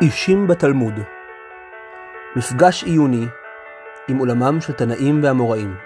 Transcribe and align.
אישים 0.00 0.46
בתלמוד. 0.46 0.94
מפגש 2.36 2.84
עיוני 2.84 3.26
עם 4.08 4.18
עולמם 4.18 4.60
של 4.60 4.72
תנאים 4.72 5.20
ואמוראים 5.22 5.76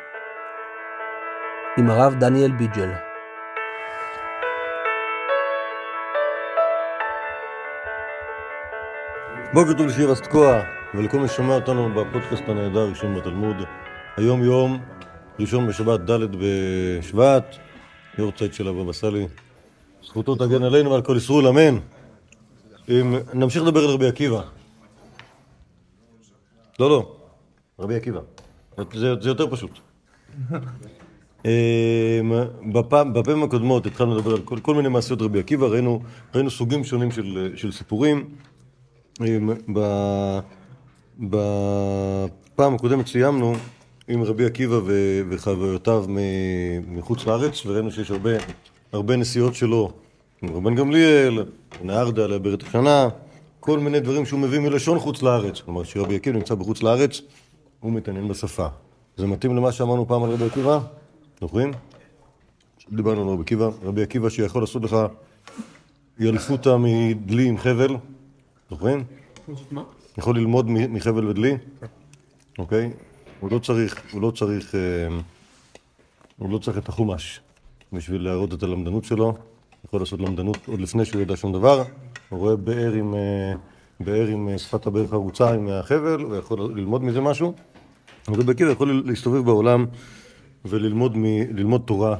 עם 1.79 1.91
הרב 1.91 2.15
דניאל 2.19 2.53
ביג'ל. 2.53 2.91
בוקר 9.53 9.73
טוב 9.73 9.87
לשירה 9.87 10.15
סתקוע 10.15 10.61
ולכל 10.95 11.19
מי 11.19 11.29
ששומע 11.29 11.55
אותנו 11.55 11.95
בפודקאסט 11.95 12.49
הנהדר 12.49 12.89
ראשון 12.89 13.15
בתלמוד. 13.15 13.57
היום 14.17 14.45
יום 14.45 14.79
ראשון 15.41 15.67
בשבת 15.67 16.01
ד' 16.01 16.21
בשבט 16.41 17.57
יורצייט 18.19 18.53
של 18.53 18.69
הבבא 18.69 18.93
סאלי 18.93 19.27
זכותו 20.03 20.35
תגן 20.35 20.63
עלינו 20.63 20.91
ועל 20.91 21.03
כל 21.03 21.15
ישראל 21.17 21.47
אמן 21.47 21.79
אם- 22.91 23.15
נמשיך 23.35 23.63
לדבר 23.63 23.81
על 23.81 23.91
רבי 23.91 24.09
עקיבא. 24.09 24.43
לא 26.81 26.91
לא. 26.91 27.17
רבי 27.79 27.95
עקיבא. 27.95 28.21
זה, 28.95 29.15
זה 29.21 29.29
יותר 29.29 29.51
פשוט. 29.51 29.71
אמ, 31.45 31.51
בפעם, 32.73 33.13
בפעמים 33.13 33.43
הקודמות 33.43 33.87
התחלנו 33.87 34.17
לדבר 34.19 34.31
על 34.35 34.41
כל, 34.41 34.59
כל 34.63 34.75
מיני 34.75 34.89
מעשיות 34.89 35.23
רבי 35.23 35.39
עקיבא, 35.41 35.67
ראינו, 35.67 36.03
ראינו 36.35 36.51
סוגים 36.51 36.85
שונים 36.85 37.11
של, 37.11 37.53
של 37.57 37.73
סיפורים. 37.73 38.29
אמ, 39.21 39.51
בפעם 41.19 42.75
הקודמת 42.75 43.07
סיימנו 43.07 43.55
עם 44.09 44.23
רבי 44.23 44.45
עקיבא 44.45 44.81
וחוויותיו 45.31 46.05
מחוץ 46.89 47.27
לארץ, 47.27 47.67
וראינו 47.67 47.91
שיש 47.93 48.11
הרבה, 48.11 48.31
הרבה 48.93 49.17
נסיעות 49.17 49.55
שלו 49.55 49.93
רבן 50.43 50.75
גמליאל, 50.75 51.45
נהרדה 51.83 52.27
לעברת 52.27 52.63
השנה, 52.63 53.09
כל 53.61 53.79
מיני 53.79 54.01
דברים 54.01 54.27
שהוא 54.27 54.41
מביא 54.41 54.59
מלשון 54.59 54.99
חוץ 54.99 55.23
לארץ. 55.23 55.61
כלומר, 55.61 55.85
כשרבי 55.85 56.17
עקיבא 56.17 56.37
נמצא 56.37 56.55
בחוץ 56.55 56.83
לארץ, 56.83 57.21
הוא 57.81 57.93
מתעניין 57.93 58.29
בשפה. 58.29 58.67
זה 59.17 59.27
מתאים 59.27 59.57
למה 59.57 59.73
שאמרנו 59.73 60.09
פעם 60.09 60.23
על 60.23 60.31
רבי 60.31 60.45
עקיבא? 60.45 60.79
זוכרים? 61.41 61.71
דיברנו 62.93 63.23
על 63.23 63.29
רבי 63.29 63.43
עקיבא, 63.43 63.69
רבי 63.83 64.03
עקיבא 64.03 64.29
שיכול 64.29 64.63
לעשות 64.63 64.83
לך 64.83 64.97
ילפותא 66.19 66.77
מדלי 66.79 67.49
עם 67.49 67.59
חבל, 67.59 67.97
זוכרים? 68.71 69.05
יכול 70.19 70.37
ללמוד 70.37 70.71
מחבל 70.71 71.27
ודלי, 71.27 71.57
אוקיי? 72.59 72.91
הוא 73.41 73.51
לא 73.53 73.59
צריך, 73.59 74.03
הוא 74.13 74.23
לא 74.23 74.31
צריך, 74.31 74.75
אה, 74.75 74.81
הוא 76.39 76.51
לא 76.51 76.59
צריך 76.59 76.79
את 76.79 76.89
החומש 76.89 77.41
בשביל 77.93 78.25
להראות 78.25 78.55
את 78.55 78.63
הלמדנות 78.63 79.05
שלו, 79.05 79.35
יכול 79.85 80.01
לעשות 80.01 80.21
למדנות 80.21 80.59
עוד 80.67 80.81
לפני 80.81 81.05
שהוא 81.05 81.23
ידע 81.23 81.37
שום 81.37 81.53
דבר, 81.53 81.85
הוא 82.29 82.39
רואה 82.39 82.57
באר 82.57 82.93
עם, 82.93 83.15
אה, 83.15 83.53
באר 84.01 84.27
עם 84.27 84.49
אה, 84.49 84.59
שפת 84.59 84.87
הבאר 84.87 85.07
חרוצה 85.07 85.55
עם 85.55 85.69
החבל, 85.69 86.21
הוא 86.21 86.37
יכול 86.37 86.73
ללמוד 86.77 87.05
מזה 87.05 87.21
משהו, 87.21 87.55
רבי 88.29 88.53
עקיבא 88.53 88.71
יכול 88.71 89.03
להסתובב 89.07 89.45
בעולם 89.45 89.87
וללמוד 90.65 91.17
מ, 91.17 91.79
תורה 91.79 92.17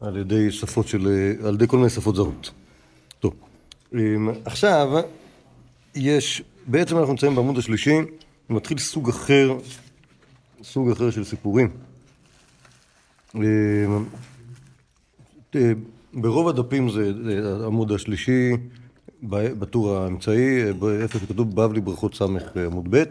על 0.00 0.16
ידי 0.16 0.50
שפות 0.50 0.88
של, 0.88 1.08
אה, 1.08 1.48
על 1.48 1.54
ידי 1.54 1.66
כל 1.66 1.76
מיני 1.76 1.90
שפות 1.90 2.16
זרות. 2.16 2.50
טוב, 3.20 3.34
אמ, 3.94 4.28
עכשיו 4.44 4.88
יש, 5.94 6.42
בעצם 6.66 6.98
אנחנו 6.98 7.12
נמצאים 7.12 7.34
בעמוד 7.34 7.58
השלישי, 7.58 7.98
מתחיל 8.50 8.78
סוג 8.78 9.08
אחר, 9.08 9.58
סוג 10.62 10.90
אחר 10.90 11.10
של 11.10 11.24
סיפורים. 11.24 11.70
אה, 16.16 16.20
ברוב 16.20 16.48
הדפים 16.48 16.88
זה 16.88 17.12
העמוד 17.62 17.92
השלישי, 17.92 18.52
בטור 19.22 19.90
האמצעי, 19.90 20.62
אה, 20.64 20.70
איפה 21.02 21.18
שכתוב 21.18 21.56
בבלי 21.56 21.80
ברכות 21.80 22.14
ס' 22.14 22.22
עמוד 22.66 22.86
ב', 22.90 23.04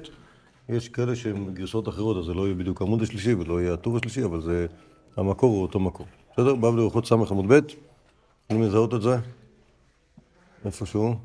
יש 0.70 0.90
כאלה 0.90 1.16
שהן 1.16 1.54
גרסאות 1.54 1.90
אחרות, 1.90 2.18
אז 2.18 2.26
זה 2.26 2.34
לא 2.34 2.46
יהיה 2.46 2.56
בדיוק 2.56 2.82
העמוד 2.82 3.02
השלישי 3.02 3.34
ולא 3.34 3.62
יהיה 3.62 3.74
הטור 3.74 3.98
השלישי, 3.98 4.24
אבל 4.24 4.42
זה 4.42 4.66
המקור 5.18 5.52
הוא 5.52 5.62
אותו 5.62 5.80
מקור. 5.80 6.06
בסדר? 6.34 6.56
בבלי 6.56 6.82
ברכות 6.82 7.06
ס' 7.06 7.12
עמוד 7.12 7.46
ב', 7.48 7.60
יכולים 8.46 8.68
לזהות 8.68 8.94
את 8.94 9.02
זה? 9.02 9.18
איפשהו? 10.66 11.16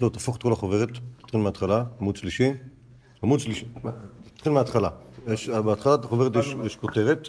לא, 0.00 0.08
תהפוך 0.08 0.36
את 0.36 0.42
כל 0.42 0.52
החוברת, 0.52 0.88
תתחיל 1.22 1.40
מההתחלה, 1.40 1.84
עמוד 2.00 2.16
שלישי. 2.16 2.52
עמוד 3.22 3.40
שלישי, 3.40 3.66
תתחיל 4.34 4.52
מההתחלה. 4.52 4.88
בהתחלת 5.64 6.04
החוברת 6.04 6.32
יש 6.64 6.76
כותרת, 6.76 7.28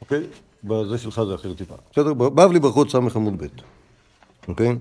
אוקיי? 0.00 0.26
בזה 0.64 0.98
שלך 0.98 1.22
זה 1.28 1.34
אחרת 1.34 1.56
טיפה. 1.58 1.74
בסדר? 1.92 2.14
בבלי 2.14 2.60
ברכות 2.60 2.90
ס' 2.90 2.94
עמוד 2.94 3.42
ב', 3.42 3.46
אוקיי? 4.48 4.76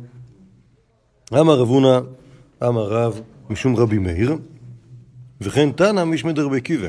אמר 1.33 1.59
רב 1.59 1.67
הונא, 1.67 1.99
אמר 2.63 2.83
רב, 2.83 3.21
משום 3.49 3.75
רבי 3.75 3.97
מאיר, 3.97 4.37
וכן 5.41 5.71
תנא 5.71 6.03
משמי 6.03 6.33
דרבי 6.33 6.57
עקיבא. 6.57 6.87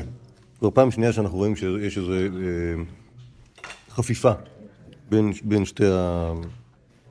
כבר 0.59 0.69
פעם 0.69 0.91
שנייה 0.91 1.13
שאנחנו 1.13 1.37
רואים 1.37 1.55
שיש 1.55 1.97
איזו 1.97 2.13
אה, 2.13 2.83
חפיפה 3.89 4.31
בין, 5.09 5.31
בין 5.43 5.65
שתי 5.65 5.85
ה... 5.85 6.31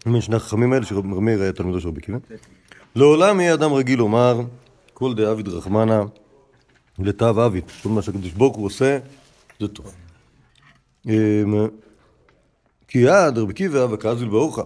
בין 0.07 0.21
שני 0.21 0.37
החכמים 0.37 0.73
האלה, 0.73 0.87
שרבי 0.87 1.09
מאיר 1.09 1.43
היה 1.43 1.53
תלמידו 1.53 1.81
של 1.81 1.89
רבי 1.89 2.01
עקיבא. 2.01 2.19
לעולם 2.97 3.41
יהיה 3.41 3.55
אדם 3.55 3.73
רגיל 3.73 3.99
לומר, 3.99 4.41
כל 4.95 5.15
דאביד 5.15 5.49
רחמנא 5.49 6.03
לתו 6.99 7.43
עביד. 7.43 7.65
כל 7.83 7.89
מה 7.89 8.03
שהקדוש 8.03 8.33
ברוך 8.33 8.57
הוא 8.57 8.67
עושה, 8.67 8.99
זה 9.61 9.69
טוב. 9.69 10.04
אמ, 11.09 11.69
כי 12.89 12.99
יד 12.99 13.39
רבי 13.39 13.53
עקיבא 13.53 13.87
וקזיל 13.91 14.29
באורחה. 14.29 14.63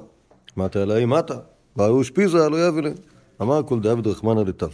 מטה 0.56 0.82
עלי 0.82 1.04
מטה. 1.04 1.38
והוא 1.76 2.02
אשפיזה 2.02 2.48
לא 2.48 2.68
יביא 2.68 2.82
להם. 2.82 2.94
אמר 3.42 3.62
כל 3.62 3.80
דאביד 3.80 4.06
רחמנא 4.06 4.40
לתו. 4.40 4.66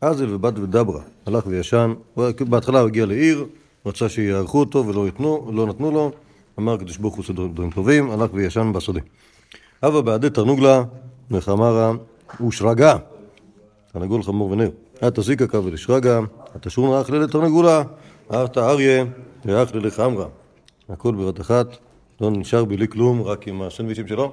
אזל 0.00 0.34
ובת 0.34 0.58
ודברה. 0.58 1.00
הלך 1.26 1.46
וישן. 1.46 1.94
בהתחלה 2.40 2.80
הוא 2.80 2.88
הגיע 2.88 3.06
לעיר, 3.06 3.46
רצה 3.86 4.08
שיערכו 4.08 4.60
אותו 4.60 4.86
ולא 4.86 5.08
יתנו, 5.08 5.50
לא 5.52 5.66
נתנו 5.66 5.90
לו. 5.90 6.12
אמר 6.58 6.72
הקדוש 6.72 6.96
ברוך 6.96 7.14
הוא 7.14 7.22
עושה 7.22 7.32
דברים 7.32 7.70
טובים, 7.70 8.10
הלך 8.10 8.30
וישן 8.34 8.72
בשדה. 8.74 9.00
הווה 9.82 10.02
בעדי 10.02 10.30
תרנוגלה, 10.30 10.82
וחמרה 11.30 11.92
ושרגה. 12.48 12.96
תרנגול 13.92 14.22
חמור 14.22 14.50
ונר. 14.50 14.70
אתה 15.08 15.22
זיקה 15.22 15.46
קו 15.46 15.64
ולשרגה, 15.64 16.20
אתה 16.56 16.70
שורנה 16.70 17.00
אכלה 17.00 17.18
לתרנגולה, 17.18 17.82
אתה 18.28 18.70
אריה 18.70 19.04
ואכלה 19.44 19.80
לחמרה. 19.80 20.26
הכל 20.88 21.14
בבת 21.14 21.40
אחת, 21.40 21.66
לא 22.20 22.30
נשאר 22.30 22.64
בלי 22.64 22.88
כלום, 22.88 23.22
רק 23.22 23.48
עם 23.48 23.62
הסנדוויצ'ים 23.62 24.08
שלו. 24.08 24.32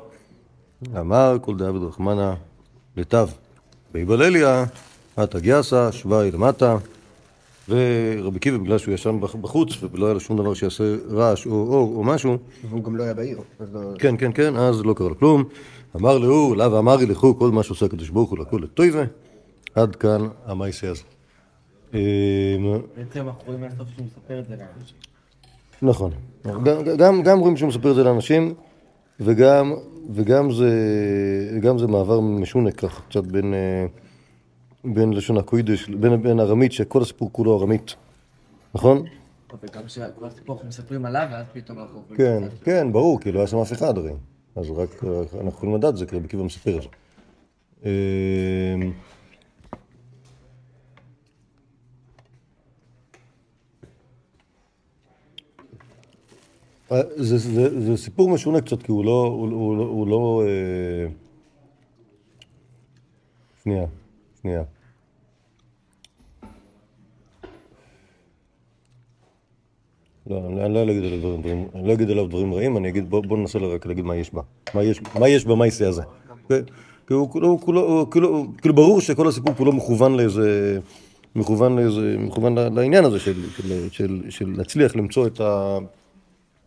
אמר 1.00 1.38
כל 1.42 1.58
דאביד 1.58 1.82
רחמנא 1.84 2.34
לתו. 2.98 3.18
ויבלליה, 3.94 4.66
אתה 5.24 5.40
גיאסה, 5.40 5.92
שוואי 5.92 6.32
למטה. 6.32 6.78
ורבי 7.70 8.38
עקיבא, 8.38 8.58
בגלל 8.58 8.78
שהוא 8.78 8.94
ישן 8.94 9.18
בח- 9.22 9.36
בחוץ, 9.36 9.70
ולא 9.92 10.06
היה 10.06 10.14
לו 10.14 10.20
שום 10.20 10.38
דבר 10.38 10.54
שיעשה 10.54 10.84
רעש 11.10 11.46
או 11.46 11.52
אור 11.52 11.96
או 11.96 12.04
משהו, 12.04 12.38
הוא 12.72 12.84
גם 12.84 12.96
לא 12.96 13.04
היה 13.04 13.14
בעיר. 13.14 13.40
לא- 13.74 13.80
כן, 14.00 14.18
כן, 14.18 14.32
כן, 14.34 14.56
אז 14.56 14.82
לא 14.86 14.94
קרה 14.94 15.10
לו 15.10 15.18
כלום. 15.20 15.44
אמר 15.96 16.18
להוא, 16.18 16.56
לאו 16.56 16.80
אמרי 16.80 17.06
לכו, 17.06 17.40
כל 17.40 17.52
מה 17.52 17.64
שעושה 17.64 17.86
הקדוש 17.86 18.10
ברוך 18.10 18.30
הוא 18.30 18.40
לכו 18.40 18.58
לטויבה. 18.58 19.04
עד 19.76 19.96
כאן 19.96 20.28
המעשה 20.46 20.92
הזה. 20.92 21.04
אמ, 21.94 22.00
בעצם 22.98 23.28
אנחנו 23.28 23.42
רואים 23.46 23.62
מהסוף 23.62 23.88
שהוא 23.96 24.06
מספר 24.06 24.40
את 24.40 24.48
זה 24.48 24.56
לאנשים. 24.56 24.98
נכון. 25.82 26.12
גם- 26.64 26.84
גם, 26.98 27.24
גם 27.24 27.40
רואים 27.40 27.58
שהוא 27.58 27.70
מספר 27.70 27.92
את 27.92 27.96
זה 27.96 28.04
לאנשים, 28.04 28.54
וגם, 29.20 29.74
וגם 30.14 30.52
זה, 30.52 30.70
גם 31.62 31.78
זה 31.78 31.88
מעבר 31.88 32.20
משונה 32.20 32.72
ככה, 32.72 33.02
קצת 33.02 33.24
בין, 33.24 33.54
אה, 33.54 33.86
בין 34.94 35.14
לשון 35.14 35.38
הקוידש, 35.38 35.90
בין, 35.90 36.22
בין 36.24 36.40
ארמית, 36.40 36.72
שכל 36.72 37.02
הסיפור 37.02 37.30
כולו 37.32 37.60
ארמית. 37.60 37.96
נכון? 38.76 39.04
וגם 39.64 39.82
שכל 39.88 40.26
הסיפור 40.26 40.56
אנחנו 40.56 40.68
מספרים 40.68 41.06
עליו, 41.06 41.28
ואז 41.32 41.46
פתאום 41.54 41.80
אנחנו 41.80 42.02
כן. 42.18 42.44
כן, 42.64 42.92
ברור, 42.92 43.20
כי 43.20 43.32
לא 43.32 43.40
היה 43.40 43.48
שם 43.48 43.58
אף 43.58 43.74
אחד 43.74 43.98
הרי. 43.98 44.12
אז 44.56 44.70
רק 44.70 45.04
אנחנו 45.34 45.48
יכולים 45.50 45.76
לדעת 45.76 45.98
זה, 45.98 46.06
כי 46.06 46.16
רבי 46.16 46.26
עקיבא 46.26 46.44
מספר 46.44 46.78
את 46.78 46.82
זה. 46.82 46.90
זה, 57.16 57.38
זה, 57.38 57.80
זה 57.82 57.98
סיפור 57.98 58.30
משונה 58.30 58.62
קצת, 58.62 58.84
כי 58.84 58.92
הוא 58.92 59.06
לא... 59.06 59.36
הוא, 59.38 59.50
הוא, 59.50 59.78
לא- 59.78 59.84
הוא 59.84 60.08
לא 60.08 60.44
אה... 60.46 61.08
שנייה, 63.64 63.86
שנייה. 64.42 64.64
לא, 70.28 70.38
אני 70.48 70.66
אני 70.66 70.74
לא 70.74 70.84
אגיד 70.84 71.04
עליו 71.04 71.20
דברים, 71.20 71.42
דברים, 71.42 71.68
אני 71.76 71.88
לא 71.88 71.94
אגיד 71.94 72.10
עליו 72.10 72.28
דברים 72.28 72.54
רעים, 72.54 72.78
אני 72.78 72.90
אגיד, 72.90 73.10
בוא, 73.10 73.24
בוא 73.24 73.38
ננסה 73.38 73.60
רק 73.60 73.86
להגיד 73.86 74.06
מה 74.06 74.16
יש 74.16 74.34
בה. 74.34 74.42
מה 74.74 74.84
יש, 74.84 75.02
מה 75.20 75.30
יש 75.30 75.46
במעשה 75.46 75.90
הזה. 75.90 76.02
כן? 76.50 76.62
הוא 77.10 77.32
כאילו, 77.62 78.08
כאילו 78.62 78.74
ברור 78.74 79.02
שכל 79.02 79.28
הסיפור 79.28 79.54
כולו 79.54 79.72
מכוון 79.72 80.18
לאיזה, 80.18 80.80
מכוון 81.36 81.76
לאיזה, 81.76 82.16
מכוון 82.18 82.56
לעניין 82.56 83.06
הזה 83.06 83.20
של, 83.20 83.50
של, 83.50 83.90
של, 83.92 84.22
של 84.30 84.54
להצליח 84.58 84.96
למצוא 84.96 85.28
את 85.28 85.42
ה... 85.42 85.78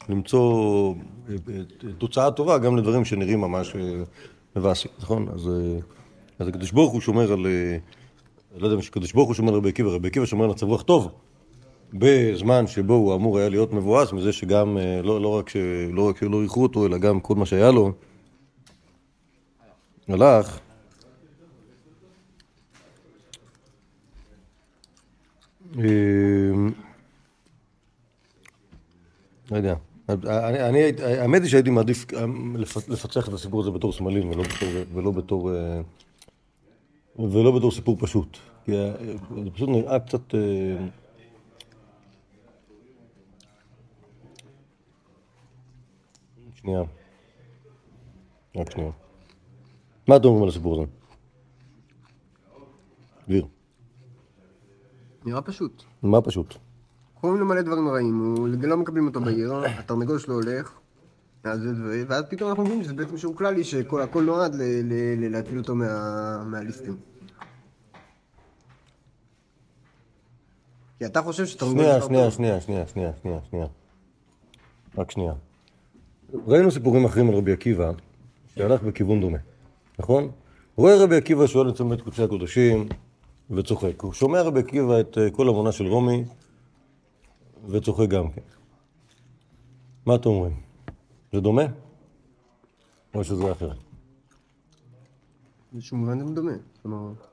למצוא 0.08 0.94
אה, 1.28 1.34
אה, 1.48 1.92
תוצאה 1.98 2.30
טובה 2.30 2.58
גם 2.58 2.76
לדברים 2.76 3.04
שנראים 3.04 3.40
ממש 3.40 3.76
אה, 3.76 4.02
מבאסים, 4.56 4.90
נכון? 4.98 5.28
אז, 5.34 5.50
אז 6.38 6.48
הקדוש 6.48 6.72
ברוך 6.72 6.92
הוא 6.92 7.00
שומר 7.00 7.32
על, 7.32 7.46
לא 8.56 8.66
יודע, 8.66 8.82
שקדוש 8.82 9.12
ברוך 9.12 9.26
הוא 9.26 9.34
שומר 9.34 9.52
על 9.52 9.58
רבי 9.58 9.68
עקיבא, 9.68 9.90
רבי 9.90 10.08
עקיבא 10.08 10.26
שומר 10.26 10.44
על 10.44 10.50
מצב 10.50 10.66
רוח 10.66 10.82
טוב, 10.82 11.08
בזמן 11.92 12.66
שבו 12.66 12.94
הוא 12.94 13.14
אמור 13.14 13.38
היה 13.38 13.48
להיות 13.48 13.72
מבואס, 13.72 14.12
מזה 14.12 14.32
שגם, 14.32 14.78
לא, 15.02 15.20
לא 15.20 15.28
רק 15.28 15.50
לא 15.92 16.12
שלא 16.20 16.40
אירחו 16.40 16.62
אותו, 16.62 16.86
אלא 16.86 16.98
גם 16.98 17.20
כל 17.20 17.34
מה 17.34 17.46
שהיה 17.46 17.70
לו, 17.70 17.92
הלך. 20.08 20.60
לא 29.50 29.56
יודע. 29.56 29.74
אני, 30.08 30.68
אני, 30.68 30.78
הייתי- 30.82 31.04
האמת 31.04 31.42
היא 31.42 31.50
שהייתי 31.50 31.70
מעדיף 31.70 32.06
אה, 32.14 32.24
לפ- 32.54 32.88
לפצח 32.88 33.28
את 33.28 33.32
הסיפור 33.32 33.60
הזה 33.60 33.70
בתור 33.70 33.92
סמלים 33.92 34.30
ולא 34.30 34.42
בתור, 34.42 34.68
ולא 34.94 35.10
בתור, 35.10 35.54
אה, 35.54 35.80
ולא 37.18 37.56
בתור 37.56 37.70
סיפור 37.70 37.96
פשוט. 38.00 38.36
כי 38.64 38.72
אה, 38.78 38.92
זה 39.44 39.50
פשוט 39.54 39.68
נראה 39.68 40.00
קצת... 40.00 40.34
אה, 40.34 40.40
שנייה. 46.54 46.82
רק 48.56 48.70
שנייה. 48.70 48.90
מה 50.08 50.16
אתם 50.16 50.24
אומרים 50.24 50.42
על 50.42 50.48
הסיפור 50.48 50.74
הזה? 50.82 50.90
דביר. 53.28 53.46
נראה 55.24 55.42
פשוט. 55.42 55.82
מה 56.02 56.20
פשוט? 56.22 56.54
קוראים 57.24 57.40
לו 57.40 57.46
מלא 57.46 57.62
דברים 57.62 57.88
רעים, 57.88 58.34
הוא 58.36 58.48
לא 58.62 58.76
מקבלים 58.76 59.06
אותו 59.06 59.20
בעיר, 59.20 59.54
התרנגול 59.78 60.18
שלו 60.18 60.34
הולך, 60.34 60.72
ואז 62.08 62.24
פתאום 62.30 62.50
אנחנו 62.50 62.64
מבינים 62.64 62.84
שזה 62.84 62.94
בעצם 62.94 63.16
שיעור 63.18 63.36
כללי, 63.36 63.64
שכל 63.64 64.02
הכל 64.02 64.22
נועד 64.22 64.54
ל- 64.54 64.62
ל- 64.62 65.24
ל- 65.24 65.28
להציל 65.32 65.58
אותו 65.58 65.74
מה- 65.74 66.44
מהליסטים. 66.44 66.96
כי 70.98 71.06
אתה 71.06 71.22
חושב 71.22 71.46
שתרנגול... 71.46 71.78
שנייה, 71.84 72.00
שנייה. 72.00 72.30
שנייה, 72.30 72.60
שנייה, 72.60 72.86
שנייה, 72.86 73.12
שנייה, 73.22 73.38
שנייה. 73.50 73.66
רק 74.98 75.10
שנייה. 75.10 75.32
ראינו 76.46 76.70
סיפורים 76.70 77.04
אחרים 77.04 77.28
על 77.28 77.34
רבי 77.34 77.52
עקיבא, 77.52 77.92
שהלך 78.54 78.82
בכיוון 78.82 79.20
דומה, 79.20 79.38
נכון? 79.98 80.30
רואה 80.76 81.02
רבי 81.04 81.16
עקיבא 81.16 81.46
שואל 81.46 81.68
את 81.68 81.74
צמד 81.74 82.00
קודשי 82.00 82.22
הקודשים 82.22 82.88
וצוחק. 83.50 84.00
הוא 84.02 84.12
שומע 84.12 84.42
רבי 84.42 84.60
עקיבא 84.60 85.00
את 85.00 85.18
אה, 85.18 85.30
כל 85.30 85.48
המונה 85.48 85.72
של 85.72 85.86
רומי 85.86 86.24
וצוחק 87.68 88.08
גם 88.08 88.30
כן. 88.30 88.40
מה 90.06 90.14
אתם 90.14 90.28
אומרים? 90.28 90.52
זה 91.32 91.40
דומה? 91.40 91.62
או 93.14 93.24
שזה 93.24 93.52
אחרת? 93.52 93.76
באיזשהו 95.72 95.96
מובן 95.96 96.18
זה 96.28 96.34
דומה. 96.34 96.52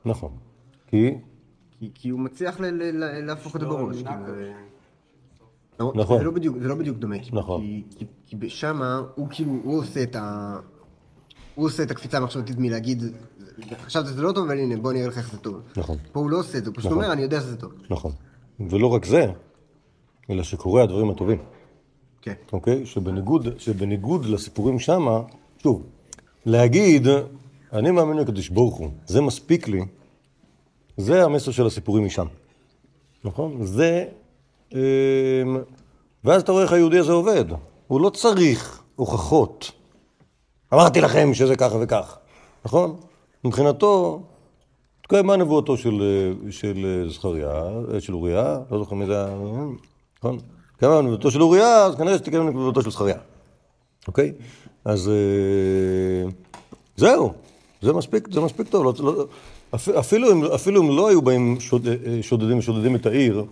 נכון. 0.06 0.32
כי? 0.88 1.12
כי- 1.94 2.10
הוא 2.10 2.20
מצליח 2.20 2.58
להפוך 3.24 3.56
את 3.56 3.62
זה 3.62 3.68
בראש. 3.68 3.96
כאילו, 4.04 4.36
לא, 5.80 5.94
נכון. 5.96 6.18
זה 6.18 6.24
לא 6.24 6.32
בדיוק- 6.32 6.58
זה 6.62 6.68
לא 6.68 6.76
בדיוק 6.76 6.98
דומה. 6.98 7.16
נכון. 7.34 7.62
כי- 7.62 7.84
כי- 7.96 8.06
כי 8.40 8.50
שמה 8.50 9.02
הוא 9.16 9.28
כאילו, 9.32 9.52
הוא 9.64 9.80
עושה 9.80 10.04
את 10.04 10.16
ה... 10.16 10.56
הוא 11.56 11.66
עושה 11.66 11.84
את 11.84 11.92
הקפיצה 11.92 12.18
המחשבתית 12.18 12.58
מלהגיד, 12.60 13.04
חשבת 13.82 14.06
שזה 14.06 14.22
לא 14.22 14.32
טוב, 14.32 14.46
אבל 14.46 14.58
הנה, 14.60 14.78
בוא 14.78 14.94
נראה 14.94 15.08
לך 15.08 15.18
איך 15.18 15.32
זה 15.32 15.38
טוב. 15.38 15.62
נכון. 15.78 15.98
פה 16.12 16.20
הוא 16.20 16.30
לא 16.30 16.40
עושה 16.40 16.58
את 16.58 16.64
זה, 16.64 16.70
הוא 16.70 16.76
פשוט 16.78 16.92
נכון. 16.92 17.04
אומר, 17.04 17.14
אני 17.14 17.22
יודע 17.22 17.42
שזה 17.42 17.58
טוב. 17.58 17.72
נכון. 17.90 18.12
ולא 18.70 18.88
רק 18.88 19.06
זה, 19.06 19.32
אלא 20.32 20.44
שקורה 20.44 20.84
הדברים 20.84 21.10
הטובים. 21.10 21.38
כן. 22.22 22.34
אוקיי? 22.54 22.86
שבניגוד, 22.86 23.48
שבניגוד 23.60 24.26
לסיפורים 24.26 24.80
שמה, 24.80 25.22
שוב, 25.64 25.84
להגיד, 26.46 27.08
אני 27.74 27.92
מאמין 27.92 28.18
לקדוש 28.18 28.50
ברוך 28.50 28.76
הוא, 28.76 28.90
זה 29.06 29.22
מספיק 29.22 29.68
לי, 29.68 29.82
זה 30.98 31.24
המסר 31.26 31.52
של 31.52 31.66
הסיפורים 31.66 32.06
משם. 32.06 32.26
נכון? 33.24 33.66
זה... 33.66 34.06
אמ, 34.74 34.78
ואז 36.24 36.42
אתה 36.42 36.52
רואה 36.52 36.64
איך 36.64 36.72
היהודי 36.72 36.98
הזה 36.98 37.12
עובד. 37.12 37.46
הוא 37.88 38.02
לא 38.02 38.10
צריך 38.10 38.82
הוכחות. 38.96 39.72
אמרתי 40.74 41.02
לכם 41.02 41.34
שזה 41.34 41.56
ככה 41.56 41.78
וכך, 41.82 42.18
נכון? 42.66 42.96
מבחינתו, 43.44 44.22
תקיים 45.02 45.32
נבואתו 45.32 45.78
של, 45.78 46.02
של 46.50 47.08
זכריה, 47.10 47.64
של 48.00 48.14
אוריה, 48.14 48.60
לא 48.72 48.80
זוכר 48.80 48.96
מי 48.96 49.06
זה 49.06 49.26
היה, 49.26 49.36
נכון? 50.24 50.40
תקיים 50.78 51.06
נבואתו 51.06 51.32
של 51.32 51.42
אוריה, 51.42 51.86
אז 51.86 51.96
כנראה 51.96 52.18
שתקיים 52.18 52.50
נבואתו 52.50 52.82
של 52.82 52.92
זכריה, 52.92 53.18
אוקיי? 54.08 54.34
אז 54.86 55.10
אה, 55.10 56.30
זהו, 56.98 57.34
זה 57.82 57.94
מספיק, 57.94 58.28
זה 58.34 58.42
מספיק 58.42 58.68
טוב. 58.68 58.86
לא, 58.86 59.14
לא, 59.14 59.26
אפ, 59.76 59.90
אפילו, 59.90 60.32
אם, 60.32 60.46
אפילו 60.46 60.82
אם 60.82 60.98
לא 60.98 61.10
היו 61.10 61.22
באים 61.22 61.60
שוד, 61.60 61.88
אה, 61.88 61.96
שודדים 62.22 62.58
ושודדים 62.58 62.96
את 62.96 63.06
העיר, 63.06 63.46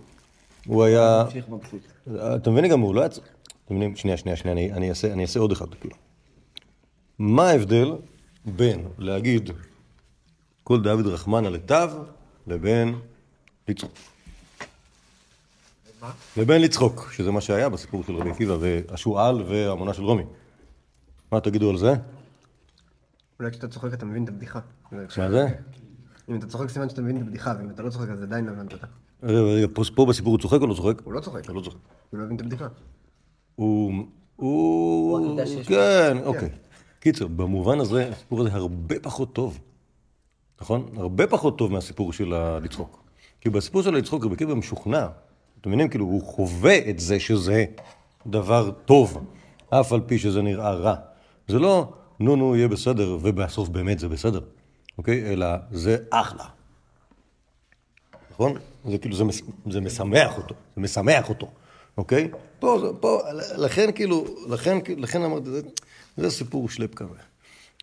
הוא 0.66 0.84
היה... 0.84 1.24
אתם 2.36 2.52
מבינים 2.52 2.70
גם, 2.70 2.80
הוא 2.80 2.94
לא 2.94 3.00
היה 3.00 3.08
צריך... 3.08 3.26
אתם 3.64 3.74
מבינים? 3.74 3.96
שנייה, 3.96 4.16
שנייה, 4.16 4.36
שנייה, 4.36 4.52
אני, 4.52 4.72
אני, 4.72 4.88
אעשה, 4.88 5.12
אני 5.12 5.22
אעשה 5.22 5.40
עוד 5.40 5.52
אחד, 5.52 5.74
כאילו. 5.74 5.96
מה 7.18 7.48
ההבדל 7.48 7.92
בין 8.44 8.84
להגיד 8.98 9.50
כל 10.64 10.82
דוד 10.82 11.06
רחמנא 11.06 11.48
לטב 11.48 11.90
לבין 12.46 12.94
לצחוק? 13.68 14.09
לבין 16.36 16.62
לצחוק, 16.62 17.12
שזה 17.12 17.30
מה 17.30 17.40
שהיה 17.40 17.68
בסיפור 17.68 18.04
של 18.04 18.16
רבי 18.16 18.30
עקיבא 18.30 18.56
והשועל 18.60 19.42
והמונה 19.42 19.94
של 19.94 20.02
רומי. 20.02 20.22
מה 21.32 21.40
תגידו 21.40 21.70
על 21.70 21.76
זה? 21.76 21.94
אולי 23.40 23.50
כשאתה 23.50 23.68
צוחק 23.68 23.94
אתה 23.94 24.06
מבין 24.06 24.24
את 24.24 24.28
הבדיחה. 24.28 24.60
מה 24.92 25.30
זה? 25.30 25.46
אם 26.28 26.36
אתה 26.36 26.46
צוחק 26.46 26.68
סימן 26.68 26.88
שאתה 26.88 27.02
מבין 27.02 27.16
את 27.16 27.22
הבדיחה, 27.22 27.54
ואם 27.58 27.70
אתה 27.70 27.82
לא 27.82 27.90
צוחק 27.90 28.08
אז 28.08 28.22
עדיין 28.22 28.46
לא 28.46 28.50
הבנת 28.50 28.72
אותה. 28.72 28.86
רגע, 29.22 29.40
רגע, 29.40 29.66
פה, 29.74 29.82
פה 29.94 30.06
בסיפור 30.06 30.32
הוא 30.32 30.40
צוחק 30.40 30.60
או 30.60 30.66
לא 30.66 30.74
צוחק? 30.74 31.02
הוא 31.04 31.12
לא 31.12 31.20
צוחק, 31.20 31.48
הוא 31.48 31.56
לא 31.56 31.60
צוחק. 31.60 31.78
הוא 32.10 32.18
לא 32.20 32.24
מבין 32.24 32.36
את 32.36 32.40
הבדיחה. 32.40 32.66
הוא... 33.54 33.92
הוא... 34.36 35.40
שיש 35.46 35.68
כן, 35.68 36.16
אוקיי. 36.24 36.48
קיצר, 37.00 37.26
במובן 37.26 37.80
הזה, 37.80 38.08
הסיפור 38.08 38.40
הזה 38.40 38.52
הרבה 38.52 39.00
פחות 39.02 39.32
טוב. 39.32 39.58
נכון? 40.60 40.88
הרבה 40.96 41.26
פחות 41.26 41.58
טוב 41.58 41.72
מהסיפור 41.72 42.12
של 42.12 42.32
הלצחוק. 42.32 43.02
כי 43.40 43.50
בסיפור 43.50 43.82
של 43.82 43.94
הלצחוק, 43.94 44.24
רבי 44.24 44.34
עקיבא 44.34 44.54
משוכנע. 44.54 45.06
אתם 45.60 45.70
מבינים? 45.70 45.88
כאילו, 45.88 46.04
הוא 46.04 46.22
חווה 46.22 46.78
את 46.90 46.98
זה 46.98 47.20
שזה 47.20 47.64
דבר 48.26 48.70
טוב, 48.70 49.24
אף 49.70 49.92
על 49.92 50.00
פי 50.00 50.18
שזה 50.18 50.42
נראה 50.42 50.70
רע. 50.74 50.94
זה 51.48 51.58
לא, 51.58 51.92
נו, 52.20 52.36
נו, 52.36 52.56
יהיה 52.56 52.68
בסדר, 52.68 53.18
ובסוף 53.22 53.68
באמת 53.68 53.98
זה 53.98 54.08
בסדר, 54.08 54.40
אוקיי? 54.98 55.32
אלא 55.32 55.46
זה 55.70 55.96
אחלה. 56.10 56.44
נכון? 58.30 58.54
זה 58.84 58.98
כאילו, 58.98 59.16
זה, 59.16 59.24
מס, 59.24 59.42
זה 59.70 59.80
משמח 59.80 60.38
אותו, 60.38 60.54
זה 60.76 60.82
משמח 60.82 61.28
אותו, 61.28 61.50
אוקיי? 61.96 62.30
פה, 62.58 62.92
פה, 63.00 63.20
לכן 63.56 63.92
כאילו, 63.92 64.24
לכן, 64.48 64.78
לכן 64.96 65.22
אמרתי, 65.22 65.50
זה, 65.50 65.60
זה 66.16 66.30
סיפור 66.30 66.68
שלפ 66.68 66.94
כזה. 66.94 67.29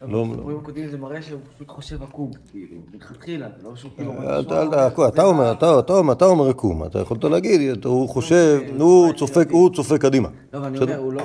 לא, 0.01 0.09
לא. 0.37 0.59
הקודמים 0.61 0.89
זה 0.91 0.97
מראה 0.97 1.21
שהוא 1.21 1.39
פשוט 1.55 1.69
חושב 1.69 2.03
עקום, 2.03 2.31
כאילו, 2.51 2.77
מלכתחילה, 2.93 3.47
לא 3.63 3.75
שהוא 3.75 3.91
כאילו... 3.95 4.11
ת- 4.13 4.47
אתה 5.13 5.23
אומר, 5.23 5.51
אתה- 5.51 5.79
אומר, 6.25 6.49
עקום, 6.49 6.83
אתה 6.83 6.99
יכולת 6.99 7.23
להגיד, 7.23 7.85
הוא 7.85 8.09
חושב, 8.09 8.59
הוא 8.79 9.13
צופה, 9.13 9.39
הוא 9.51 9.69
צופה 9.75 9.97
קדימה. 9.97 10.29
לא, 10.53 10.57
אבל 10.59 10.67
אני? 10.67 10.77
אומר, 10.79 10.97
הוא 10.97 11.13
לא 11.13 11.21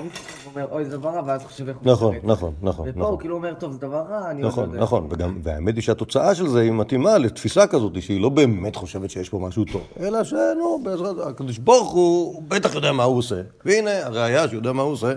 אומר, 0.47 0.67
אוי, 0.73 0.85
זה 0.85 0.97
דבר 0.97 1.09
רע, 1.11 1.23
ואז 1.27 1.43
חושב 1.45 1.69
איך 1.69 1.77
הוא 1.77 1.93
נכון. 1.93 2.15
נכון, 2.25 2.53
נכון, 2.63 2.89
ופה 2.89 2.99
נכון. 3.01 3.13
הוא 3.13 3.21
כאילו 3.21 3.35
אומר, 3.37 3.55
טוב, 3.55 3.73
זה 3.73 3.79
דבר 3.79 4.03
רע, 4.11 4.31
אני 4.31 4.43
לא 4.43 4.49
נכון. 4.49 4.77
נכון, 4.77 5.07
וגם, 5.11 5.39
והאמת 5.43 5.75
היא 5.75 5.83
שהתוצאה 5.83 6.35
של 6.35 6.49
זה 6.49 6.61
היא 6.61 6.73
מתאימה 6.73 7.19
לתפיסה 7.19 7.67
כזאת, 7.67 8.03
שהיא 8.03 8.21
לא 8.21 8.29
באמת 8.29 8.77
חושבת 8.77 9.11
שיש 9.11 9.29
פה 9.29 9.39
משהו 9.39 9.65
טוב, 9.73 9.83
אלא 10.01 10.25
שנו, 10.25 10.81
בעזרת 10.85 11.17
הקדוש 11.27 11.59
ברוך 11.59 11.91
הוא, 11.93 12.35
הוא 12.35 12.43
בטח 12.49 12.75
יודע 12.75 12.93
מה 12.93 13.03
הוא 13.05 13.19
עושה, 13.19 13.41
והנה 13.65 14.07
הראיה 14.07 14.49
שהוא 14.49 14.55
יודע 14.59 14.73
מה 14.73 14.83
הוא 14.83 14.93
עושה, 14.93 15.13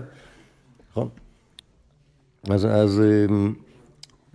נכון? 0.92 1.10
אז, 2.50 2.66
אז 2.66 3.02
אמ, 3.30 3.54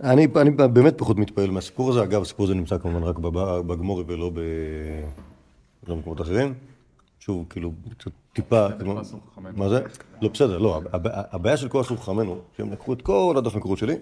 אני, 0.03 0.27
אני 0.35 0.49
באמת 0.51 0.97
פחות 0.97 1.17
מתפעל 1.17 1.51
מהסיפור 1.51 1.89
הזה, 1.89 2.03
אגב, 2.03 2.21
הסיפור 2.21 2.45
הזה 2.45 2.53
נמצא 2.55 2.77
כמובן 2.77 3.03
רק 3.03 3.15
בגמורי 3.67 4.03
ולא 4.07 4.29
ב... 4.33 4.39
לא 5.87 5.95
במקומות 5.95 6.21
אחרים. 6.21 6.53
שוב, 7.19 7.45
כאילו, 7.49 7.71
קצת 7.97 8.11
טיפה... 8.33 8.67
מה 9.55 9.69
זה? 9.69 9.81
לא, 10.21 10.29
בסדר, 10.29 10.57
לא, 10.57 10.81
הב- 10.93 11.07
הבעיה 11.31 11.57
של 11.57 11.67
כל 11.67 11.81
אסור 11.81 11.97
חכמינו, 11.97 12.37
שהם 12.57 12.71
לקחו 12.71 12.93
את 12.93 13.01
כל 13.01 13.35
הדף 13.37 13.55
מקורות 13.55 13.77
שלי 13.77 13.95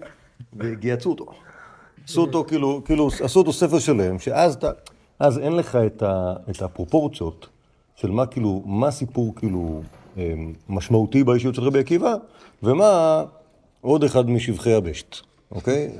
וגייצו 0.56 1.10
אותו. 1.10 1.26
עשו 2.04 2.20
אותו 2.20 2.44
כאילו, 2.44 2.82
כאילו, 2.84 3.08
עשו 3.22 3.40
אותו 3.40 3.52
ספר 3.52 3.78
שלם, 3.78 4.18
שאז 4.18 4.54
אתה, 4.54 4.70
אז 5.18 5.38
אין 5.38 5.52
לך 5.52 5.76
את, 5.76 6.02
ה, 6.02 6.34
את 6.50 6.62
הפרופורציות 6.62 7.48
של 7.96 8.10
מה 8.10 8.26
כאילו, 8.26 8.62
מה 8.66 8.90
סיפור 8.90 9.34
כאילו 9.36 9.82
אמ, 10.16 10.52
משמעותי 10.68 11.24
באישיות 11.24 11.54
של 11.54 11.62
רבי 11.62 11.78
עקיבא, 11.78 12.14
ומה 12.62 13.24
עוד 13.80 14.04
אחד 14.04 14.30
משבחי 14.30 14.72
הבשט, 14.72 15.16
אוקיי? 15.50 15.90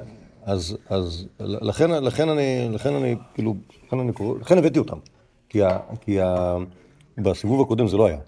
אז, 0.45 0.77
אז 0.89 1.27
לכן, 1.41 1.91
לכן 1.91 2.29
אני, 2.29 2.69
לכן 2.71 2.95
אני, 2.95 3.15
כאילו, 3.35 3.55
לכן 3.87 4.01
אני 4.01 4.13
קורא, 4.13 4.39
לכן 4.39 4.59
הבאתי 4.59 4.79
אותם. 4.79 4.97
כי, 5.49 5.63
ה, 5.63 5.79
כי 6.01 6.21
ה, 6.21 6.57
בסיבוב 7.19 7.61
הקודם 7.61 7.89
זה 7.89 7.97
לא 7.97 8.07
היה. 8.07 8.19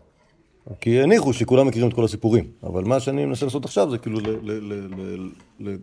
כי 0.81 1.03
הניחו 1.03 1.33
שכולם 1.33 1.67
מכירים 1.67 1.89
את 1.89 1.95
כל 1.95 2.05
הסיפורים, 2.05 2.45
אבל 2.63 2.85
מה 2.85 3.01
שאני 3.01 3.25
מנסה 3.25 3.47
לעשות 3.47 3.65
עכשיו 3.65 3.91
זה 3.91 3.99
כאילו 3.99 4.21
ל, 4.21 4.29
ל, 4.29 4.53
ל, 4.53 4.89
ל, 5.01 5.29
ל, 5.61 5.77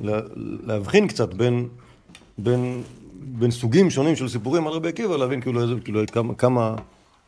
ל, 0.00 0.20
להבחין 0.66 1.08
קצת 1.08 1.34
בין, 1.34 1.68
בין, 2.38 2.82
בין 3.12 3.50
סוגים 3.50 3.90
שונים 3.90 4.16
של 4.16 4.28
סיפורים 4.28 4.66
על 4.66 4.72
רבי 4.72 4.88
עקיבא, 4.88 5.16
להבין 5.16 5.40
כאילו, 5.40 5.62
איזה, 5.62 5.74
כאילו 5.84 6.00
כמה, 6.12 6.34
כמה, 6.34 6.74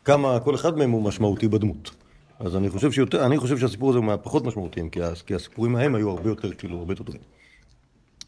כמה 0.05 0.41
כל 0.41 0.55
אחד 0.55 0.79
מהם 0.79 0.91
הוא 0.91 1.03
משמעותי 1.03 1.49
בדמות. 1.49 1.91
אז 2.39 2.57
אני 2.57 2.69
חושב, 2.71 2.93
שיותר, 2.93 3.27
אני 3.27 3.39
חושב 3.39 3.59
שהסיפור 3.59 3.91
הזה 3.91 3.99
הוא 3.99 4.07
מהפחות 4.07 4.45
משמעותיים, 4.45 4.91
כי, 4.91 5.01
כי 5.27 5.35
הסיפורים 5.35 5.77
ההם 5.77 5.95
היו 5.95 6.11
הרבה 6.11 6.31
יותר, 6.31 6.53
כאילו, 6.55 6.79
הרבה 6.79 6.93
יותר 6.93 7.05
טובים. 7.05 7.21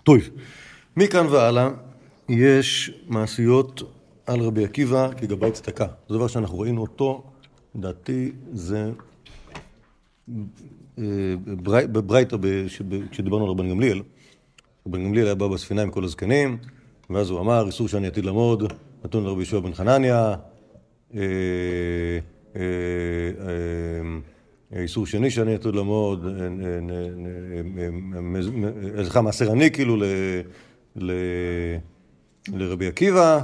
טוב, 0.02 0.17
מכאן 0.97 1.26
והלאה 1.26 1.69
יש 2.29 2.90
מעשיות 3.07 3.83
על 4.26 4.40
רבי 4.40 4.64
עקיבא 4.64 5.09
כגבאי 5.17 5.52
צדקה. 5.52 5.87
זה 6.09 6.14
דבר 6.14 6.26
שאנחנו 6.29 6.59
ראינו 6.59 6.81
אותו, 6.81 7.23
לדעתי 7.75 8.33
זה 8.52 8.90
אה, 10.99 11.05
ברי- 11.47 11.87
בברייתא, 11.87 12.37
כשדיברנו 13.11 13.45
על 13.45 13.50
רבן 13.50 13.71
גמליאל. 13.71 14.02
רבן 14.87 15.05
גמליאל 15.05 15.26
היה 15.26 15.35
בא 15.35 15.49
בספינה 15.49 15.83
עם 15.83 15.90
כל 15.90 16.05
הזקנים, 16.05 16.59
ואז 17.11 17.31
הוא 17.31 17.40
אמר, 17.40 17.67
איסור 17.67 17.88
שאני 17.88 18.07
עתיד 18.07 18.25
לעמוד, 18.25 18.73
נתון 19.05 19.25
לרבי 19.25 19.40
יהושע 19.40 19.59
בן 19.59 19.75
חנניה, 19.75 20.35
אה, 21.14 21.21
איסור 24.76 25.07
שני 25.07 25.30
שאני 25.30 25.54
עתיד 25.54 25.75
לעמוד, 25.75 26.26
אה, 26.26 26.30
אה, 26.30 26.47
אה, 26.47 26.49
אה, 27.78 28.99
אה, 28.99 29.04
סליחה, 29.04 29.21
מעשר 29.21 29.52
אני 29.52 29.71
כאילו 29.71 29.97
לרבי 32.49 32.87
עקיבא, 32.87 33.40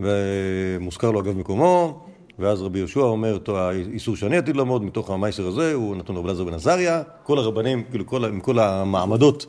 ומוזכר 0.00 1.10
לו 1.10 1.20
אגב 1.20 1.36
מקומו, 1.36 2.04
ואז 2.38 2.62
רבי 2.62 2.78
יהושע 2.78 3.00
אומר, 3.00 3.38
"טוב, 3.38 3.56
האיסור 3.56 4.16
שאני 4.16 4.36
עתיד 4.36 4.56
לעמוד, 4.56 4.84
מתוך 4.84 5.10
המייסר 5.10 5.46
הזה, 5.46 5.74
הוא 5.74 5.96
נתון 5.96 6.16
לרבי 6.16 6.28
אלעזר 6.28 6.44
בן 6.44 6.54
עזריה, 6.54 7.02
כל 7.22 7.38
הרבנים, 7.38 7.84
כאילו 7.90 8.06
כל, 8.06 8.24
עם 8.24 8.40
כל 8.40 8.58
המעמדות, 8.58 9.46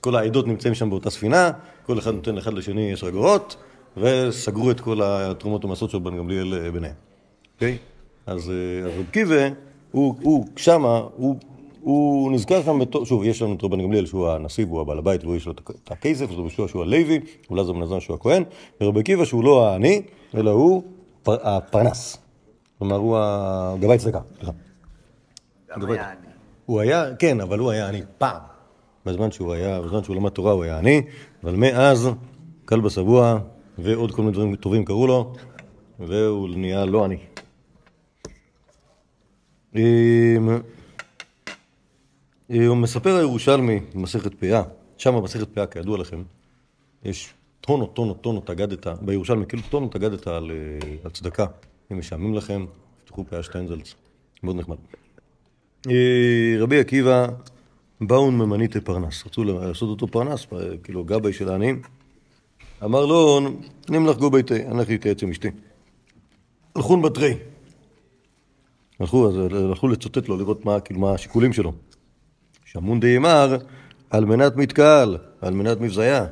כל 0.00 0.16
העדות 0.16 0.46
נמצאים 0.46 0.74
שם 0.74 0.90
באותה 0.90 1.10
ספינה, 1.10 1.50
כל 1.86 1.98
אחד 1.98 2.14
נותן 2.14 2.38
אחד 2.38 2.54
לשני 2.54 2.92
עשר 2.92 3.08
אגורות, 3.08 3.56
וסגרו 3.96 4.70
את 4.70 4.80
כל 4.80 5.00
התרומות 5.02 5.64
ומעשרות 5.64 5.90
של 5.90 5.98
בן 5.98 6.16
גמליאל 6.16 6.54
אה, 6.54 6.70
ביניהם. 6.70 6.94
אוקיי? 7.54 7.78
אז 8.26 8.50
אה, 8.50 8.86
אז 8.86 8.98
רב 8.98 9.06
קיבה, 9.10 9.48
הוא, 9.92 10.14
הוא 10.22 10.46
שמה, 10.56 11.00
הוא, 11.16 11.36
הוא 11.80 12.32
נזכר 12.32 12.62
שם 12.62 12.78
בתור, 12.78 13.06
שוב, 13.06 13.24
יש 13.24 13.42
לנו 13.42 13.54
את 13.54 13.64
רבן 13.64 13.82
גמליאל 13.82 14.06
שהוא 14.06 14.28
הנשיא 14.28 14.66
והוא 14.66 14.80
הבעל 14.80 14.98
הבית 14.98 15.24
והוא 15.24 15.36
יש 15.36 15.46
לו 15.46 15.52
את 15.52 15.90
הכסף, 15.90 16.24
רבי 16.30 16.40
יהושע 16.40 16.68
שהוא 16.68 16.82
הלוי, 16.82 17.20
אולי 17.50 17.64
זה 17.64 17.72
עזריה 17.82 18.00
שהוא 18.00 18.14
הכהן, 18.14 18.42
ורבי 18.80 19.00
עקיבא 19.00 19.24
שהוא 19.24 19.44
לא 19.44 19.68
העני, 19.68 20.02
אלא 20.34 20.50
הוא 20.50 20.82
פר, 21.22 21.36
הפרנס. 21.48 22.18
כלומר, 22.78 22.96
הוא 22.96 23.16
הגבאי 23.20 23.98
צדקה, 23.98 24.20
סליחה. 24.36 24.52
גבאי- 25.78 25.98
הוא 26.66 26.80
היה, 26.80 27.16
כן, 27.18 27.40
אבל 27.40 27.58
הוא 27.58 27.70
היה 27.70 27.88
עני 27.88 28.00
פעם. 28.18 28.40
בזמן 29.06 29.30
שהוא 29.30 29.52
היה, 29.52 29.80
בזמן 29.82 30.02
שהוא 30.04 30.16
למד 30.16 30.30
תורה 30.30 30.52
הוא 30.52 30.64
היה 30.64 30.78
עני, 30.78 31.02
אבל 31.44 31.54
מאז, 31.56 32.08
כלבא 32.64 32.88
שבוע, 32.88 33.38
ועוד 33.78 34.12
כל 34.12 34.22
מיני 34.22 34.32
דברים 34.34 34.56
טובים 34.56 34.84
קרו 34.84 35.06
לו, 35.06 35.32
והוא 36.00 36.48
נהיה 36.56 36.84
לא 36.84 37.04
עני. 37.04 37.16
אמ, 39.76 40.48
אה, 42.50 42.66
הוא 42.66 42.76
מספר 42.76 43.16
הירושלמי 43.16 43.80
במסכת 43.94 44.34
פאה, 44.34 44.62
שם 44.98 45.14
במסכת 45.14 45.48
פאה, 45.54 45.66
כידוע 45.66 45.98
לכם, 45.98 46.22
יש 47.04 47.34
טונות, 47.60 47.94
טונות, 47.94 48.20
טונות 48.20 48.50
אגדתא, 48.50 48.94
בירושלמי, 49.00 49.46
כאילו 49.46 49.62
טונות 49.70 49.96
אגדתא 49.96 50.30
על, 50.30 50.50
אה, 50.50 50.88
על 51.04 51.10
צדקה. 51.10 51.46
אם 51.92 51.98
משעמם 51.98 52.34
לכם, 52.34 52.66
תפתחו 53.04 53.24
פאה 53.24 53.42
שטיינזלץ, 53.42 53.94
מאוד 54.42 54.56
נחמד. 54.56 54.76
אה, 55.90 56.56
רבי 56.58 56.80
עקיבא, 56.80 57.26
באון 58.00 58.38
ממניתי 58.38 58.80
פרנס, 58.80 59.26
רצו 59.26 59.44
לעשות 59.44 59.88
אותו 59.88 60.06
פרנס, 60.06 60.46
כאילו 60.82 61.04
גבאי 61.04 61.32
של 61.32 61.48
העניים. 61.48 61.82
אמר 62.84 63.06
לו, 63.06 63.40
נמלך 63.88 64.16
גו 64.16 64.30
ביתי, 64.30 64.54
אני 64.54 64.74
הולך 64.74 64.88
להתייעץ 64.88 65.22
עם 65.22 65.30
אשתי. 65.30 65.48
הלכון 66.76 67.02
בתרי. 67.02 67.34
הלכו, 69.02 69.28
אז 69.28 69.34
הלכו 69.52 69.88
לצוטט 69.88 70.28
לו, 70.28 70.36
לראות 70.36 70.64
מה, 70.64 70.80
כאילו, 70.80 71.00
מה 71.00 71.14
השיקולים 71.14 71.52
שלו. 71.52 71.72
שמון 72.64 73.00
דיימר, 73.00 73.56
על 74.10 74.24
מנת 74.24 74.56
מתקהל, 74.56 75.18
על 75.40 75.54
מנת 75.54 75.80
מבזיה. 75.80 76.26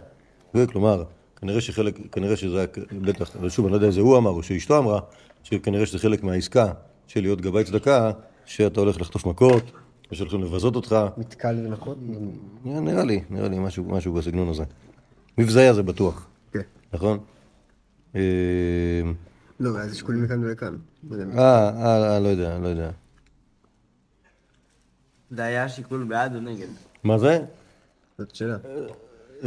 וכלומר, 0.55 1.05
כנראה 1.37 1.61
שחלק, 1.61 1.99
כנראה 2.13 2.37
שזה 2.37 2.59
היה, 2.59 2.67
בטח, 3.03 3.37
אבל 3.37 3.49
שוב, 3.49 3.65
אני 3.67 3.73
לא 3.73 3.77
יודע 3.77 3.87
אם 3.87 3.93
זה 3.93 4.01
הוא 4.01 4.19
אמר 4.19 4.31
או 4.31 4.43
שאשתו 4.43 4.79
אמרה, 4.79 5.01
שכנראה 5.43 5.87
שזה 5.87 5.99
חלק 5.99 6.23
מהעסקה 6.23 6.73
של 7.07 7.21
להיות 7.21 7.41
גבאי 7.41 7.65
צדקה, 7.65 8.11
שאתה 8.47 8.81
הולך 8.81 9.01
לחטוף 9.01 9.27
מכות, 9.27 9.71
ושהולכים 10.13 10.43
לבזות 10.43 10.77
אותך. 10.77 10.97
מתקל 11.17 11.57
ונכות? 11.65 11.99
נראה 12.65 13.05
לי, 13.05 13.21
נראה 13.31 13.49
לי 13.49 13.59
משהו, 13.59 13.85
משהו 13.85 14.13
בסגנון 14.13 14.49
הזה. 14.49 14.65
מבזיה 15.39 15.75
זה 15.75 15.83
בטוח, 15.83 16.27
כן. 16.53 16.61
נכון? 16.93 17.19
אה, 19.61 19.65
לא, 19.65 19.71
ואז 19.75 19.97
שיקולים 19.97 20.25
לכאן 20.25 20.45
ולכאן. 20.45 20.77
לא 21.11 21.17
יודע. 21.17 21.39
אה, 21.39 21.69
אה, 22.15 22.19
לא 22.21 22.29
יודע, 22.29 22.59
לא 22.59 22.69
יודע. 22.69 22.91
זה 25.31 25.43
היה 25.43 25.69
שיקול 25.69 26.05
בעד 26.05 26.35
או 26.35 26.41
נגד? 26.41 26.67
מה 27.05 27.19
זה? 27.19 27.45
זאת 28.19 28.35
שאלה. 28.35 28.57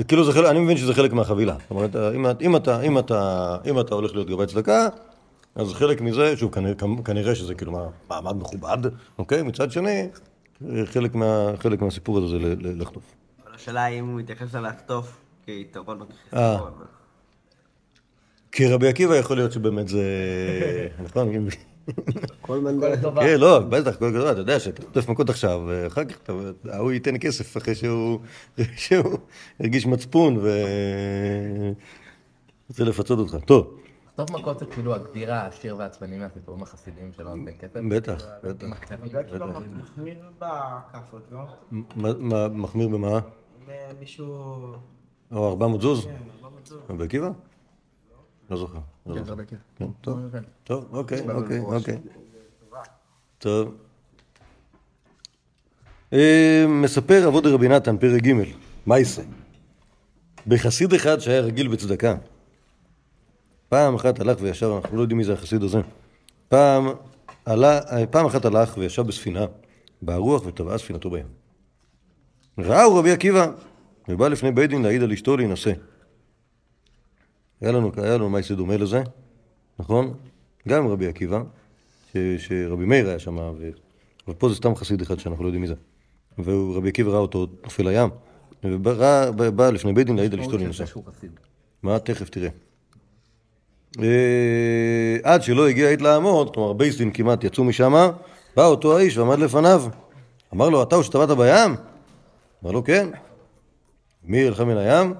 כאילו 0.08 0.24
זה 0.26 0.32
חלק, 0.32 0.46
אני 0.50 0.60
מבין 0.60 0.78
שזה 0.78 0.94
חלק 0.94 1.14
מהחבילה. 1.14 1.56
זאת 1.62 1.72
אומרת, 1.72 1.96
אם, 1.96 2.26
אם, 2.42 2.56
אתה, 2.56 2.82
אם, 2.82 3.00
אתה, 3.00 3.58
אם 3.66 3.80
אתה 3.80 3.96
הולך 3.96 4.12
להיות 4.16 4.28
גבאי 4.28 4.48
צדקה, 4.48 4.88
אז 5.56 5.74
חלק 5.74 6.02
מזה, 6.02 6.38
שוב, 6.38 6.54
כנראה, 6.54 6.74
כנראה 7.06 7.36
שזה 7.36 7.56
כאילו 7.56 7.90
מעמד 8.10 8.36
מכובד, 8.36 8.78
אוקיי? 9.18 9.44
מצד 9.44 9.72
שני, 9.72 10.10
חלק, 10.86 11.16
מה, 11.16 11.52
חלק 11.60 11.82
מהסיפור 11.82 12.18
הזה 12.18 12.28
זה 12.28 12.40
ל- 12.40 12.68
ל- 12.68 12.82
לחטוף. 12.82 13.04
אבל 13.46 13.56
השאלה 13.56 13.84
היא 13.84 14.00
אם 14.00 14.08
הוא 14.08 14.20
מתייחס 14.20 14.56
על 14.56 14.68
לחטוף 14.68 15.18
כיתרון 15.46 16.02
או 16.02 16.06
אה. 16.34 16.58
כחיסרון. 16.58 16.74
כי 18.56 18.68
רבי 18.68 18.88
עקיבא 18.88 19.16
יכול 19.16 19.38
להיות 19.38 19.52
שבאמת 19.52 19.88
זה... 19.88 20.04
נכון? 21.06 21.50
כל 22.42 22.60
מנדל. 22.60 22.96
כן, 23.16 23.40
לא, 23.40 23.60
בטח, 23.60 23.96
כל 23.96 24.12
כזה, 24.16 24.32
אתה 24.32 24.40
יודע 24.40 24.60
שאתה 24.60 24.82
חוטף 24.82 25.10
מכות 25.10 25.30
עכשיו, 25.30 25.62
ואחר 25.68 26.06
כך 26.06 26.18
ההוא 26.70 26.92
ייתן 26.92 27.16
כסף 27.20 27.58
אחרי 27.58 27.76
שהוא 27.76 28.20
שהוא 28.76 29.18
הרגיש 29.60 29.86
מצפון 29.86 30.38
ורוצה 32.68 32.84
לפצות 32.84 33.20
אותך. 33.20 33.38
טוב, 33.46 33.78
לחטוף 34.08 34.32
מכות 34.32 34.60
זה 34.60 34.66
כאילו 34.66 34.96
הגדיר 34.96 35.34
העשיר 35.34 35.78
והעצבני 35.78 36.18
מהסיפורים 36.18 36.64
החסידיים 36.64 37.12
שלו 37.12 37.32
בן 37.32 37.52
כסף. 37.60 37.80
בטח, 37.90 38.26
בטח. 38.44 38.68
זה 39.12 39.24
כאילו 39.24 39.48
מחמיר 39.80 40.18
בכאפות, 40.40 41.32
לא? 41.32 41.42
מחמיר 42.50 42.88
במה? 42.88 43.20
מישהו... 44.00 44.26
או 45.32 45.50
400 45.50 45.82
זוז? 45.82 46.06
כן, 46.06 46.12
לא 46.44 46.50
מצאו. 46.60 46.78
רבי 46.90 47.04
עקיבא? 47.04 47.30
לא 48.50 48.58
זוכר. 48.58 48.80
לא 49.06 49.24
זוכר. 49.24 49.44
כן, 49.78 49.86
טוב, 50.02 50.20
טוב, 50.64 50.86
אוקיי, 50.92 51.22
אוקיי, 51.30 51.60
אוקיי. 51.60 51.98
טוב. 53.38 53.76
אה, 56.14 56.66
מספר 56.68 57.28
אבות 57.28 57.46
רבי 57.46 57.68
נתן, 57.68 57.98
פרק 57.98 58.22
ג', 58.22 58.34
מה 58.86 59.00
יעשה? 59.00 59.22
בחסיד 60.48 60.94
אחד 60.94 61.20
שהיה 61.20 61.42
רגיל 61.42 61.68
בצדקה. 61.68 62.16
פעם 63.70 63.96
אחת 63.96 64.20
הלך 64.20 64.38
וישב, 64.42 64.70
אנחנו 64.76 64.98
לא 64.98 65.02
יודעים 65.02 65.18
מי 65.18 65.24
זה 65.24 65.34
החסיד 65.34 65.64
הזה. 65.64 65.82
פעם, 66.50 66.88
עלה, 67.46 67.80
פעם 68.12 68.26
אחת 68.26 68.46
הלך 68.46 68.78
וישב 68.78 69.02
בספינה, 69.02 69.46
ברוח 70.02 70.46
וטבעה 70.46 70.78
ספינתו 70.78 71.10
בים. 71.10 71.26
ראהו 72.58 72.96
רבי 72.96 73.12
עקיבא, 73.12 73.48
ובא 74.10 74.28
לפני 74.28 74.52
בית 74.52 74.70
דין 74.70 74.82
להעיד 74.82 75.04
על 75.04 75.12
אשתו 75.12 75.38
להינשא. 75.38 75.72
היה 77.64 77.72
לנו, 77.72 77.92
היה 77.98 78.14
לנו 78.14 78.30
מעשה 78.30 78.56
דומה 78.56 78.78
לזה, 78.78 79.02
נכון? 79.80 80.14
גם 80.68 80.88
רבי 80.88 81.08
עקיבא, 81.08 81.42
ש, 82.14 82.18
שרבי 82.38 82.86
מאיר 82.86 83.10
היה 83.10 83.20
שם, 83.20 83.38
ו... 83.38 83.70
ופה 84.28 84.50
זה 84.50 84.56
סתם 84.56 84.76
חסיד 84.76 85.02
אחד 85.02 85.20
שאנחנו 85.20 85.44
לא 85.44 85.48
יודעים 85.48 85.62
מי 85.62 85.68
זה. 85.68 85.74
ורבי 86.44 86.90
עקיבא 86.90 87.12
ראה 87.12 87.20
אותו 87.20 87.48
נופל 87.64 87.90
לים, 87.90 88.10
ובא 88.64 89.32
בא, 89.32 89.50
בא 89.50 89.70
לפני 89.70 89.94
בית 89.94 90.08
דין 90.08 90.16
להעיד 90.16 90.34
על 90.34 90.40
אשתו 90.40 90.58
חסיד. 91.06 91.32
מה? 91.84 92.00
תכף 92.00 92.30
תראה. 92.30 92.50
אה, 94.00 95.18
עד 95.24 95.44
שלא 95.44 95.68
הגיע 95.68 95.90
עת 95.90 96.02
לעמוד, 96.02 96.54
כלומר 96.54 96.74
בייס 96.74 96.98
דין 96.98 97.12
כמעט 97.12 97.44
יצאו 97.44 97.64
משם, 97.64 98.10
בא 98.56 98.66
אותו 98.66 98.98
האיש 98.98 99.18
ועמד 99.18 99.40
לפניו. 99.40 99.84
אמר 100.54 100.70
לו, 100.70 100.84
אתה 100.84 100.96
הוא 100.96 101.04
שטבעת 101.04 101.30
בים? 101.30 101.76
אמר 102.64 102.72
לו, 102.72 102.84
כן. 102.84 103.10
מי 104.24 104.50
לך 104.50 104.62
מן 104.62 104.78
הים? 104.78 105.14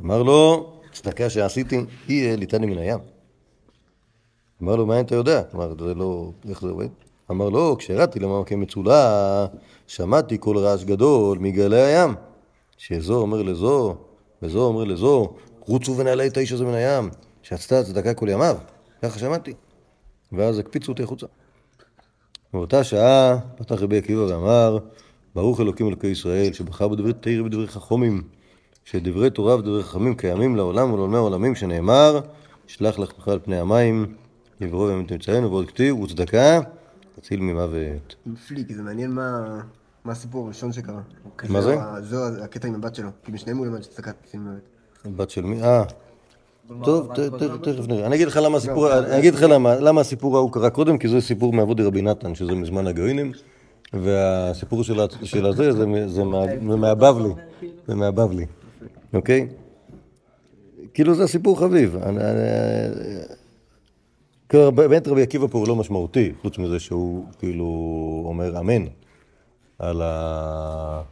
אמר 0.00 0.22
לו, 0.22 0.72
צדקה 0.96 1.30
שעשיתי, 1.30 1.80
היא 2.08 2.30
העליתני 2.30 2.66
מן 2.66 2.78
הים. 2.78 2.98
אמר 4.62 4.76
לו, 4.76 4.86
מה 4.86 5.00
אתה 5.00 5.14
יודע? 5.14 5.42
כלומר, 5.42 5.74
זה 5.84 5.94
לא... 5.94 6.30
איך 6.48 6.60
זה 6.60 6.68
עובד? 6.68 6.88
אמר 7.30 7.48
לו, 7.48 7.76
כשירדתי 7.78 8.20
למעמקי 8.20 8.54
מצולה, 8.54 9.46
שמעתי 9.86 10.38
קול 10.38 10.58
רעש 10.58 10.84
גדול 10.84 11.38
מגלי 11.38 11.82
הים. 11.82 12.14
שזו 12.76 13.14
אומר 13.14 13.42
לזו, 13.42 13.96
וזו 14.42 14.64
אומר 14.64 14.84
לזו, 14.84 15.34
רוצו 15.60 15.96
ונעלה 15.96 16.26
את 16.26 16.36
האיש 16.36 16.52
הזה 16.52 16.64
מן 16.64 16.74
הים, 16.74 17.10
שעשתה 17.42 17.84
צדקה 17.84 18.14
כל 18.14 18.28
ימיו. 18.28 18.56
ככה 19.02 19.18
שמעתי. 19.18 19.52
ואז 20.32 20.58
הקפיצו 20.58 20.92
אותי 20.92 21.02
החוצה. 21.02 21.26
באותה 22.52 22.84
שעה 22.84 23.38
פתח 23.56 23.82
רבי 23.82 23.98
עקיבא 23.98 24.20
ואמר, 24.20 24.78
ברוך 25.34 25.60
אלוקים 25.60 25.86
אלוקי 25.86 26.06
ישראל, 26.06 26.52
שבחר 26.52 26.88
בדברי 26.88 27.12
תרא 27.12 27.40
ובדברי 27.40 27.66
חכומים, 27.66 28.22
שדברי 28.90 29.30
תורה 29.30 29.56
ודברי 29.56 29.82
חכמים 29.82 30.14
קיימים 30.14 30.56
לעולם 30.56 30.92
ולעולמי 30.92 31.16
העולמים, 31.16 31.54
שנאמר, 31.54 32.20
שלח 32.66 32.98
לך 32.98 33.28
על 33.28 33.38
פני 33.44 33.56
המים, 33.60 34.14
יבואו 34.60 34.88
וימים 34.88 35.06
תמצאנו, 35.06 35.50
ועוד 35.50 35.68
כתיב, 35.68 36.00
וצדקה, 36.00 36.60
תציל 37.20 37.40
ממוות. 37.40 38.14
מפליא, 38.26 38.64
כי 38.68 38.74
זה 38.74 38.82
מעניין 38.82 39.10
מה 39.10 39.60
מה 40.04 40.12
הסיפור 40.12 40.44
הראשון 40.44 40.72
שקרה. 40.72 41.00
מה 41.48 41.60
זה? 41.62 41.76
זהו 42.00 42.20
הקטע 42.42 42.68
עם 42.68 42.74
הבת 42.74 42.94
שלו, 42.94 43.08
כי 43.24 43.32
משניהם 43.32 43.58
הוא 43.58 43.66
למד 43.66 43.82
שצדקת 43.82 44.14
שים 44.30 44.48
לב. 45.04 45.16
בת 45.16 45.30
של 45.30 45.44
מי? 45.44 45.62
אה. 45.62 45.84
טוב, 46.84 47.12
ת- 47.14 47.20
ת- 47.20 47.68
תכף 47.68 47.88
נראה. 47.88 48.06
אני 48.06 48.16
אגיד 48.16 48.28
לך 48.28 48.38
למה 48.42 48.56
הסיפור, 48.56 48.98
אני 48.98 49.18
אגיד 49.18 49.34
לך 49.34 49.42
למה, 49.42 49.74
למה 49.80 50.00
הסיפור 50.00 50.36
ההוא 50.36 50.52
קרה 50.52 50.70
קודם, 50.70 50.98
כי 50.98 51.08
זה 51.08 51.20
סיפור 51.20 51.52
מאבודי 51.52 51.82
רבי 51.82 52.02
נתן, 52.02 52.34
שזה 52.34 52.52
מזמן 52.52 52.86
הגוינים, 52.86 53.32
והסיפור 53.92 54.82
של 55.22 55.46
הזה, 55.46 55.72
זה 56.08 56.24
מהבבלי, 56.76 57.28
זה 57.86 57.94
מהבבלי, 57.94 58.46
אוקיי? 59.16 59.46
כאילו 60.94 61.14
זה 61.14 61.26
סיפור 61.26 61.58
חביב. 61.60 61.96
אני- 61.96 62.18
אני- 62.24 63.24
כאילו, 64.48 64.72
באמת 64.72 65.08
רבי 65.08 65.22
עקיבא 65.22 65.46
פה 65.46 65.58
הוא 65.58 65.68
לא 65.68 65.76
משמעותי, 65.76 66.32
חוץ 66.42 66.58
מזה 66.58 66.80
שהוא 66.80 67.24
כאילו 67.38 67.64
אומר 68.28 68.58
אמן 68.60 68.84
על 69.78 70.02
ה- 70.02 71.02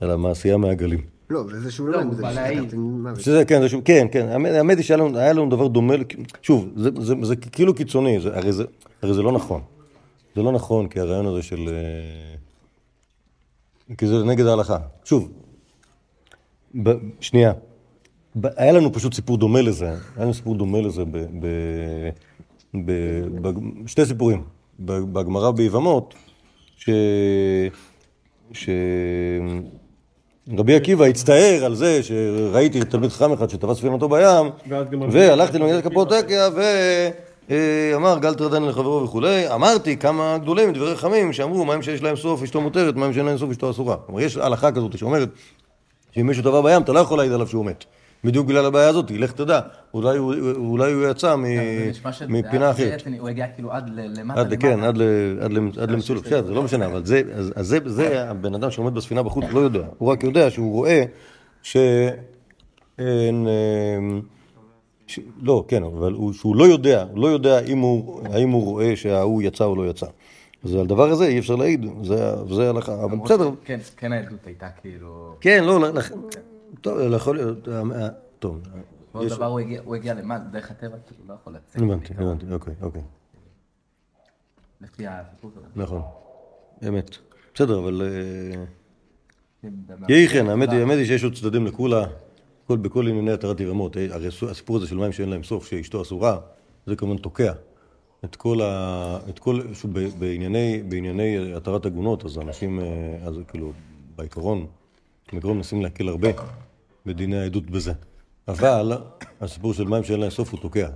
על 0.00 0.10
המעשייה 0.10 0.56
מהגלים. 0.56 1.00
לא, 1.30 1.44
וזה 1.48 1.70
שהוא 1.70 1.88
לא, 1.88 2.00
לומד 2.02 2.12
הוא 2.14 2.22
בא 2.22 2.32
להעיד. 2.32 2.74
שזה, 3.18 3.44
כן, 3.44 3.60
זה 3.60 3.68
שהוא, 3.68 3.82
כן, 3.84 4.06
כן, 4.12 4.28
האמת- 4.28 4.52
האמת 4.54 4.76
היא 4.76 4.84
שהיה 4.84 4.96
לנו, 5.32 5.50
דבר 5.50 5.66
דומה, 5.66 5.94
שוב, 6.42 6.68
זה, 6.76 6.90
זה, 7.00 7.14
זה 7.22 7.36
כאילו 7.36 7.74
קיצוני, 7.74 8.20
זה, 8.20 8.36
הרי, 8.36 8.52
זה, 8.52 8.64
הרי 9.02 9.14
זה 9.14 9.22
לא 9.22 9.32
נכון. 9.32 9.60
זה 10.36 10.42
לא 10.42 10.52
נכון, 10.52 10.88
כי 10.88 11.00
הרעיון 11.00 11.26
הזה 11.26 11.42
של... 11.42 11.68
אה, 11.68 12.34
כי 13.98 14.06
זה 14.06 14.24
נגד 14.24 14.46
ההלכה. 14.46 14.76
שוב, 15.04 15.28
ב, 16.74 16.90
שנייה, 17.20 17.52
ב, 18.36 18.46
היה 18.56 18.72
לנו 18.72 18.92
פשוט 18.92 19.14
סיפור 19.14 19.36
דומה 19.36 19.62
לזה, 19.62 19.88
היה 19.88 19.98
לנו 20.24 20.34
סיפור 20.34 20.54
דומה 20.54 20.80
לזה 20.80 21.04
ב... 21.04 21.16
ב, 21.16 21.46
ב, 22.74 22.92
ב 23.42 23.52
שתי 23.86 24.06
סיפורים. 24.06 24.42
ב- 24.78 25.12
בגמרא 25.12 25.50
ביבמות, 25.50 26.14
ש... 26.76 26.90
ש... 28.52 28.68
רבי 30.58 30.74
עקיבא 30.74 31.04
הצטער 31.04 31.64
על 31.64 31.74
זה 31.74 32.02
שראיתי 32.02 32.80
תלמיד 32.80 33.10
חכם 33.10 33.32
אחד 33.32 33.50
שטבע 33.50 33.74
ספינתו 33.74 34.08
בים, 34.08 34.50
והלכתי 35.10 35.58
למדינת 35.58 35.86
קפוטקיה 35.86 36.48
ואמר 37.48 38.18
גל 38.18 38.34
תרדן 38.34 38.62
לחברו 38.62 39.02
וכולי. 39.04 39.54
אמרתי 39.54 39.96
כמה 39.96 40.38
גדולים 40.38 40.68
מדברי 40.68 40.96
חכמים 40.96 41.32
שאמרו 41.32 41.64
מים 41.64 41.82
שיש 41.82 42.02
להם 42.02 42.16
סוף 42.16 42.42
אשתו 42.42 42.60
מותרת, 42.60 42.96
מים 42.96 43.12
שאין 43.12 43.26
להם 43.26 43.38
סוף 43.38 43.50
אשתו 43.50 43.70
אסורה. 43.70 43.96
כלומר 44.06 44.20
יש 44.20 44.36
הלכה 44.36 44.72
כזאת 44.72 44.98
שאומרת 44.98 45.28
שאם 46.12 46.26
מישהו 46.26 46.42
טבע 46.42 46.60
בים 46.60 46.82
אתה 46.82 46.92
לא 46.92 46.98
יכול 46.98 47.18
להעיד 47.18 47.32
עליו 47.32 47.46
שהוא 47.46 47.64
מת. 47.64 47.84
בדיוק 48.24 48.46
בגלל 48.46 48.64
הבעיה 48.66 48.88
הזאת, 48.88 49.10
לך 49.10 49.32
תדע, 49.32 49.60
אולי 49.94 50.18
הוא, 50.18 50.34
אולי 50.56 50.92
הוא 50.92 51.04
יצא 51.10 51.36
מ- 51.36 51.42
מפינה 52.28 52.70
אחרת. 52.70 53.02
הוא 53.18 53.28
הגיע 53.28 53.46
כאילו 53.48 53.72
עד 53.72 53.90
למטה 53.94 54.40
עד, 54.40 54.54
כן, 54.60 54.82
עד, 54.82 55.00
עד, 55.40 55.52
עד 55.80 55.90
למצול, 55.90 56.18
בסדר, 56.18 56.46
זה 56.46 56.54
לא 56.54 56.62
משנה, 56.62 56.86
אבל 56.86 57.04
זה, 57.04 57.22
אז, 57.34 57.52
אז 57.56 57.66
זה, 57.66 57.78
זה 57.86 58.30
הבן 58.30 58.54
אדם 58.54 58.70
שעומד 58.70 58.94
בספינה 58.94 59.22
בחוץ, 59.22 59.44
לא 59.52 59.60
יודע, 59.60 59.84
הוא 59.98 60.12
רק 60.12 60.24
יודע 60.24 60.50
שהוא 60.50 60.72
רואה 60.72 61.04
שאין, 61.62 63.46
אמ, 63.98 64.20
ש, 65.06 65.20
לא, 65.42 65.64
כן, 65.68 65.82
אבל 65.82 66.12
הוא, 66.12 66.32
שהוא 66.32 66.56
לא 66.56 66.64
יודע, 66.64 67.04
הוא 67.12 67.22
לא 67.22 67.26
יודע 67.26 67.60
אם 67.60 67.78
הוא, 67.78 68.20
האם 68.32 68.50
הוא 68.50 68.64
רואה 68.64 68.96
שההוא 68.96 69.42
יצא 69.42 69.64
או 69.64 69.76
לא 69.76 69.90
יצא. 69.90 70.06
אז 70.64 70.74
על 70.74 70.80
הדבר 70.80 71.10
הזה 71.10 71.26
אי 71.26 71.38
אפשר 71.38 71.56
להעיד, 71.56 71.86
זה, 72.02 72.34
הלכה, 72.70 73.04
אבל 73.04 73.18
בסדר, 73.24 73.50
שכן, 73.64 73.78
כן 73.96 74.12
העדות 74.12 74.46
הייתה 74.46 74.68
כאילו... 74.70 75.36
כן, 75.40 75.64
לא, 75.66 75.80
לכ- 75.92 76.12
טוב, 76.80 76.98
יכול 77.16 77.36
להיות, 77.36 77.68
אה, 77.68 77.74
אה, 78.02 78.08
טוב, 78.38 78.60
יש- 79.22 79.32
דבר 79.32 79.46
הוא 79.84 79.96
הגיע- 79.96 80.14
למטה, 80.14 80.44
דרך 80.44 80.70
הטבע, 80.70 80.96
כאילו 81.06 81.20
לא 81.28 81.34
יכול 81.34 81.54
לצאת. 81.54 81.82
הבנתי, 81.82 82.14
הבנתי, 82.18 82.46
אוקיי, 82.52 82.74
אוקיי. 82.82 83.02
לפי 84.80 85.06
הסיפור 85.06 85.50
שלו. 85.54 85.62
נכון, 85.84 86.02
אמת. 86.88 87.16
בסדר, 87.54 87.78
אבל... 87.78 88.02
אה, 88.04 88.64
כן, 89.62 89.68
דבר. 89.86 90.06
יהי 90.08 90.28
כן, 90.28 90.46
האמת 90.48 90.68
היא 90.72 91.06
שיש 91.06 91.24
עוד 91.24 91.34
צדדים 91.34 91.66
לכולה, 91.66 92.04
כל- 92.66 92.76
בכל 92.76 93.06
ענייני 93.08 93.32
התרת 93.32 93.60
ירמות. 93.60 93.96
אה, 93.96 94.06
הרי 94.10 94.28
הסיפור 94.50 94.76
הזה 94.76 94.86
של 94.86 94.96
מים 94.96 95.12
שאין 95.12 95.28
להם 95.28 95.42
סוף, 95.42 95.66
שאשתו 95.66 96.02
אסורה, 96.02 96.38
זה 96.86 96.96
כמובן 96.96 97.16
תוקע 97.22 97.52
את 98.24 98.36
כל 98.36 98.60
ה... 98.60 99.18
את 99.28 99.38
כל... 99.38 99.60
שוב, 99.74 99.90
בענייני, 100.18 100.82
בענייני 100.88 101.54
התרת 101.54 101.86
עגונות, 101.86 102.24
אז 102.24 102.38
אנשים, 102.38 102.80
אה, 102.80 102.84
אז 103.26 103.34
כאילו, 103.48 103.72
בעיקרון, 104.16 104.66
בעיקרון 105.32 105.56
מנסים 105.56 105.82
להקל 105.82 106.08
הרבה 106.08 106.28
בדיני 107.06 107.38
העדות 107.38 107.70
בזה. 107.70 107.92
אבל 108.48 108.92
הסיפור 109.40 109.74
של 109.74 109.84
מים 109.84 110.04
שאין 110.04 110.20
להם 110.20 110.30
סוף 110.30 110.52
הוא 110.52 110.60
תוקע. 110.60 110.88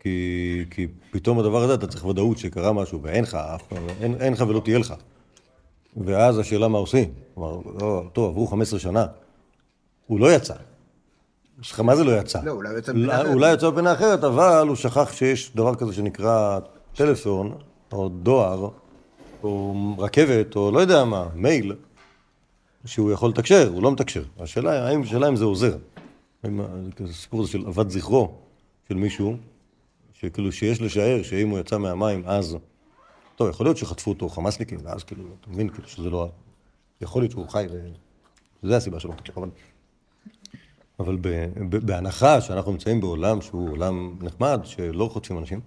כי, 0.00 0.64
כי 0.70 0.86
פתאום 1.10 1.38
הדבר 1.38 1.62
הזה, 1.62 1.74
אתה 1.74 1.86
צריך 1.86 2.04
ודאות 2.04 2.38
שקרה 2.38 2.72
משהו, 2.72 3.02
ואין 3.02 3.24
לך, 3.24 3.34
אף 3.34 3.72
אין, 4.00 4.14
אין 4.20 4.32
לך 4.32 4.44
ולא 4.48 4.60
תהיה 4.60 4.78
לך. 4.78 4.94
ואז 5.96 6.38
השאלה 6.38 6.68
מה 6.68 6.78
עושים. 6.78 7.12
כלומר, 7.34 7.60
לא, 7.80 8.04
טוב, 8.12 8.30
עברו 8.30 8.46
15 8.46 8.80
שנה, 8.80 9.06
הוא 10.06 10.20
לא 10.20 10.32
יצא. 10.32 10.54
יש 11.62 11.72
לך 11.72 11.80
מה 11.80 11.96
זה 11.96 12.04
לא 12.04 12.12
יצא? 12.12 12.40
לא, 12.44 12.52
אולי 12.52 12.78
יצא 12.78 12.92
בפינה 12.92 13.06
לא, 13.06 13.14
אחרת. 13.14 13.26
אולי 13.34 13.52
יצא 13.52 13.70
בפינה 13.70 13.92
אחרת, 13.92 14.24
אבל 14.24 14.68
הוא 14.68 14.76
שכח 14.76 15.12
שיש 15.12 15.52
דבר 15.54 15.74
כזה 15.74 15.92
שנקרא 15.92 16.58
טלפון, 16.94 17.58
או 17.92 18.08
דואר, 18.08 18.68
או 19.42 19.74
רכבת, 19.98 20.56
או 20.56 20.70
לא 20.70 20.80
יודע 20.80 21.04
מה, 21.04 21.28
מייל, 21.34 21.74
שהוא 22.84 23.12
יכול 23.12 23.30
לתקשר, 23.30 23.68
הוא 23.72 23.82
לא 23.82 23.92
מתקשר. 23.92 24.22
השאלה 24.38 24.88
האם, 24.88 25.02
השאלה 25.02 25.28
אם 25.28 25.36
זה 25.36 25.44
עוזר. 25.44 25.76
הסיפור 27.04 27.40
הזה 27.40 27.50
של 27.50 27.66
אבד 27.66 27.90
זכרו 27.90 28.34
של 28.88 28.94
מישהו, 28.94 29.36
שכאילו 30.12 30.52
שיש 30.52 30.80
לשער 30.80 31.22
שאם 31.22 31.48
הוא 31.48 31.58
יצא 31.58 31.78
מהמים 31.78 32.22
אז... 32.26 32.56
טוב, 33.36 33.48
יכול 33.48 33.66
להיות 33.66 33.76
שחטפו 33.76 34.10
אותו 34.10 34.28
חמאסניקים, 34.28 34.78
ואז 34.82 35.04
כאילו, 35.04 35.24
אתה 35.40 35.50
מבין, 35.50 35.68
כאילו 35.68 35.88
שזה 35.88 36.10
לא... 36.10 36.28
יכול 37.00 37.22
להיות 37.22 37.30
שהוא 37.30 37.48
חי, 37.48 37.66
ו... 37.72 37.88
זה 38.62 38.76
הסיבה 38.76 39.00
שלא 39.00 39.12
מתקשר, 39.12 39.32
אבל... 39.36 39.48
אבל 41.00 41.16
ב, 41.20 41.28
ב, 41.68 41.76
בהנחה 41.86 42.40
שאנחנו 42.40 42.72
נמצאים 42.72 43.00
בעולם 43.00 43.40
שהוא 43.40 43.70
עולם 43.70 44.16
נחמד, 44.22 44.60
שלא 44.64 45.08
חוטפים 45.12 45.38
אנשים, 45.38 45.60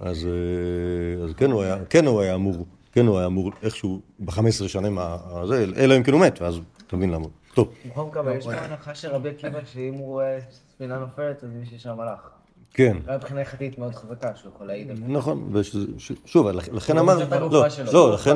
אז, 0.00 0.26
אה, 0.26 1.24
אז 1.24 1.34
כן, 1.36 1.50
הוא 1.50 1.62
היה, 1.62 1.84
כן 1.84 2.06
הוא 2.06 2.20
היה 2.20 2.34
אמור, 2.34 2.66
כן 2.92 3.06
הוא 3.06 3.18
היה 3.18 3.26
אמור 3.26 3.50
איכשהו 3.62 4.00
ב-15 4.20 4.68
שנים 4.68 4.98
הזה, 4.98 5.66
אלא 5.76 5.96
אם 5.96 6.02
כן 6.02 6.12
הוא 6.12 6.20
מת, 6.20 6.40
ואז 6.40 6.60
אתה 6.86 6.96
מבין 6.96 7.10
למה. 7.10 7.26
טוב, 7.54 7.74
בכל 7.90 8.04
מקרה, 8.04 8.34
יש 8.34 8.44
פה 8.44 8.52
הנחה 8.52 8.94
של 8.94 9.08
רבי 9.08 9.28
עקיבא 9.28 9.64
שאם 9.64 9.94
הוא 9.94 10.06
רואה 10.06 10.38
ספינה 10.50 10.98
נופלת, 10.98 11.44
אז 11.44 11.50
מישהו 11.52 11.78
שם 11.78 12.00
הלך. 12.00 12.39
כן. 12.74 12.96
היה 13.06 13.16
מבחינה 13.16 13.40
הלכתית 13.40 13.78
מאוד 13.78 13.94
חזקה 13.94 14.28
שהוא 14.36 14.52
יכול 14.54 14.66
להעיד 14.66 14.90
על 14.90 14.96
זה. 14.96 15.02
נכון, 15.08 15.48
וש- 15.52 15.76
ש- 15.98 16.12
שוב, 16.24 16.48
לכ- 16.48 16.68
לכן 16.72 16.98
אמרתי, 16.98 17.24
לא, 17.50 17.68
שלו. 17.68 17.92
לא, 17.92 18.12
לכן, 18.14 18.34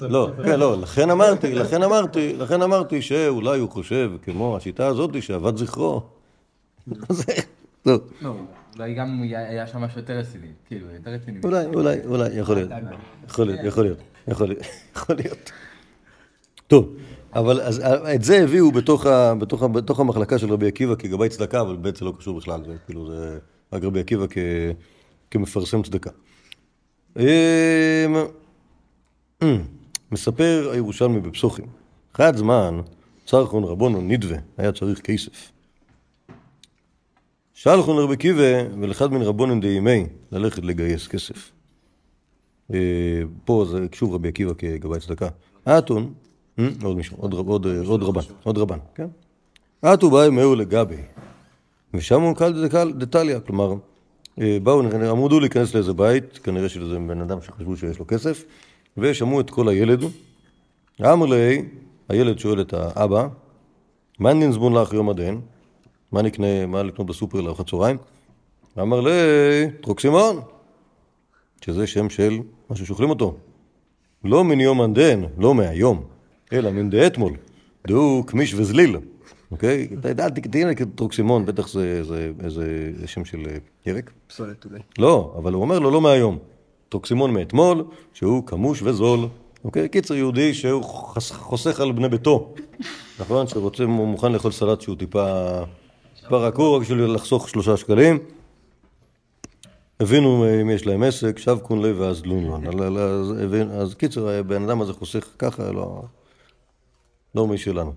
לא, 0.00 0.30
כן, 0.44 0.60
לא, 0.60 0.76
לכן 0.80 1.10
אמרתי, 1.10 1.54
לכן 1.54 1.82
אמרתי, 1.82 2.36
לכן 2.36 2.62
אמרתי 2.62 3.02
שאולי 3.02 3.58
הוא 3.58 3.70
חושב, 3.70 4.12
כמו 4.22 4.56
השיטה 4.56 4.86
הזאת, 4.86 5.22
שאבד 5.22 5.56
זכרו. 5.56 6.02
זה, 7.08 7.32
לא, 7.86 7.96
לא, 8.22 8.34
אולי 8.78 8.94
גם 8.94 9.22
היה 9.22 9.66
שם 9.66 9.78
משהו 9.78 10.00
יותר 10.00 10.12
רציני, 10.18 10.46
כאילו, 10.66 10.86
יותר 10.94 11.10
רציני. 11.10 11.40
אולי, 11.44 11.66
אולי, 11.66 11.96
אולי, 12.06 12.28
יכול 12.38 12.54
להיות, 12.54 12.70
יכול 13.28 13.46
להיות, 13.46 13.60
יכול 13.64 13.84
להיות, 13.84 13.98
יכול 14.96 15.16
להיות. 15.16 15.50
טוב, 16.66 16.94
אבל 17.34 17.60
אז 17.60 17.80
את 18.14 18.22
זה 18.22 18.44
הביאו 18.44 18.72
בתוך, 18.72 19.06
ה, 19.06 19.34
בתוך, 19.34 19.62
ה, 19.62 19.68
בתוך 19.68 20.00
המחלקה 20.00 20.38
של 20.38 20.52
רבי 20.52 20.68
עקיבא 20.68 20.94
כגבאי 20.94 21.28
צדקה, 21.28 21.60
אבל 21.60 21.76
בעצם 21.76 22.04
לא 22.04 22.12
קשור 22.18 22.36
בכלל, 22.38 22.60
זה 22.66 22.74
כאילו, 22.86 23.06
זה 23.10 23.38
רק 23.72 23.84
רבי 23.84 24.00
עקיבא 24.00 24.26
כ, 24.30 24.38
כמפרסם 25.30 25.82
צדקה. 25.82 26.10
אמ, 27.16 27.24
אמ, 29.42 29.62
מספר 30.12 30.70
הירושלמי 30.72 31.20
בפסוחים, 31.20 31.66
חד 32.14 32.36
זמן 32.36 32.80
צרכון 33.26 33.64
רבונו 33.64 34.00
נדבה, 34.00 34.36
היה 34.56 34.72
צריך 34.72 35.00
כסף. 35.00 35.52
שלחון 37.52 37.96
לרבי 37.96 38.16
קיבה 38.16 38.74
ולאחד 38.80 39.12
מן 39.12 39.22
רבונן 39.22 39.60
דיימי 39.60 40.06
ללכת 40.32 40.64
לגייס 40.64 41.08
כסף. 41.08 41.50
אה, 42.74 42.78
פה 43.44 43.64
זה 43.70 43.86
שוב 43.92 44.14
רבי 44.14 44.28
עקיבא 44.28 44.52
כגבאי 44.58 45.00
צדקה. 45.00 45.28
אתון, 45.68 46.14
אה, 46.58 46.68
עוד 46.82 46.96
מישהו, 46.96 47.16
אה, 47.16 47.22
עוד 47.86 48.02
רבן, 48.02 48.20
עוד 48.42 48.58
רבן, 48.58 48.78
כן? 48.94 49.06
אתו 49.94 50.10
באי 50.10 50.30
מאו 50.30 50.54
לגבי, 50.54 50.96
ושם 51.94 52.20
הוא 52.20 52.36
קל 52.36 52.66
דקל 52.66 52.92
דתליה, 52.92 53.40
כלומר, 53.40 53.74
אה, 54.40 54.58
באו, 54.62 54.82
עמדו 55.10 55.40
להיכנס 55.40 55.74
לאיזה 55.74 55.92
בית, 55.92 56.38
כנראה 56.38 56.68
שזה 56.68 56.98
בן 56.98 57.20
אדם 57.20 57.42
שחשבו 57.42 57.76
שיש 57.76 57.98
לו 57.98 58.06
כסף, 58.06 58.44
ושמעו 58.96 59.40
את 59.40 59.50
כל 59.50 59.68
הילד. 59.68 60.00
אמר 61.02 61.26
לי, 61.26 61.62
הילד 62.08 62.38
שואל 62.38 62.60
את 62.60 62.74
האבא, 62.74 63.28
מה 64.18 64.32
ננזבון 64.32 64.74
לך 64.74 64.92
יום 64.92 65.08
הדין? 65.08 65.40
מה 66.12 66.22
נקנה, 66.22 66.66
מה 66.66 66.82
לקנות 66.82 67.06
בסופר 67.06 67.40
לארוחת 67.40 67.70
צהריים? 67.70 67.96
אמר 68.78 69.00
לי, 69.00 69.10
טרוקסימון, 69.82 70.40
שזה 71.64 71.86
שם 71.86 72.10
של 72.10 72.38
משהו 72.70 72.86
שאוכלים 72.86 73.10
אותו. 73.10 73.36
לא 74.24 74.44
מן 74.44 74.60
יום 74.60 74.80
הדין, 74.80 75.24
לא 75.38 75.54
מהיום, 75.54 76.02
אלא 76.52 76.70
מן 76.70 76.90
דאתמול, 76.90 77.32
דהו 77.86 78.24
קמיש 78.26 78.54
וזליל. 78.54 78.96
אוקיי? 79.50 79.88
אתה 80.00 80.08
יודע, 80.08 80.28
תראה 80.28 80.72
טרוקסימון, 80.94 81.46
בטח 81.46 81.68
זה 81.68 82.04
זה- 82.04 82.32
איזה 82.44 82.66
שם 83.06 83.24
של 83.24 83.38
אה, 83.50 83.56
ירק. 83.86 84.10
פסולת 84.26 84.64
אולי. 84.64 84.78
לא, 84.98 85.34
אבל 85.38 85.52
הוא 85.52 85.62
אומר 85.62 85.78
לו 85.78 85.90
לא 85.90 86.00
מהיום. 86.00 86.38
טרוקסימון 86.88 87.34
מאתמול, 87.34 87.84
שהוא 88.14 88.46
כמוש 88.46 88.82
וזול. 88.82 89.20
אוקיי? 89.64 89.88
קיצר 89.88 90.14
יהודי 90.14 90.54
שהוא 90.54 90.82
חוסך 91.22 91.80
על 91.80 91.92
בני 91.92 92.08
ביתו. 92.08 92.54
נכון? 93.20 93.46
שרוצה, 93.46 93.84
הוא 93.84 94.06
מוכן 94.08 94.32
לאכול 94.32 94.52
סלט 94.52 94.80
שהוא 94.80 94.96
טיפה, 94.96 95.58
טיפה 96.22 96.36
רקור, 96.36 96.76
רק 96.76 96.82
בשביל 96.82 97.04
לחסוך 97.14 97.48
שלושה 97.48 97.76
שקלים. 97.76 98.18
הבינו 100.00 100.44
אם 100.62 100.70
יש 100.70 100.86
להם 100.86 101.02
עסק, 101.02 101.38
שב 101.38 101.58
קון 101.58 101.82
לב 101.82 101.96
ואז 102.00 102.26
לונלון. 102.26 102.82
אז- 103.80 103.94
קיצר, 103.94 104.28
הבן 104.28 104.62
אדם 104.62 104.80
הזה 104.80 104.92
חוסך 104.92 105.28
ככה, 105.38 105.72
לא... 105.72 106.02
לא 107.34 107.46
משלנו. 107.46 107.92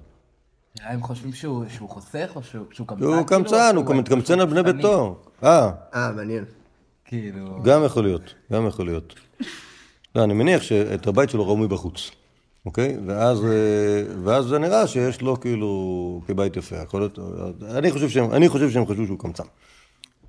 הם 0.79 1.03
חושבים 1.03 1.33
שהוא 1.33 1.65
שהוא 1.69 1.89
חוסך 1.89 2.31
או 2.35 2.43
שהוא 2.43 2.65
שהוא 2.71 2.87
קמצן? 2.87 3.03
הוא 3.03 3.13
כאילו, 3.13 3.25
קמצן, 3.25 3.75
הוא 3.75 3.95
מתקמצן 3.95 4.39
על 4.39 4.45
בני? 4.45 4.63
ביתו. 4.63 5.21
אה, 5.43 5.71
אה, 5.95 6.11
מעניין. 6.11 6.45
כאילו... 7.05 7.63
גם 7.63 7.83
יכול 7.85 8.03
להיות, 8.03 8.33
גם 8.51 8.67
יכול 8.67 8.85
להיות. 8.85 9.15
לא, 10.15 10.23
אני 10.23 10.33
מניח 10.33 10.61
שאת 10.61 11.07
הבית 11.07 11.29
שלו 11.29 11.47
ראו 11.47 11.57
מבחוץ, 11.57 12.11
אוקיי? 12.65 12.97
ואז, 13.07 13.45
אה, 13.45 14.03
ואז 14.23 14.45
זה 14.45 14.59
נראה 14.59 14.87
שיש 14.87 15.21
לו 15.21 15.39
כאילו 15.39 16.21
כבית 16.27 16.57
יפה. 16.57 16.75
יכול 16.75 17.01
להיות, 17.01 17.19
אני 17.75 17.91
חושב 17.91 18.09
שהם, 18.09 18.31
אני 18.31 18.49
חושב 18.49 18.69
שהם 18.69 18.85
חשבו 18.85 19.05
שהוא 19.05 19.19
קמצן. 19.19 19.43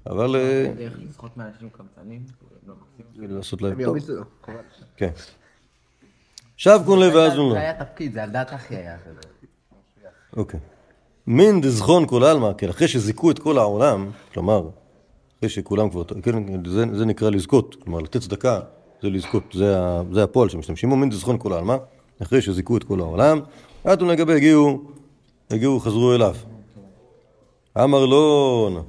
אבל 0.06 0.36
אה, 0.36 0.72
דרך 0.76 0.92
לסחוט 1.08 1.36
מאנשים 1.36 1.68
קמצנים? 1.70 2.22
לא 2.66 2.74
עושים. 3.12 3.36
לעשות 3.36 3.62
להם 3.62 3.72
הם 3.72 3.84
טוב. 3.84 3.96
ירביצו 3.96 4.12
לו. 4.12 4.24
חבל. 4.46 4.54
כן. 4.96 5.10
שב 6.56 6.80
לב 7.00 7.14
ואז 7.14 7.32
לא. 7.36 7.50
זה 7.52 7.60
היה 7.60 7.84
תפקיד, 7.84 8.12
זה 8.12 8.22
על 8.22 8.30
דעת 8.30 8.54
אחי 8.54 8.76
היה. 8.76 8.96
אוקיי. 10.36 10.60
מין 11.26 11.60
דזכון 11.60 12.06
כל 12.06 12.24
עלמא, 12.24 12.50
כן, 12.58 12.68
אחרי 12.68 12.88
שזיכו 12.88 13.30
את 13.30 13.38
כל 13.38 13.58
העולם, 13.58 14.10
כלומר, 14.34 14.68
אחרי 15.38 15.48
שכולם 15.48 15.90
כבר, 15.90 16.04
כן, 16.04 16.64
זה, 16.66 16.84
זה 16.92 17.04
נקרא 17.04 17.30
לזכות, 17.30 17.76
כלומר, 17.84 17.98
לתת 17.98 18.20
צדקה 18.20 18.60
זה 19.02 19.10
לזכות, 19.10 19.42
זה, 19.52 19.76
זה 20.12 20.22
הפועל 20.22 20.48
שמשתמשים 20.48 20.90
בו, 20.90 20.96
מין 20.96 21.10
דזכון 21.10 21.38
כל 21.38 21.52
עלמא, 21.52 21.76
אחרי 22.22 22.42
שזיכו 22.42 22.76
את 22.76 22.84
כל 22.84 23.00
העולם, 23.00 23.40
אתון 23.92 24.08
לגבי 24.08 24.34
הגיעו, 24.34 24.82
הגיעו, 25.50 25.80
חזרו 25.80 26.14
אליו. 26.14 26.34
אמר 27.84 28.06
לון, 28.06 28.82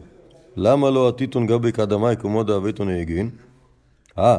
למה 0.56 0.90
לא 0.90 1.08
עתיתון 1.08 1.48
גבי 1.48 1.72
קדמי 1.72 2.18
כמו 2.20 2.44
דאביתון 2.44 2.88
היגין? 2.88 3.30
אה, 4.18 4.38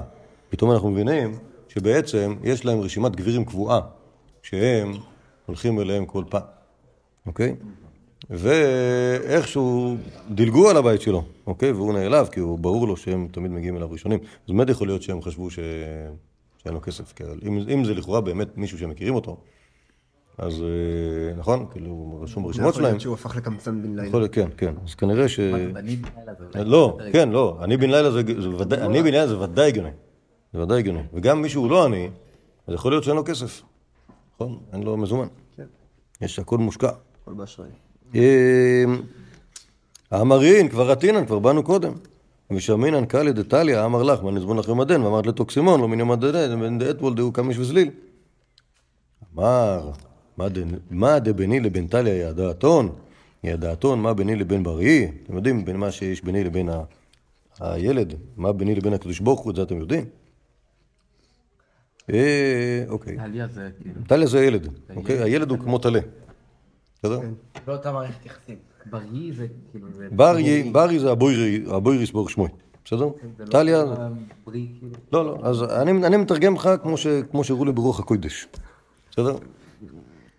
פתאום 0.50 0.72
אנחנו 0.72 0.90
מבינים 0.90 1.38
שבעצם 1.68 2.34
יש 2.42 2.64
להם 2.64 2.80
רשימת 2.80 3.16
גבירים 3.16 3.44
קבועה, 3.44 3.80
שהם 4.42 4.92
הולכים 5.46 5.80
אליהם 5.80 6.06
כל 6.06 6.24
פעם. 6.28 6.42
אוקיי? 7.26 7.56
ואיכשהו 8.30 9.96
דילגו 10.30 10.70
על 10.70 10.76
הבית 10.76 11.00
שלו, 11.00 11.24
אוקיי? 11.46 11.72
והוא 11.72 11.92
נעלב, 11.92 12.26
כי 12.26 12.40
הוא 12.40 12.58
ברור 12.58 12.88
לו 12.88 12.96
שהם 12.96 13.28
תמיד 13.32 13.50
מגיעים 13.50 13.76
אליו 13.76 13.90
ראשונים. 13.90 14.18
אז 14.22 14.54
באמת 14.54 14.68
יכול 14.68 14.87
להיות 14.87 15.02
שהם 15.02 15.22
חשבו 15.22 15.50
ש... 15.50 15.58
שאין 16.62 16.74
לו 16.74 16.82
כסף. 16.82 17.12
כי 17.12 17.24
אם, 17.46 17.58
אם 17.74 17.84
זה 17.84 17.94
לכאורה 17.94 18.20
באמת 18.20 18.58
מישהו 18.58 18.78
שהם 18.78 18.90
מכירים 18.90 19.14
אותו, 19.14 19.37
אז 20.38 20.62
אה, 20.62 21.37
נכון? 21.37 21.66
כאילו, 21.70 21.90
הוא 21.90 22.22
רשום 22.22 22.42
זה 22.42 22.46
ברשימות 22.46 22.70
יכול 22.70 22.82
שלהם. 22.82 22.92
להיות 22.92 23.00
שהוא 23.00 23.14
הפך 23.14 23.37
לקמצן 23.37 23.82
בן 23.82 23.90
לילה. 23.90 24.08
יכול 24.08 24.20
להיות, 24.20 24.32
כן, 24.34 24.48
כן. 24.56 24.74
אז 24.84 24.94
כנראה 24.94 25.28
ש... 25.28 25.40
אני 25.40 25.96
זה 26.52 26.58
אולי 26.58 26.70
לא, 26.70 26.98
כן, 27.12 27.28
לא. 27.28 27.58
אני 27.62 27.76
בן 27.76 27.90
לילה 27.90 28.10
זה 28.10 28.22
זה 28.40 28.48
ודאי, 28.48 28.82
אני 28.82 29.02
בן 29.02 29.10
לילה 29.10 29.26
זה 29.26 29.40
ודאי 29.40 29.68
הגיוני. 29.68 29.90
זה 30.52 30.62
ודאי 30.62 30.78
הגיוני. 30.78 31.02
וגם 31.14 31.42
מישהו 31.42 31.68
לא 31.68 31.84
עני, 31.84 32.10
אז 32.66 32.74
יכול 32.74 32.92
להיות 32.92 33.04
שאין 33.04 33.16
לו 33.16 33.24
כסף. 33.24 33.62
נכון? 34.34 34.58
אין 34.72 34.82
לו 34.82 34.96
מזומן. 34.96 35.26
יש 36.20 36.38
הכל 36.38 36.58
מושקע. 36.58 36.90
הכל 37.24 37.34
באשראי. 37.34 37.68
אמ, 38.14 38.20
אמרין, 40.14 40.68
כבר 40.68 40.90
עתינן, 40.90 41.26
כבר 41.26 41.38
באנו 41.38 41.62
קודם. 41.62 41.92
ושמינן 42.50 43.06
קאלי 43.06 43.32
דתליא, 43.32 43.84
אמר 43.84 44.02
לך, 44.02 44.22
מה 44.22 44.30
נזמון 44.30 44.56
לכם 44.56 44.80
עדן, 44.80 45.02
ואמרת 45.02 45.26
לטוקסימון, 45.26 45.80
לא 45.80 45.88
מיניום 45.88 46.10
עדן, 46.10 46.60
בן 46.60 46.78
דאתוול 46.78 47.14
דהו 47.14 47.32
קמיש 47.32 47.58
וזליל. 47.58 47.90
אמר, 49.34 49.90
מה 50.90 51.18
דביני 51.18 51.60
לבן 51.60 51.87
טליה 51.87 52.14
ידע 52.14 52.50
אתון? 52.50 52.92
ידע 53.44 53.72
אתון, 53.72 54.00
מה 54.00 54.14
ביני 54.14 54.37
לבין 54.37 54.62
בראי? 54.62 55.10
אתם 55.24 55.37
יודעים 55.37 55.64
בין 55.64 55.76
מה 55.76 55.90
שיש 55.90 56.24
ביני 56.24 56.44
לבין 56.44 56.68
הילד, 57.60 58.14
מה 58.37 58.52
ביני 58.52 58.74
לבין 58.74 58.92
הקדוש 58.92 59.20
ברוך 59.20 59.40
הוא, 59.40 59.50
את 59.50 59.56
זה 59.56 59.62
אתם 59.62 59.76
יודעים? 59.76 60.04
אה, 62.12 62.84
אוקיי. 62.88 63.18
עלייה 63.18 63.46
זה 63.48 63.70
כאילו... 63.82 64.00
טליה 64.08 64.26
זה 64.26 64.40
הילד, 64.40 64.68
אוקיי? 64.96 65.22
הילד 65.22 65.50
הוא 65.50 65.58
כמו 65.58 65.78
טלה. 65.78 66.00
בסדר? 67.04 67.20
לא 67.68 67.72
אותה 67.72 67.92
מערכת 67.92 68.26
יחסים. 68.26 68.56
בריא 68.86 69.32
זה 69.36 69.46
כאילו... 69.70 69.88
ברי, 70.12 70.62
ברי 70.72 70.98
זה 70.98 71.10
הבוירי, 71.10 71.64
הבויריס 71.70 72.10
בור 72.10 72.28
שמוי, 72.28 72.48
בסדר? 72.84 73.08
זה 73.38 73.44
לא 73.44 73.50
טליה, 73.50 73.84
בריא 74.46 74.66
כאילו... 74.78 74.92
לא, 75.12 75.24
לא, 75.24 75.38
אז 75.42 75.62
אני, 75.62 76.06
אני 76.06 76.16
מתרגם 76.16 76.54
לך 76.54 76.70
כמו, 76.82 76.96
ש, 76.96 77.06
כמו 77.30 77.44
שהראו 77.44 77.64
לי 77.64 77.72
ברוח 77.72 78.00
הקודש, 78.00 78.46
בסדר? 79.10 79.36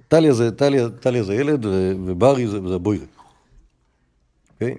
טליה 0.07 0.33
זה, 0.33 0.51
טליה, 0.51 0.89
טליה 0.89 1.23
זה 1.23 1.35
ילד 1.35 1.65
וברי 2.05 2.47
זה, 2.47 2.67
זה 2.67 2.75
הבוירי, 2.75 3.05
אוקיי? 4.53 4.75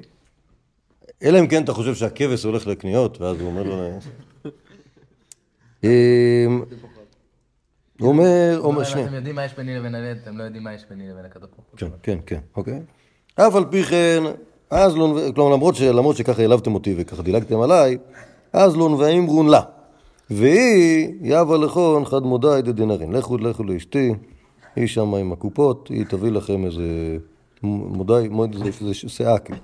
אלא 1.22 1.40
אם 1.40 1.46
כן 1.46 1.64
אתה 1.64 1.72
חושב 1.72 1.94
שהכבש 1.94 2.44
הולך 2.44 2.66
לקניות, 2.66 3.20
ואז 3.20 3.40
הוא 3.40 3.48
אומר 3.48 3.62
לו... 3.62 3.98
הוא 8.00 8.08
אומר, 8.08 8.58
אומר, 8.58 8.76
אבל 8.76 8.84
שנייה. 8.84 9.06
אתם 9.06 9.14
יודעים 9.14 9.34
מה 9.34 9.44
יש 9.44 9.54
ביני 9.54 9.78
לבין 9.78 9.94
הילד, 9.94 10.18
אתם 10.22 10.38
לא 10.38 10.44
יודעים 10.44 10.64
מה 10.64 10.74
יש 10.74 10.84
ביני 10.90 11.08
לבין 11.08 11.24
הקדוש 11.24 11.50
ברוך 11.50 11.64
הוא. 11.70 11.78
כן, 11.78 11.86
כן, 12.02 12.18
כן, 12.26 12.40
אוקיי. 12.56 12.80
אף 13.34 13.54
על 13.54 13.64
פי 13.70 13.82
כן, 13.82 14.22
אז 14.70 14.96
לא, 14.96 15.18
כלומר, 15.34 15.52
למרות, 15.92 16.16
שככה 16.16 16.42
העלבתם 16.42 16.74
אותי 16.74 16.94
וככה 16.98 17.22
דילגתם 17.22 17.60
עליי, 17.60 17.98
אז 18.52 18.76
לא 18.76 18.88
נבעים 18.88 19.48
לה. 19.48 19.60
והיא 20.30 21.08
יבה 21.20 21.56
לכון 21.56 22.04
חד 22.04 22.22
מודאי 22.22 22.62
דדינרין. 22.62 23.12
לכו, 23.12 23.38
לכו 23.38 23.64
לאשתי, 23.64 24.14
היא 24.76 24.86
שמה 24.86 25.18
עם 25.18 25.32
הקופות, 25.32 25.88
היא 25.88 26.04
תביא 26.08 26.30
לכם 26.30 26.64
איזה 26.64 27.16
מודאי, 27.62 28.28
מוד, 28.28 28.56
זה, 28.56 28.70
זה 28.86 28.94
שאה, 28.94 29.38
כאילו. 29.38 29.58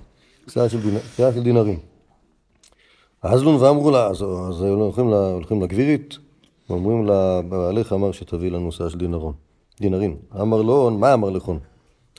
שאה 0.47 0.69
של, 0.69 0.81
דינ, 0.81 0.97
שאה 1.17 1.33
של 1.33 1.43
דינרים. 1.43 1.79
אז 3.21 3.43
לא 3.43 3.49
ואמרו 3.49 3.91
לה, 3.91 4.07
אז, 4.07 4.21
אז 4.21 4.61
הולכים, 4.61 5.09
לה, 5.09 5.31
הולכים 5.31 5.61
לגבירית, 5.61 6.17
ואומרים 6.69 7.05
לה, 7.05 7.41
בעליך 7.41 7.93
אמר 7.93 8.11
שתביא 8.11 8.51
לנו 8.51 8.71
של 8.71 8.97
דינרון. 8.97 9.33
דינרין. 9.81 10.17
אמר 10.41 10.61
לו, 10.61 10.91
מה 10.91 11.13
אמר 11.13 11.29
לכון? 11.29 11.59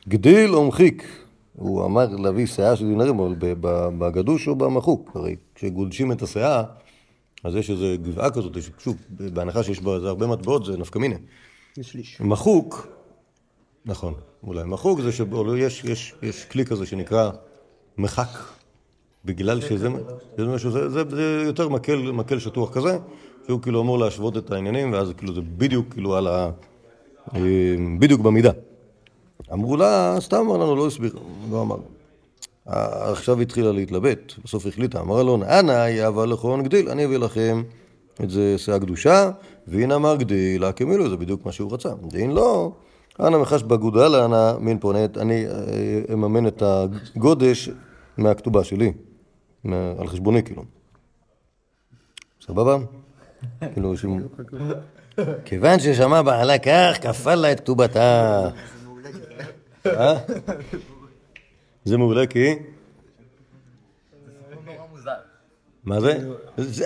גדיל 0.08 0.54
או 0.54 0.68
מחיק. 0.68 1.24
הוא 1.56 1.84
אמר 1.84 2.06
להביא 2.06 2.46
שאה 2.46 2.76
של 2.76 2.84
דינרים, 2.84 3.18
אבל 3.18 3.34
בגדוש 3.98 4.48
או 4.48 4.54
במחוק. 4.54 5.10
הרי 5.14 5.36
כשגודשים 5.54 6.12
את 6.12 6.22
השאה, 6.22 6.62
אז 7.44 7.54
יש 7.54 7.70
איזו 7.70 7.86
גבעה 8.02 8.30
כזאת, 8.30 8.56
שוב, 8.78 8.96
בהנחה 9.10 9.62
שיש 9.62 9.80
בה 9.80 9.94
הרבה 9.94 10.26
מטבעות, 10.26 10.64
זה 10.64 10.76
נפקא 10.76 10.98
מיני. 10.98 11.14
שליש. 11.82 12.20
מחוק, 12.20 12.88
נכון, 13.86 14.14
אולי 14.42 14.64
מחוק 14.64 15.00
זה 15.00 15.12
שיש 15.12 15.84
יש, 15.84 16.14
יש 16.22 16.44
כלי 16.44 16.64
כזה 16.64 16.86
שנקרא 16.86 17.30
מחק, 17.98 18.38
בגלל 19.24 19.60
שזה 19.60 19.88
זה, 20.36 20.46
משהו, 20.46 20.70
זה, 20.70 20.90
זה, 20.90 21.02
זה 21.10 21.42
יותר 21.46 21.68
מקל, 21.68 21.96
מקל 21.96 22.38
שטוח 22.38 22.74
כזה, 22.74 22.98
שהוא 23.46 23.60
כאילו 23.60 23.80
אמור 23.80 23.98
להשוות 23.98 24.36
את 24.36 24.50
העניינים, 24.50 24.92
ואז 24.92 25.12
כאילו 25.16 25.34
זה 25.34 25.40
בדיוק 25.56 25.86
כאילו 25.90 26.16
על 26.16 26.26
ה... 26.26 26.50
אה, 27.34 27.40
בדיוק 27.98 28.20
במידה. 28.20 28.50
אמרו 29.52 29.76
לה, 29.76 30.16
סתם 30.20 30.36
אמר 30.36 30.56
לנו, 30.56 30.76
לא 30.76 30.86
הסביר, 30.86 31.16
לא 31.50 31.62
אמר. 31.62 31.76
עכשיו 32.66 33.40
התחילה 33.40 33.72
להתלבט, 33.72 34.32
בסוף 34.44 34.66
החליטה, 34.66 35.00
אמרה 35.00 35.22
לו, 35.22 35.34
אנא 35.34 35.88
יאבה 35.88 36.26
לכון 36.26 36.62
גדיל, 36.62 36.88
אני 36.88 37.04
אביא 37.04 37.16
לכם 37.16 37.62
את 38.22 38.30
זה 38.30 38.58
שאה 38.58 38.78
קדושה, 38.80 39.30
והנה 39.66 39.94
אמר 39.94 40.16
גדיל, 40.16 40.72
כמילו, 40.72 41.10
זה 41.10 41.16
בדיוק 41.16 41.46
מה 41.46 41.52
שהוא 41.52 41.72
רצה. 41.72 41.88
דין 42.02 42.30
לא, 42.30 42.72
אנא 43.20 43.38
מחש 43.38 43.62
בגודל, 43.62 44.14
אנא 44.14 44.58
מין 44.58 44.78
פונט, 44.78 45.18
אני 45.18 45.46
אה, 45.46 45.52
אממן 46.12 46.46
את 46.46 46.62
הגודש 46.62 47.70
מהכתובה 48.16 48.64
שלי, 48.64 48.92
על 49.98 50.06
חשבוני 50.06 50.42
כאילו. 50.42 50.64
סבבה? 52.46 52.76
כאילו, 53.74 53.96
ש- 53.96 54.04
כיוון 55.44 55.78
ששמע 55.80 56.22
בעלה 56.22 56.58
כך, 56.58 56.96
כפל 57.00 57.34
לה 57.34 57.52
את 57.52 57.60
כתובתה. 57.60 58.40
אה? 59.86 60.14
זה 61.84 61.96
מעולה 61.96 62.26
כי? 62.26 62.54
מה 65.84 66.00
זה? 66.00 66.18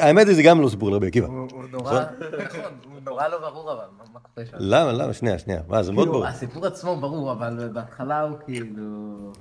האמת 0.00 0.26
היא 0.26 0.34
זה 0.36 0.42
גם 0.42 0.60
לא 0.60 0.68
סיפור 0.68 0.90
לרבי 0.90 1.06
עקיבא. 1.06 1.26
הוא 1.26 1.48
נורא, 1.72 2.04
נכון, 2.44 2.60
הוא 2.84 3.00
נורא 3.06 3.28
לא 3.28 3.40
ברור 3.40 3.72
אבל, 3.72 3.80
מה- 4.12 4.20
קורה 4.34 4.46
שם? 4.46 4.56
למה? 4.60 4.92
למה? 4.92 5.12
שנייה, 5.12 5.38
שנייה. 5.38 5.60
מה, 5.68 5.82
זה 5.82 5.92
מאוד 5.92 6.04
כאילו, 6.06 6.12
ברור. 6.12 6.26
הסיפור 6.26 6.66
עצמו 6.66 6.96
ברור, 7.00 7.32
אבל 7.32 7.68
בהתחלה 7.72 8.20
הוא 8.22 8.36
כאילו... 8.44 8.82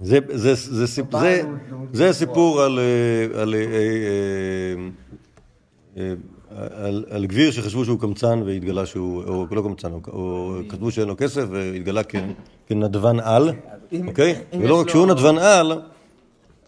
זה, 0.01 0.19
זה, 0.29 0.53
זה, 0.55 0.85
סיפ- 1.01 1.17
זה, 1.19 1.41
זה 1.93 2.13
סיפור 2.13 2.61
על, 2.61 2.79
אה, 5.97 6.13
על, 6.55 7.05
על, 7.09 7.25
גביר 7.25 7.51
שחשבו 7.51 7.85
שהוא 7.85 7.99
קמצן 7.99 8.41
והתגלה 8.45 8.85
שהוא, 8.85 9.23
או 9.23 9.45
לא 9.51 9.61
קמצן, 9.61 9.91
או, 9.93 9.99
או 10.07 10.53
כתבו 10.69 10.91
שאין 10.91 11.07
לו 11.07 11.17
כסף 11.17 11.43
והתגלה 11.51 12.03
כ- 12.03 12.15
כנדבן 12.67 13.19
על, 13.19 13.51
אוקיי? 14.07 14.35
ולא 14.61 14.79
רק 14.79 14.89
שהוא 14.89 15.07
נדבן 15.07 15.37
על, 15.37 15.81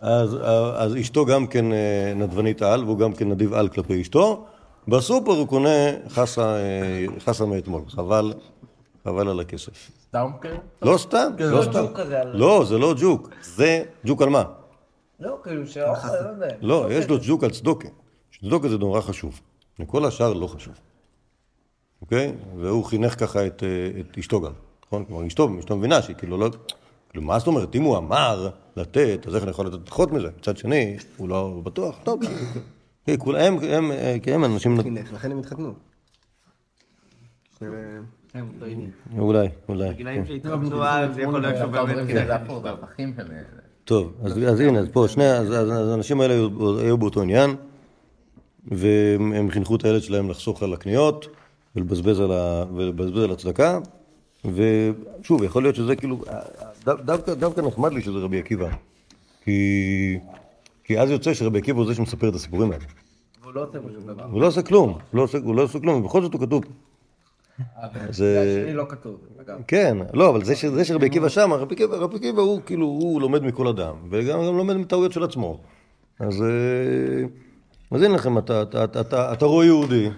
אז, 0.01 0.37
אז 0.75 0.95
אשתו 0.95 1.25
גם 1.25 1.47
כן 1.47 1.73
אה, 1.73 1.77
נדבנית 2.15 2.61
על, 2.61 2.83
והוא 2.83 2.97
גם 2.97 3.13
כן 3.13 3.29
נדיב 3.31 3.53
על 3.53 3.67
כלפי 3.67 4.01
אשתו. 4.01 4.45
בסופר 4.87 5.31
הוא 5.31 5.47
קונה 5.47 5.69
חסה, 6.09 6.55
אה, 6.55 7.05
חסה 7.19 7.45
מאתמול, 7.45 7.81
חבל, 7.87 8.33
חבל 9.03 9.29
על 9.29 9.39
הכסף. 9.39 9.91
סתם? 10.09 10.25
לא 10.81 10.97
סתם, 10.97 11.27
לא 11.39 11.61
סתם. 11.63 11.85
כזה 11.95 12.21
על- 12.21 12.37
לא, 12.37 12.63
זה 12.67 12.77
לא 12.77 12.93
ג'וק, 13.01 13.29
זה 13.43 13.83
ג'וק 14.05 14.21
על 14.21 14.29
מה? 14.29 14.43
לא, 15.19 15.37
כאילו 15.43 15.67
שהאוכל, 15.67 16.07
לא 16.07 16.29
יודע. 16.29 16.47
לא, 16.61 16.87
יש 16.91 17.09
לו 17.09 17.17
ג'וק 17.27 17.43
על 17.43 17.49
צדוקה. 17.49 17.87
צדוקה 18.41 18.69
זה 18.69 18.77
נורא 18.77 19.01
חשוב. 19.01 19.39
וכל 19.79 20.05
השאר 20.05 20.33
לא 20.33 20.47
חשוב. 20.47 20.73
אוקיי? 22.01 22.33
והוא 22.57 22.85
חינך 22.85 23.19
ככה 23.19 23.47
את, 23.47 23.63
אה, 23.63 23.99
את 23.99 24.17
אשתו 24.17 24.41
גם. 24.41 24.51
נכון? 24.85 25.05
כלומר, 25.05 25.27
אשתו, 25.27 25.49
אשתו 25.59 25.77
מבינה 25.77 26.01
שהיא 26.01 26.15
כאילו 26.15 26.37
לא... 26.37 26.49
כאילו, 27.09 27.23
מה 27.23 27.39
זאת 27.39 27.47
אומרת? 27.47 27.75
אם 27.75 27.83
הוא 27.83 27.97
אמר 27.97 28.49
לתת, 28.75 29.23
אז 29.27 29.35
איך 29.35 29.43
אני 29.43 29.51
יכול 29.51 29.67
לתת 29.67 29.89
פחות 29.89 30.11
מזה? 30.11 30.27
מצד 30.37 30.57
שני, 30.57 30.97
הוא 31.17 31.29
לא 31.29 31.61
בטוח. 31.63 31.99
טוב, 32.03 32.19
כן, 33.05 33.15
כולם, 33.17 33.39
הם, 33.39 33.59
הם, 33.63 33.91
אה, 33.91 34.17
הם 34.33 34.45
אנשים... 34.45 34.81
חינך, 34.81 35.13
לכן 35.13 35.31
הם 35.31 35.39
התחתנו. 35.39 35.73
כן. 37.59 38.45
אולי, 39.17 39.47
אולי. 39.69 39.95
כן. 39.97 40.25
שהתחתנו 40.25 40.83
אז, 40.83 41.15
זה 41.15 41.21
יכול 41.21 41.41
להיות 41.41 41.57
שהוא 41.57 41.69
אתה 41.69 41.81
אומר 41.81 41.93
באמת... 41.95 42.07
כאילו. 42.07 42.35
טוב, 43.83 44.13
אז, 44.23 44.37
אז 44.47 44.59
הנה, 44.59 44.79
אז 44.79 44.87
פה 44.91 45.05
שני, 45.07 45.31
אז, 45.31 45.69
האנשים 45.91 46.21
האלה 46.21 46.33
היו 46.79 46.97
באותו 46.97 47.21
עניין, 47.21 47.55
והם 48.67 49.33
הם 49.33 49.51
חינכו 49.51 49.75
את 49.75 49.85
הילד 49.85 50.01
שלהם 50.01 50.29
לחסוך 50.29 50.63
על 50.63 50.73
הקניות, 50.73 51.27
ולבזבז 51.75 52.19
על, 52.19 52.31
ה, 52.31 52.63
ולבזבז 52.75 53.23
על 53.23 53.31
הצדקה, 53.31 53.79
ושוב, 54.45 55.43
יכול 55.43 55.63
להיות 55.63 55.75
שזה 55.75 55.95
כאילו, 55.95 56.21
דו, 56.85 56.93
דווקא, 56.95 57.33
דווקא 57.33 57.61
נחמד 57.61 57.93
לי 57.93 58.01
שזה 58.01 58.17
רבי 58.17 58.39
עקיבא, 58.39 58.69
כי, 59.43 60.19
כי 60.83 60.99
אז 60.99 61.09
יוצא 61.09 61.33
שרבי 61.33 61.59
עקיבא 61.59 61.79
הוא 61.79 61.87
זה 61.87 61.95
שמספר 61.95 62.29
את 62.29 62.35
הסיפורים 62.35 62.71
האלה. 62.71 62.85
והוא 63.41 63.53
לא 63.53 63.63
עושה 63.63 63.79
שום 63.93 64.07
דבר. 64.07 64.23
הוא 64.23 64.41
לא 64.41 64.47
עושה 64.47 64.61
כלום, 64.61 64.89
הוא 64.89 64.99
לא 65.13 65.21
עושה, 65.21 65.37
הוא 65.37 65.55
לא 65.55 65.61
עושה 65.61 65.79
כלום, 65.79 66.01
ובכל 66.01 66.21
זאת 66.21 66.33
הוא 66.33 66.41
כתוב. 66.41 66.63
זה... 68.09 68.59
השני 68.61 68.73
לא 68.73 68.85
כתוב, 68.89 69.17
אגב. 69.41 69.57
כן, 69.67 69.97
לא, 70.13 70.29
אבל 70.29 70.43
זה, 70.43 70.55
שרבי 70.85 71.05
עקיבא 71.05 71.29
שם, 71.29 71.53
רבי 71.53 71.75
עקיבא, 72.15 72.41
הוא 72.41 72.61
כאילו, 72.65 72.85
הוא 72.85 73.21
לומד 73.21 73.43
מכל 73.43 73.67
אדם, 73.67 73.95
וגם 74.09 74.39
גם 74.45 74.57
לומד 74.57 74.75
מטעויות 74.75 75.11
של 75.11 75.23
עצמו. 75.23 75.59
אז, 76.19 76.41
אה, 76.41 76.47
אז 77.91 78.01
הנה 78.01 78.15
לכם, 78.15 78.37
אתה, 78.37 78.61
אתה, 78.61 78.83
אתה, 78.83 79.01
אתה, 79.01 79.33
אתה 79.33 79.45
רואה 79.45 79.65
יהודי, 79.65 80.09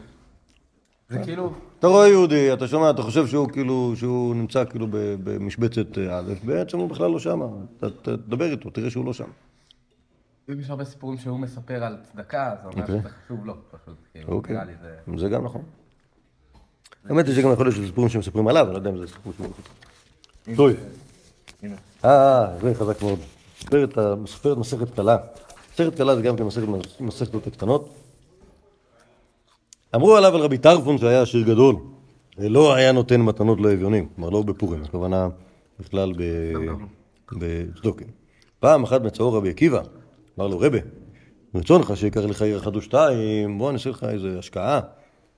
זה 1.09 1.19
כאילו... 1.23 1.53
אתה 1.79 1.87
רואה 1.87 2.07
יהודי, 2.07 2.53
אתה 2.53 2.67
שומע, 2.67 2.89
אתה 2.89 3.01
חושב 3.01 3.27
שהוא 3.27 3.49
כאילו, 3.49 3.93
שהוא 3.95 4.35
נמצא 4.35 4.65
כאילו 4.65 4.87
במשבצת 5.23 5.97
אה, 5.97 6.19
א', 6.19 6.33
בעצם 6.43 6.77
הוא 6.77 6.89
בכלל 6.89 7.11
לא 7.11 7.19
שם, 7.19 7.41
אתה 7.77 7.87
אתה 7.87 8.17
תדבר 8.17 8.51
איתו, 8.51 8.69
תראה 8.69 8.89
שהוא 8.89 9.05
לא 9.05 9.13
שם. 9.13 9.27
אם 10.49 10.59
יש 10.59 10.69
הרבה 10.69 10.85
סיפורים 10.85 11.17
שהוא 11.17 11.39
מספר 11.39 11.83
על 11.83 11.97
צדקה, 12.11 12.55
זה 12.61 12.67
אומר 12.67 12.81
אוקיי. 12.81 12.99
שזה 12.99 13.09
חשוב 13.25 13.45
לו, 13.45 13.53
פשוט. 13.71 13.95
כאילו, 14.13 14.33
אוקיי, 14.33 14.55
נראה 14.55 14.65
לי 14.65 14.73
זה... 14.81 15.17
זה 15.17 15.29
גם 15.29 15.45
נכון. 15.45 15.61
האמת 17.09 17.27
היא 17.27 17.35
שגם 17.35 17.51
יכול 17.51 17.65
להיות 17.65 17.75
שזה 17.75 17.85
סיפורים 17.85 18.09
שמספרים 18.09 18.47
עליו, 18.47 18.65
אני 18.65 18.73
לא 18.73 18.77
יודע 18.77 18.89
אם 18.89 18.97
זה 18.97 19.07
סיפור 19.07 19.33
שהוא... 19.37 19.47
טוי. 20.55 20.75
אה, 22.05 22.57
זה 22.61 22.73
חזק 22.75 23.01
מאוד. 23.01 23.19
מספר 23.57 23.83
את 23.83 23.97
ה- 23.97 24.15
מספר 24.15 24.53
את 24.53 24.57
מסכת 24.57 24.95
קלה. 24.95 25.17
מסכת 25.81 25.97
קלה 25.97 26.15
זה 26.15 26.21
גם 26.21 26.37
כן 26.37 26.43
מסכת 26.43 26.67
מסכתות 26.99 27.47
הקטנות. 27.47 27.89
אמרו 29.95 30.15
עליו 30.15 30.35
על 30.35 30.41
רבי 30.41 30.57
טרפון 30.57 30.97
שהיה 30.97 31.21
עשיר 31.21 31.41
גדול, 31.43 31.75
ולא 32.37 32.73
היה 32.73 32.91
נותן 32.91 33.21
מתנות 33.21 33.61
לאביונים, 33.61 34.07
כלומר 34.15 34.29
לא 34.29 34.41
בפורים, 34.41 34.83
הכוונה 34.83 35.29
בכלל 35.79 36.13
ב- 36.17 36.53
בצדוקים. 37.31 38.07
פעם 38.59 38.83
אחת 38.83 39.01
מצאו 39.01 39.33
רבי 39.33 39.49
עקיבא, 39.49 39.81
אמר 40.37 40.47
לו 40.47 40.59
רבה, 40.59 40.77
רצונך 41.55 41.91
שיקח 41.95 42.21
לך 42.21 42.41
עיר 42.41 42.57
אחת 42.57 42.75
או 42.75 42.81
שתיים, 42.81 43.57
בוא 43.57 43.71
נעשה 43.71 43.89
לך 43.89 44.03
איזה 44.03 44.39
השקעה, 44.39 44.79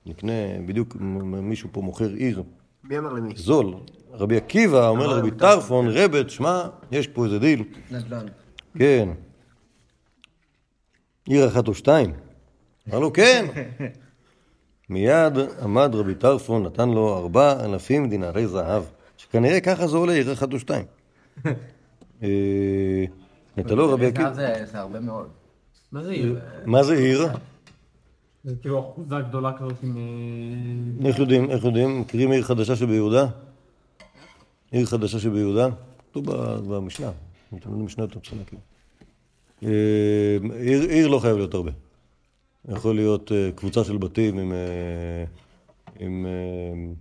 נקנה, 0.06 0.32
בדיוק 0.66 0.96
מישהו 1.00 1.68
פה 1.72 1.80
מוכר 1.80 2.08
עיר 2.08 2.42
מי 2.84 2.98
אמר 2.98 3.12
למי? 3.12 3.32
זול. 3.36 3.74
רבי 4.12 4.36
עקיבא 4.36 4.88
אומר 4.88 5.06
לרבי 5.06 5.30
טרפון, 5.30 5.86
רבת, 5.88 6.30
שמע, 6.30 6.62
יש 6.92 7.06
פה 7.06 7.24
איזה 7.24 7.38
דיל. 7.38 7.62
נדל"ן. 7.90 8.26
כן. 8.78 9.08
עיר 11.28 11.48
אחת 11.48 11.68
או 11.68 11.74
שתיים. 11.74 12.12
אמר 12.88 12.98
לו, 12.98 13.12
כן. 13.12 13.46
מיד 14.90 15.32
עמד 15.62 15.94
רבי 15.94 16.14
טרפון, 16.14 16.62
נתן 16.62 16.88
לו 16.88 17.16
ארבע 17.18 17.64
אלפים 17.64 18.08
דינרי 18.08 18.46
זהב, 18.46 18.82
שכנראה 19.16 19.60
ככה 19.60 19.86
זה 19.86 19.96
עולה 19.96 20.12
עיר 20.12 20.32
אחת 20.32 20.52
או 20.52 20.58
שתיים. 20.58 20.84
אה, 22.22 23.04
נטלו 23.56 23.92
רבי 23.92 24.06
עקיבא, 24.06 24.32
זה 24.32 24.64
זה 24.64 24.78
הרבה 24.78 25.00
מאוד. 25.00 25.28
מה 25.92 26.02
זה 26.02 26.12
עיר? 26.12 26.40
מה 26.66 26.82
זה 26.82 26.94
עיר? 26.94 27.26
זה 28.44 28.54
כאילו 28.60 28.80
אחוזה 28.80 29.16
גדולה 29.28 29.52
כזאת 29.58 29.82
עם... 29.82 29.96
אה, 29.96 31.08
איך 31.08 31.18
יודעים, 31.18 31.50
איך 31.50 31.64
יודעים? 31.64 32.00
מכירים 32.00 32.30
עיר 32.30 32.42
חדשה 32.42 32.76
שביהודה? 32.76 33.26
עיר 34.70 34.86
חדשה 34.86 35.18
שביהודה? 35.18 35.68
כתוב 36.10 36.24
במשנה, 36.74 37.10
אם 37.52 37.58
אתם 37.58 37.68
יודעים 37.68 37.86
משנה 37.86 38.04
יותר 38.04 38.18
בסדר, 38.22 38.44
כאילו. 38.46 38.60
אה, 38.62 38.73
עיר, 40.60 40.82
עיר 40.82 41.08
לא 41.08 41.18
חייב 41.18 41.36
להיות 41.36 41.54
הרבה. 41.54 41.70
יכול 42.68 42.94
להיות 42.94 43.32
אה, 43.32 43.50
קבוצה 43.54 43.84
של 43.84 43.96
בתים 43.96 44.38
עם... 44.38 44.52
אה, 44.52 45.24
עם... 46.00 46.26
אה, 46.26 46.92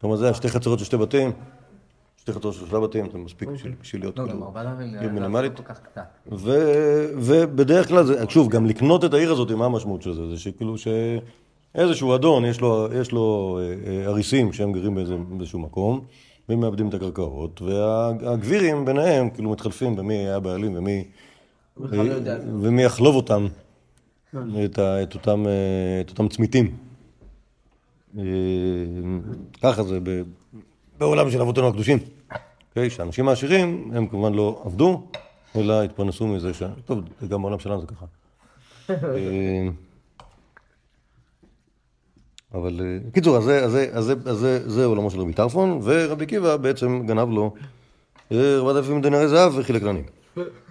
כמה 0.00 0.16
זה? 0.16 0.34
שתי 0.34 0.48
חצרות 0.48 0.78
של 0.78 0.84
שתי 0.84 0.96
בתים? 0.96 1.32
שתי 2.16 2.32
חצרות 2.32 2.54
של 2.54 2.60
שלושה 2.60 2.80
בתים, 2.80 3.10
זה 3.12 3.18
מספיק 3.18 3.48
בשביל- 3.48 3.74
בשביל 3.82 4.02
להיות 4.02 4.18
לא, 4.18 4.24
גם 4.24 4.30
כאילו... 4.30 4.52
עיר 5.00 5.00
זה 5.02 5.12
מינימלית. 5.12 5.52
ובדרך 7.16 7.88
כלל, 7.88 8.04
זה, 8.04 8.24
שוב, 8.28 8.48
גם 8.48 8.66
לקנות 8.66 9.04
את 9.04 9.14
העיר 9.14 9.32
הזאת, 9.32 9.50
מה 9.50 9.64
המשמעות 9.64 10.02
של 10.02 10.12
זה? 10.12 10.30
זה 10.30 10.38
שכאילו 10.38 10.74
שאיזשהו 10.78 12.14
אדון, 12.14 12.44
יש 12.44 12.60
לו, 12.60 12.88
יש 13.00 13.12
לו 13.12 13.58
אה, 13.60 13.90
אה, 13.90 14.06
אריסים 14.06 14.52
שהם 14.52 14.72
גרים 14.72 14.94
באיזשהו 15.28 15.58
מקום, 15.58 16.00
והם 16.48 16.60
מאבדים 16.60 16.88
את 16.88 16.94
הקרקעות, 16.94 17.62
והגבירים 17.62 18.84
ביניהם 18.84 19.30
כאילו 19.30 19.50
מתחלפים 19.50 19.96
במי 19.96 20.14
היה 20.14 20.36
הבעלים 20.36 20.76
ומי, 20.76 21.04
לא. 21.80 22.02
ומי 22.62 22.82
יחלוב 22.82 23.16
אותם, 23.16 23.46
את, 24.64 24.78
ה, 24.78 25.02
את, 25.02 25.14
אותם, 25.14 25.46
אה, 25.46 25.52
את 26.00 26.10
אותם 26.10 26.28
צמיתים. 26.28 26.76
אה, 28.18 28.22
ככה 29.62 29.82
זה 29.82 29.98
בעולם 30.98 31.30
של 31.30 31.40
אבותינו 31.40 31.68
הקדושים. 31.68 31.98
אוקיי? 32.68 32.90
שהאנשים 32.90 33.28
העשירים, 33.28 33.90
הם 33.94 34.06
כמובן 34.06 34.34
לא 34.34 34.62
עבדו, 34.64 35.06
אלא 35.56 35.82
התפרנסו 35.82 36.26
מזה 36.26 36.54
ש... 36.54 36.62
טוב, 36.84 36.98
גם 37.28 37.42
בעולם 37.42 37.58
שלנו 37.58 37.80
זה 37.80 37.86
ככה. 37.86 38.06
אה, 38.90 39.68
אבל 42.54 42.80
בקיצור, 43.08 43.36
אז 43.36 43.44
זה- 43.44 43.64
אז 43.64 43.72
זה- 43.72 43.90
אז 43.92 44.04
זה- 44.04 44.14
אז 44.26 44.36
זה- 44.38 44.68
זה 44.70 44.84
עולמו 44.84 45.10
של 45.10 45.20
רבי 45.20 45.32
טרפון, 45.32 45.80
ורבי 45.82 46.24
עקיבא 46.24 46.56
בעצם 46.56 47.02
גנב 47.06 47.28
לו 47.30 47.54
אה, 48.32 48.56
ארבעת 48.56 48.76
אלפים 48.76 49.02
דינרי 49.02 49.28
זהב 49.28 49.52
וחילק 49.56 49.82
לעניים. 49.82 50.04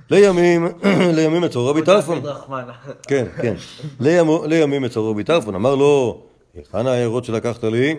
לימים, 0.09 0.67
לימים 1.15 1.43
אצלו 1.43 1.65
רבי 1.67 1.81
טרפון. 1.81 2.17
רחמנה. 2.17 2.73
כן, 3.07 3.25
כן. 3.41 3.55
לימים 4.45 4.85
אצל 4.85 4.99
רבי 4.99 5.23
טרפון, 5.23 5.55
אמר 5.55 5.75
לו, 5.75 6.23
היכן 6.53 6.87
העיירות 6.87 7.25
שלקחת 7.25 7.63
לי? 7.63 7.95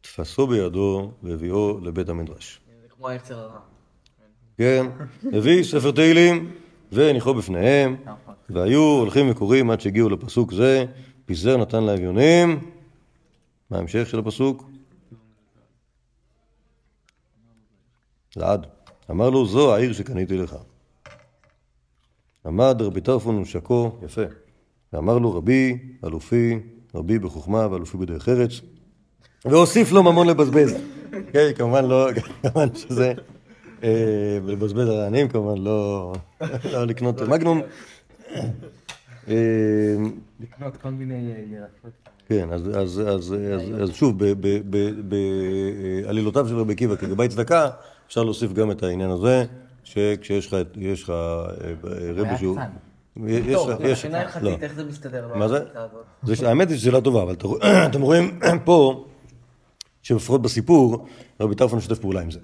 תפסו 0.00 0.46
בידו 0.46 1.10
והביאו 1.22 1.78
לבית 1.82 2.08
המדרש. 2.08 2.60
זה 2.82 2.88
כמו 2.88 3.08
היצר 3.08 3.38
הרע. 3.38 3.58
כן, 4.58 4.86
הביא 5.32 5.62
ספר 5.62 5.90
תהילים 5.90 6.50
והניחו 6.92 7.34
בפניהם, 7.34 7.96
והיו 8.50 8.80
הולכים 8.80 9.30
וקוראים 9.30 9.70
עד 9.70 9.80
שהגיעו 9.80 10.08
לפסוק 10.08 10.52
זה, 10.52 10.84
פיזר 11.26 11.56
נתן 11.56 11.84
לאביונים. 11.84 12.70
מה 13.70 13.76
ההמשך 13.76 14.08
של 14.08 14.18
הפסוק? 14.18 14.70
לעד. 18.36 18.75
אמר 19.10 19.30
לו, 19.30 19.46
זו 19.46 19.74
העיר 19.74 19.92
שקניתי 19.92 20.36
לך. 20.36 20.56
עמד 22.46 22.82
רבי 22.82 23.00
טרפון 23.00 23.38
ושקו, 23.38 23.98
יפה, 24.04 24.22
ואמר 24.92 25.18
לו, 25.18 25.34
רבי, 25.34 25.78
אלופי, 26.04 26.58
רבי 26.94 27.18
בחוכמה 27.18 27.66
ואלופי 27.70 27.96
בדרך 27.96 28.28
ארץ, 28.28 28.52
והוסיף 29.44 29.92
לו 29.92 30.02
ממון 30.02 30.26
לבזבז. 30.26 30.74
כן, 31.32 31.52
כמובן 31.56 31.84
לא, 31.84 32.08
כמובן 32.42 32.74
שזה, 32.74 33.12
אה, 33.82 34.38
לבזבז 34.44 34.88
על 34.88 35.00
העניים, 35.00 35.28
כמובן 35.28 35.58
לא, 35.58 36.12
לא 36.72 36.84
לקנות 36.86 37.22
מגנום. 37.22 37.60
אה, 39.28 39.34
לקנות 40.40 40.76
כל 40.76 40.90
מיני 40.90 41.32
אה, 41.32 41.42
ירקות. 41.50 41.90
כן, 42.28 42.48
אז, 42.52 43.92
שוב, 43.92 44.16
בעלילותיו 45.08 46.48
של 46.48 46.58
רבי 46.58 46.72
עקיבא 46.72 46.96
כגבי 46.96 47.28
צדקה, 47.28 47.70
אפשר 48.06 48.22
להוסיף 48.22 48.52
גם 48.52 48.70
את 48.70 48.82
העניין 48.82 49.10
הזה, 49.10 49.44
שכשיש 49.84 50.46
לך, 50.46 50.54
את- 50.60 50.76
יש 50.76 51.02
לך 51.02 51.10
אה, 51.10 51.54
רבי 52.14 52.36
שהוא... 52.38 52.58
יש- 53.26 53.54
טוב, 53.54 53.70
יש- 53.80 54.04
מבחינה 54.04 54.18
לא. 54.18 54.24
הלכתית, 54.24 54.62
איך 54.62 54.74
זה 54.74 54.84
מסתדר? 54.84 55.28
מה 55.34 55.48
זה? 55.48 55.58
זה 56.22 56.48
האמת 56.48 56.68
היא 56.68 56.76
שזו 56.76 56.84
שאלה 56.86 57.00
טובה, 57.00 57.22
אבל 57.22 57.34
אתם 57.90 58.00
רואים 58.02 58.38
פה, 58.64 59.04
שלפחות 60.02 60.42
בסיפור, 60.42 61.06
רבי 61.40 61.54
טרפון 61.54 61.78
משתף 61.78 61.98
פעולה 61.98 62.20
עם 62.20 62.30
זה. 62.30 62.38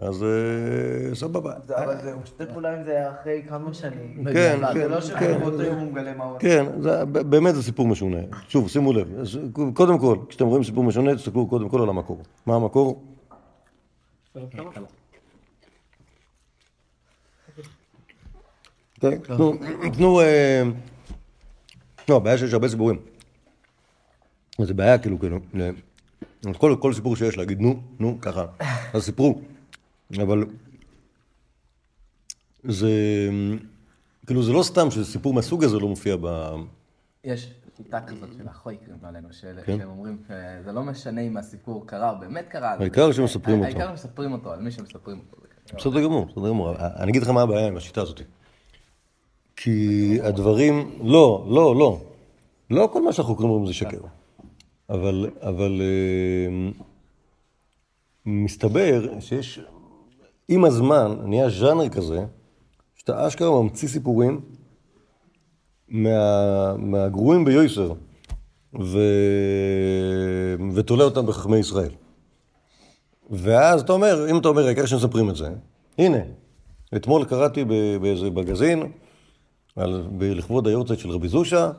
אז 0.00 0.22
אה, 0.22 1.14
סבבה. 1.14 1.52
זה- 1.66 1.84
אבל 1.84 1.94
זה, 2.02 2.12
הוא 2.12 2.22
משתף 2.22 2.44
פעולה 2.52 2.76
עם 2.78 2.84
זה 2.84 3.10
אחרי 3.10 3.42
כמה 3.48 3.74
שנים. 3.74 4.24
כן, 4.24 4.58
זה 4.60 4.66
כן, 4.74 4.90
לא 4.90 5.00
כן. 5.00 5.36
שבאותו 5.40 5.62
יום 5.62 5.78
הוא 5.78 5.92
מגלה 5.92 6.14
מה 6.14 6.24
הוא. 6.24 6.38
כן, 6.38 6.66
זה, 6.80 7.04
באמת 7.04 7.54
זה 7.54 7.62
סיפור 7.62 7.86
משונה. 7.88 8.18
שוב, 8.48 8.68
שימו 8.70 8.92
לב, 8.92 9.08
קודם 9.74 9.98
כל, 9.98 10.16
כשאתם 10.28 10.46
רואים 10.46 10.64
סיפור 10.64 10.84
משונה, 10.84 11.16
תסתכלו 11.16 11.46
קודם 11.46 11.68
כל 11.68 11.82
על 11.82 11.88
המקור. 11.88 12.18
מה 12.46 12.54
המקור? 12.54 13.02
כן, 19.00 19.18
תנו, 19.18 19.54
תנו, 19.92 20.20
אה, 20.20 20.62
לא, 22.08 22.16
הבעיה 22.16 22.38
שיש 22.38 22.52
הרבה 22.52 22.68
סיפורים. 22.68 22.98
זה 24.60 24.74
בעיה 24.74 24.98
כאילו, 24.98 25.18
כאילו, 25.18 25.40
כל 26.80 26.92
סיפור 26.92 27.16
שיש 27.16 27.36
להגיד, 27.36 27.60
נו, 27.60 27.82
נו, 28.00 28.18
ככה, 28.20 28.46
אז 28.92 29.04
סיפרו. 29.04 29.40
אבל 30.22 30.44
זה, 32.64 32.90
כאילו, 34.26 34.42
זה 34.42 34.52
לא 34.52 34.62
סתם 34.62 34.90
שסיפור 34.90 35.34
מהסוג 35.34 35.64
הזה 35.64 35.78
לא 35.78 35.88
מופיע 35.88 36.16
ב... 36.20 36.54
יש 37.24 37.50
שיטה 37.78 38.00
כזאת 38.00 38.28
של 38.38 38.48
החוי 38.48 38.76
קוראים 38.76 38.98
לה 39.02 39.08
עלינו, 39.08 39.32
של- 39.32 39.58
כן. 39.66 39.78
שהם 39.78 39.88
אומרים 39.88 40.18
שזה 40.26 40.72
לא 40.72 40.82
משנה 40.82 41.20
אם 41.20 41.36
הסיפור 41.36 41.86
קרה 41.86 42.10
או 42.10 42.20
באמת 42.20 42.48
קרה. 42.48 42.74
העיקר 42.78 43.12
שמספרים 43.12 43.56
אותו. 43.58 43.66
העיקר 43.66 43.92
מספרים 43.92 44.32
אותו, 44.32 44.52
על 44.52 44.60
מי 44.60 44.70
שמספרים 44.70 45.18
אותו. 45.18 45.36
בסדר 45.76 46.02
גמור, 46.04 46.24
בסדר 46.26 46.48
גמור. 46.48 46.74
אני 46.78 47.10
אגיד 47.10 47.22
לך 47.22 47.28
מה 47.28 47.42
הבעיה 47.42 47.66
עם 47.66 47.76
השיטה 47.76 48.02
הזאת. 48.02 48.20
כי 49.56 49.78
הדברים, 50.22 50.90
לא, 51.02 51.46
לא, 51.50 51.76
לא. 51.76 52.00
לא 52.70 52.88
כל 52.92 53.02
מה 53.02 53.12
שהחוקרים 53.12 53.50
אומרים 53.50 53.66
זה 53.66 53.74
שקר. 53.74 54.00
אבל, 54.90 55.30
אבל 55.40 55.80
אה, 55.80 56.70
מסתבר 58.26 59.20
שיש, 59.20 59.60
עם 60.48 60.64
הזמן 60.64 61.16
נהיה 61.24 61.50
ז'אנר 61.50 61.88
כזה, 61.88 62.24
שאתה 62.94 63.26
אשכרה 63.28 63.62
ממציא 63.62 63.88
סיפורים 63.88 64.40
מה, 65.90 66.76
מהגרועים 66.76 67.44
ביוסר, 67.44 67.92
ו... 68.80 68.98
ותולה 70.74 71.04
אותם 71.04 71.26
בחכמי 71.26 71.56
ישראל. 71.56 71.90
ואז 73.30 73.80
אתה 73.80 73.92
אומר, 73.92 74.30
אם 74.30 74.38
אתה 74.38 74.48
אומר, 74.48 74.66
העיקר 74.66 74.86
שמספרים 74.86 75.30
את 75.30 75.36
זה, 75.36 75.48
הנה, 75.98 76.18
אתמול 76.96 77.24
קראתי 77.24 77.64
באיזה 78.00 78.30
מגזין, 78.30 78.92
על, 79.76 80.04
לכבוד 80.20 80.66
היורצייט 80.66 81.00
של 81.00 81.10
רבי 81.10 81.28
זושה, 81.28 81.70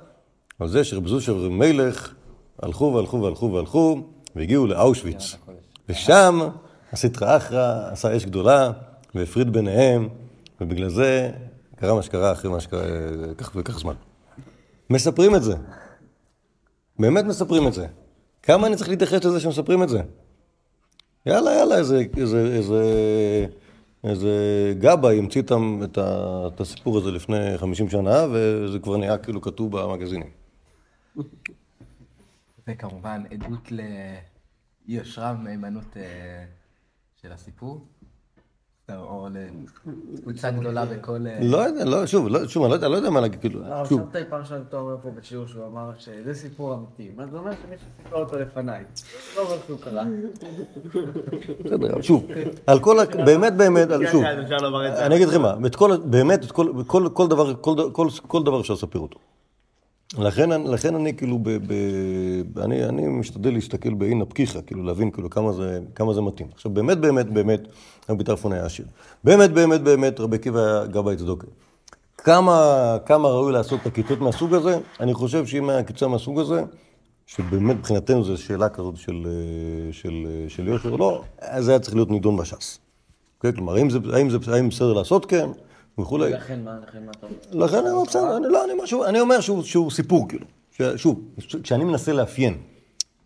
על 0.59 0.67
זה 0.67 0.83
שרבי 0.83 1.09
זושה 1.09 1.33
ורבי 1.33 1.49
מלך 1.49 2.13
הלכו 2.61 2.93
והלכו 2.95 3.21
והלכו 3.21 3.51
והלכו, 3.53 4.01
והגיעו 4.35 4.67
לאושוויץ. 4.67 5.35
ושם 5.89 6.39
הסטרא 6.91 7.37
אחרא 7.37 7.91
עשה 7.91 8.17
אש 8.17 8.25
גדולה, 8.25 8.71
והפריד 9.15 9.53
ביניהם, 9.53 10.09
ובגלל 10.61 10.89
זה 10.89 11.31
קרה 11.79 11.95
מה 11.95 12.01
שקרה 12.01 12.31
אחרי 12.31 12.51
מה 12.51 12.59
שקרה, 12.59 12.81
כך 13.37 13.51
וכך 13.55 13.79
זמן. 13.79 13.93
מספרים 14.89 15.35
את 15.35 15.43
זה. 15.43 15.55
באמת 16.99 17.25
מספרים 17.25 17.67
את 17.67 17.73
זה. 17.73 17.87
כמה 18.43 18.67
אני 18.67 18.75
צריך 18.75 18.89
להתייחס 18.89 19.25
לזה 19.25 19.39
שמספרים 19.39 19.83
את 19.83 19.89
זה? 19.89 20.01
יאללה, 21.25 21.51
יאללה, 21.51 21.77
איזה, 21.77 22.03
איזה, 22.17 22.45
איזה, 22.55 22.83
איזה 24.03 24.33
גבאי 24.79 25.19
המציא 25.19 25.41
את, 25.41 25.51
ה, 25.97 26.47
את 26.47 26.61
הסיפור 26.61 26.97
הזה 26.97 27.11
לפני 27.11 27.57
50 27.57 27.89
שנה, 27.89 28.25
וזה 28.33 28.79
כבר 28.79 28.97
נהיה 28.97 29.17
כאילו 29.17 29.41
כתוב 29.41 29.77
במגזינים. 29.77 30.29
וכמובן 32.67 33.23
עדות 33.31 33.71
ליושרה 34.87 35.35
ומהימנות 35.39 35.97
אה, 35.97 36.45
של 37.21 37.31
הסיפור. 37.31 37.85
או 38.97 39.27
לקבוצה 40.13 40.51
גדולה 40.51 40.85
בכל... 40.85 41.27
אה, 41.27 41.39
לא 41.41 41.57
יודע, 41.57 41.85
לא, 41.85 42.05
שוב, 42.07 42.27
לא, 42.27 42.47
שוב, 42.47 42.63
אני 42.63 42.69
לא 42.71 42.75
יודע, 42.75 42.87
לא 42.87 42.95
יודע 42.95 43.09
מה 43.09 43.21
להגיד, 43.21 43.39
כאילו, 43.39 43.65
הרב 43.65 43.87
שוב, 43.87 44.01
שבתאי 44.01 44.21
פעם 44.29 44.39
ראשונה 44.41 44.61
אתה 44.69 44.77
אומר 44.77 44.95
פה 45.01 45.09
בשיעור 45.19 45.47
שהוא 45.47 45.65
אמר 45.65 45.91
שזה 45.97 46.33
סיפור 46.33 46.73
אמיתי. 46.73 47.11
מה 47.17 47.23
זה 47.31 47.37
אומר 47.37 47.51
שמישהו 47.51 47.85
סיפר 48.03 48.15
אותו 48.15 48.39
לפניי? 48.39 48.83
לא 49.35 49.41
אומר 49.41 49.55
שהוא 49.67 49.79
קרה. 49.79 50.03
בסדר, 51.65 52.01
שוב, 52.01 52.25
על 52.67 52.79
כל, 52.79 52.99
ה- 52.99 53.05
באמת, 53.25 53.53
באמת, 53.57 53.91
על- 53.91 54.07
שוב, 54.11 54.23
אני 54.23 55.15
אגיד 55.15 55.27
לכם 55.27 55.41
מה, 55.41 55.55
באמת, 56.05 56.51
כל, 56.87 57.27
דבר, 57.27 57.53
כל, 57.61 57.75
ד- 57.75 57.91
כל, 57.91 58.07
כל 58.27 58.43
דבר 58.43 58.61
אפשר 58.61 58.73
לספר 58.73 58.99
אותו. 58.99 59.19
לכן, 60.17 60.49
לכן 60.49 60.95
אני 60.95 61.13
כאילו, 61.13 61.39
ב, 61.39 61.49
ב, 61.49 62.59
אני, 62.59 62.85
אני 62.85 63.07
משתדל 63.07 63.53
להסתכל 63.53 63.93
בעין 63.93 64.21
הפקיחה, 64.21 64.61
כאילו 64.61 64.83
להבין 64.83 65.11
כאילו 65.11 65.29
כמה 65.29 65.53
זה, 65.53 65.79
כמה 65.95 66.13
זה 66.13 66.21
מתאים. 66.21 66.47
עכשיו, 66.53 66.71
באמת, 66.71 66.97
באמת, 66.97 67.29
באמת, 67.29 67.67
רבי 68.09 68.23
טרפון 68.23 68.51
היה 68.51 68.65
עשיר. 68.65 68.85
באמת, 69.23 69.51
באמת, 69.51 69.81
באמת, 69.81 70.19
רבי 70.19 70.35
עקיבא 70.35 70.59
היה 70.59 70.85
גבאי 70.85 71.15
צדוקה. 71.15 71.47
כמה, 72.17 72.97
כמה 73.05 73.27
ראוי 73.27 73.53
לעשות 73.53 73.79
את 73.81 73.85
הכיתות 73.85 74.19
מהסוג 74.19 74.53
הזה? 74.53 74.79
אני 74.99 75.13
חושב 75.13 75.45
שאם 75.45 75.69
היה 75.69 75.83
קיצה 75.83 76.07
מהסוג 76.07 76.39
הזה, 76.39 76.63
שבאמת 77.25 77.75
מבחינתנו 77.75 78.23
זו 78.23 78.37
שאלה 78.37 78.69
כזאת 78.69 78.97
של, 78.97 79.27
של, 79.91 80.27
של 80.47 80.67
יושר, 80.67 80.95
לא, 80.95 81.23
אז 81.39 81.69
היה 81.69 81.79
צריך 81.79 81.95
להיות 81.95 82.09
נידון 82.09 82.37
בש"ס. 82.37 82.79
אוקיי? 83.37 83.53
כלומר, 83.53 83.75
האם 83.75 83.89
זה, 83.89 83.99
האם 84.13 84.29
זה, 84.29 84.37
האם 84.47 84.69
בסדר 84.69 84.93
לעשות 84.93 85.25
כן, 85.25 85.49
וכולי. 85.97 86.31
לכן 86.31 86.63
מה, 86.63 86.77
לכן 86.87 87.05
מה 87.05 87.11
אתה 87.11 87.27
אומר? 87.53 87.65
לכן 87.65 87.83
בסדר, 88.07 88.37
אני, 88.37 88.45
לא, 88.49 88.63
אני, 88.65 88.73
אומר 88.73 88.85
שהוא- 88.85 89.05
אני 89.05 89.19
אומר 89.19 89.41
שהוא, 89.41 89.63
שהוא 89.63 89.91
סיפור, 89.91 90.27
כאילו. 90.29 90.45
שוב, 90.95 91.21
כשאני 91.63 91.83
מנסה 91.83 92.13
לאפיין 92.13 92.57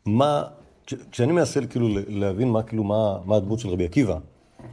מה, 0.06 0.44
כש, 0.88 0.94
כשאני 1.12 1.32
מנסה 1.32 1.66
כאילו 1.66 1.88
להבין 2.08 2.50
מה, 2.50 2.64
כאילו, 2.64 2.84
מה, 2.84 3.18
מה 3.26 3.36
הדמות 3.36 3.60
של 3.60 3.70
רבי 3.70 3.86
עקיבא, 3.86 4.18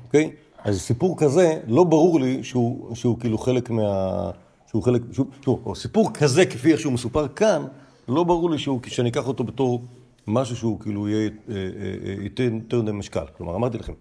אוקיי? 0.07 0.31
אז 0.65 0.81
סיפור 0.81 1.19
כזה, 1.19 1.61
לא 1.69 1.85
ברור 1.85 2.21
לי 2.21 2.45
שהוא, 2.45 2.95
שהוא 2.97 3.19
כאילו 3.21 3.39
חלק 3.39 3.71
מה... 3.71 4.31
שהוא 4.71 4.83
חלק, 4.83 5.03
שהוא, 5.13 5.27
שוב, 5.45 5.63
או 5.67 5.75
סיפור 5.75 6.11
כזה 6.15 6.47
כפי 6.47 6.73
איך 6.73 6.81
שהוא 6.81 6.93
מסופר 6.93 7.29
כאן, 7.29 7.63
לא 8.09 8.25
ברור 8.25 8.51
לי 8.51 8.59
שהוא, 8.59 8.81
שאני 8.87 9.09
אקח 9.09 9.29
אותו 9.29 9.45
בתור 9.45 9.83
משהו 10.27 10.57
שהוא 10.57 10.81
כאילו 10.81 11.09
יהיה, 11.09 11.31
אה, 11.49 11.55
אה, 11.55 11.61
אה, 12.09 12.23
ייתן 12.23 12.55
יותר 12.65 12.83
מדי 12.83 12.93
משקל. 12.93 13.25
כלומר, 13.37 13.55
אמרתי 13.57 13.79
לכם, 13.79 13.93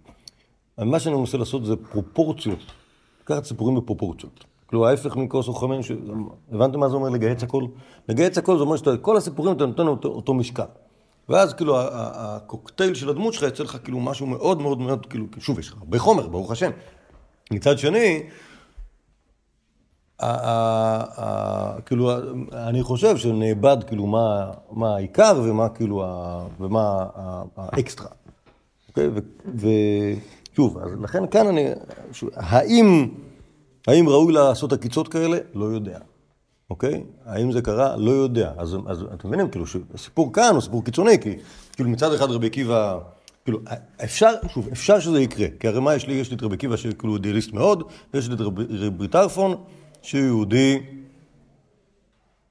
מה 0.78 1.00
שאני 1.00 1.16
מנסה 1.16 1.38
לעשות 1.38 1.66
זה 1.66 1.76
פרופורציות, 1.92 2.60
לקחת 3.30 3.46
סיפורים 3.46 3.76
בפרופורציות. 3.76 4.46
כאילו 4.68 4.88
ההפך 4.88 5.16
מכוס 5.16 5.48
או 5.48 5.54
חמין, 5.54 5.84
ש... 5.84 5.92
הבנתם 6.52 6.80
מה 6.80 6.90
זה 6.90 6.96
אומר 6.96 7.10
לגייץ 7.10 7.44
הכל? 7.44 7.64
לגייץ 8.10 8.38
הכל 8.38 8.58
זה 8.58 8.64
אומר 8.64 8.78
שאתה, 8.78 8.98
כל 8.98 9.18
הסיפורים 9.18 9.56
אתה 9.58 9.66
נותן 9.66 9.88
אותו, 9.88 10.10
אותו 10.10 10.34
משקל. 10.34 10.64
ואז 11.30 11.54
כאילו 11.54 11.78
הקוקטייל 11.94 12.94
של 12.94 13.10
הדמות 13.10 13.34
שלך 13.34 13.44
יוצא 13.44 13.64
לך 13.64 13.78
כאילו 13.84 14.00
משהו 14.00 14.28
מאוד 14.28 14.62
מאוד 14.62 14.80
מאוד, 14.80 15.06
כאילו, 15.06 15.26
שוב, 15.40 15.60
יש 15.60 15.70
לך 15.70 15.78
הרבה 15.80 16.00
חומר, 16.00 16.28
ברוך 16.28 16.52
השם. 16.52 16.72
מצד 17.52 17.78
שני, 17.78 18.24
כאילו, 21.86 22.12
אני 22.54 22.84
חושב 22.84 23.18
שנאבד 23.18 23.78
כאילו 23.88 24.08
מה, 24.08 24.52
מה 24.72 24.96
העיקר 24.96 25.42
ומה 25.44 25.70
כאילו, 25.70 26.04
ומה 26.60 27.06
האקסטרה. 27.58 28.08
אוקיי? 28.88 29.08
ו- 29.56 30.14
ושוב, 30.60 30.78
אז 30.78 30.92
לכן 31.02 31.28
כאן 31.28 31.48
אני, 31.48 31.66
שוב, 32.12 32.30
האם, 32.36 33.08
האם 33.88 34.10
ראוי 34.10 34.34
לעשות 34.34 34.74
עקיצות 34.74 35.08
כאלה? 35.08 35.38
לא 35.54 35.66
יודע. 35.66 36.00
אוקיי? 36.70 37.04
האם 37.26 37.52
זה 37.52 37.62
קרה? 37.62 37.98
לא 37.98 38.12
יודע. 38.12 38.52
אז, 38.58 38.78
אז 38.88 39.06
אתם 39.14 39.28
מבינים, 39.28 39.50
כאילו, 39.50 39.66
הסיפור 39.94 40.34
כאן 40.34 40.52
הוא 40.54 40.62
סיפור 40.62 40.84
קיצוני, 40.84 41.20
כי 41.22 41.36
כאילו 41.74 41.90
מצד 41.90 42.14
אחד 42.14 42.32
רבי 42.32 42.48
עקיבא, 42.48 43.00
כאילו, 43.46 43.60
אפשר, 44.04 44.34
שוב, 44.48 44.70
אפשר 44.72 45.00
שזה 45.00 45.22
יקרה, 45.22 45.48
כי 45.60 45.68
הרי 45.68 45.82
מה 45.82 45.96
יש 45.96 46.08
לי? 46.08 46.14
יש 46.14 46.30
לי 46.30 46.36
את 46.36 46.44
רבי 46.44 46.56
עקיבא 46.56 46.78
שכאילו 46.78 47.16
אידיאליסט 47.16 47.54
מאוד, 47.54 47.84
ויש 48.14 48.28
לי 48.28 48.36
את 48.36 48.42
רבי, 48.42 48.64
רבי 48.70 49.08
טרפון, 49.08 49.56
שהוא 50.02 50.22
יהודי 50.22 50.80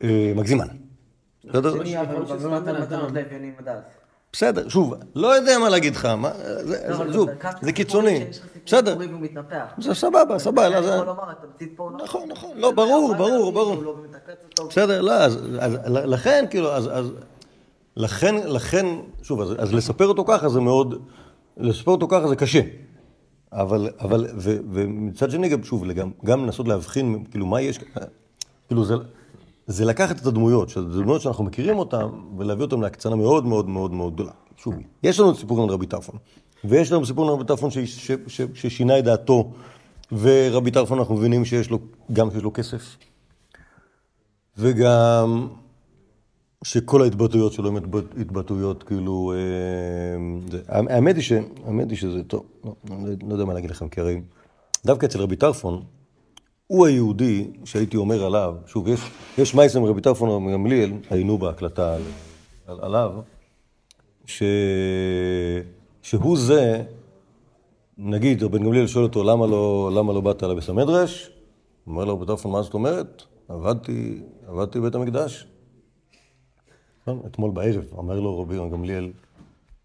אה, 0.03 0.33
מגזימן. 0.37 0.67
בסדר? 1.45 1.73
בסדר, 4.33 4.69
שוב, 4.69 4.95
לא 5.15 5.29
יודע 5.29 5.59
מה 5.59 5.69
להגיד 5.69 5.97
לך, 5.97 6.05
מה, 6.05 6.31
זה, 6.61 6.89
לא, 6.89 7.13
שוב, 7.13 7.29
זה 7.63 7.73
קיצוני. 7.73 8.25
בסדר. 8.67 8.97
זה 9.79 9.95
סבבה, 9.95 10.39
סבבה, 10.39 10.69
אתה 10.69 10.81
לא, 10.81 10.87
זה... 10.87 10.95
יכול 10.95 11.07
לומר, 11.07 11.31
התמצית 11.31 11.73
פה 11.77 11.83
הוא 11.83 11.93
נכון. 12.05 12.29
נכון, 12.29 12.51
לא, 12.59 12.71
ברור, 12.71 13.15
ברור, 13.15 13.53
ברור. 13.53 13.83
לא. 13.83 13.95
בסדר, 14.69 15.01
לא, 15.01 15.13
אז, 15.13 15.39
אז 15.59 15.77
לכן, 15.85 16.45
כאילו, 16.51 16.73
אז, 16.73 16.89
אז 16.93 17.13
לכן, 17.97 18.35
לכן, 18.35 18.87
שוב, 19.23 19.41
אז, 19.41 19.55
אז 19.59 19.75
לספר 19.75 20.07
אותו 20.07 20.25
ככה 20.25 20.49
זה 20.49 20.61
מאוד, 20.61 21.03
לספר 21.57 21.91
אותו 21.91 22.09
ככה 22.09 22.29
זה 22.29 22.37
קשה. 22.37 22.61
אבל, 23.53 23.91
אבל, 24.01 24.27
ו, 24.37 24.57
ומצד 24.73 25.31
שני, 25.31 25.49
גם, 25.49 25.65
שוב, 25.65 25.93
גם, 25.93 26.11
גם 26.25 26.45
לנסות 26.45 26.69
להבחין, 26.69 27.25
כאילו, 27.31 27.47
מה 27.47 27.61
יש, 27.61 27.79
כאילו, 28.69 28.85
זה, 28.85 28.95
זה 29.69 29.85
לקחת 29.85 30.21
את 30.21 30.27
הדמויות, 30.27 30.69
שזה 30.69 31.03
דמויות 31.03 31.21
שאנחנו 31.23 31.45
מכירים 31.45 31.79
אותן, 31.79 32.07
ולהביא 32.39 32.65
אותן 32.65 32.81
להקצנה 32.81 33.17
מאוד 33.17 33.47
מאוד 33.47 33.69
מאוד 33.69 33.93
מאוד 33.93 34.15
גדולה. 34.15 34.31
שוב, 34.57 34.75
יש 35.03 35.21
לנו 35.21 35.35
סיפור 35.35 35.63
על 35.63 35.69
רבי 35.69 35.87
טרפון, 35.87 36.15
ויש 36.65 36.93
לנו 36.93 37.07
סיפור 37.07 37.29
על 37.29 37.35
רבי 37.35 37.45
טרפון 37.45 37.71
ששינה 38.55 38.99
את 38.99 39.05
דעתו, 39.05 39.51
ורבי 40.13 40.71
טרפון, 40.71 40.99
אנחנו 40.99 41.15
מבינים 41.15 41.45
שיש 41.45 41.71
לו, 41.71 41.79
גם 42.13 42.31
שיש 42.31 42.43
לו 42.43 42.53
כסף. 42.53 42.97
וגם 44.59 45.49
שכל 46.65 47.03
ההתבטאויות 47.03 47.53
שלו 47.53 47.69
הן 47.69 47.77
התבט- 47.77 48.21
התבטאויות 48.21 48.83
כאילו... 48.83 49.33
אה, 49.37 50.49
זה. 50.51 50.61
האמת 50.69 51.17
היא 51.17 51.23
ש... 51.25 51.33
האמת 51.67 51.91
היא 51.91 51.99
שזה 51.99 52.23
טוב, 52.23 52.45
לא, 52.65 52.75
לא, 52.91 52.97
לא 53.29 53.33
יודע 53.33 53.45
מה 53.45 53.55
להגיד 53.55 53.71
לכם, 53.71 53.89
כי 53.89 54.01
הרי 54.01 54.21
דווקא 54.87 55.07
אצל 55.07 55.21
רבי 55.21 55.37
טרפון, 55.37 55.83
הוא 56.69 56.87
היהודי 56.87 57.51
שהייתי 57.65 57.97
אומר 57.97 58.25
עליו, 58.25 58.55
שוב, 58.67 58.89
יש, 58.89 59.01
יש 59.39 59.55
מייסם 59.55 59.85
רבי 59.85 60.01
טרפון 60.01 60.53
גמליאל, 60.53 60.93
היינו 61.11 61.39
בהקלטה 61.39 61.95
על, 61.95 62.03
על, 62.67 62.79
עליו, 62.83 63.13
ש, 64.27 64.43
שהוא 66.03 66.37
זה, 66.37 66.83
נגיד, 67.99 68.43
רבן 68.43 68.65
גמליאל 68.65 68.87
שואל 68.87 69.05
אותו, 69.05 69.25
למה 69.25 69.47
לא, 69.47 69.91
למה 69.95 70.13
לא 70.13 70.21
באת 70.21 70.43
לבית 70.43 70.69
המדרש? 70.69 71.31
הוא 71.85 71.93
אומר 71.93 72.05
לו, 72.05 72.17
רבי 72.17 72.27
טרפון, 72.27 72.53
מה 72.53 72.63
זאת 72.63 72.75
אומרת? 72.75 73.23
עבדתי, 73.49 74.21
עבדתי 74.49 74.81
בבית 74.81 74.95
המקדש. 74.95 75.47
נכון? 77.03 77.21
אתמול 77.27 77.51
בערב, 77.51 77.85
אומר 77.97 78.21
לו 78.21 78.41
רבי 78.41 78.57
גמליאל, 78.57 79.11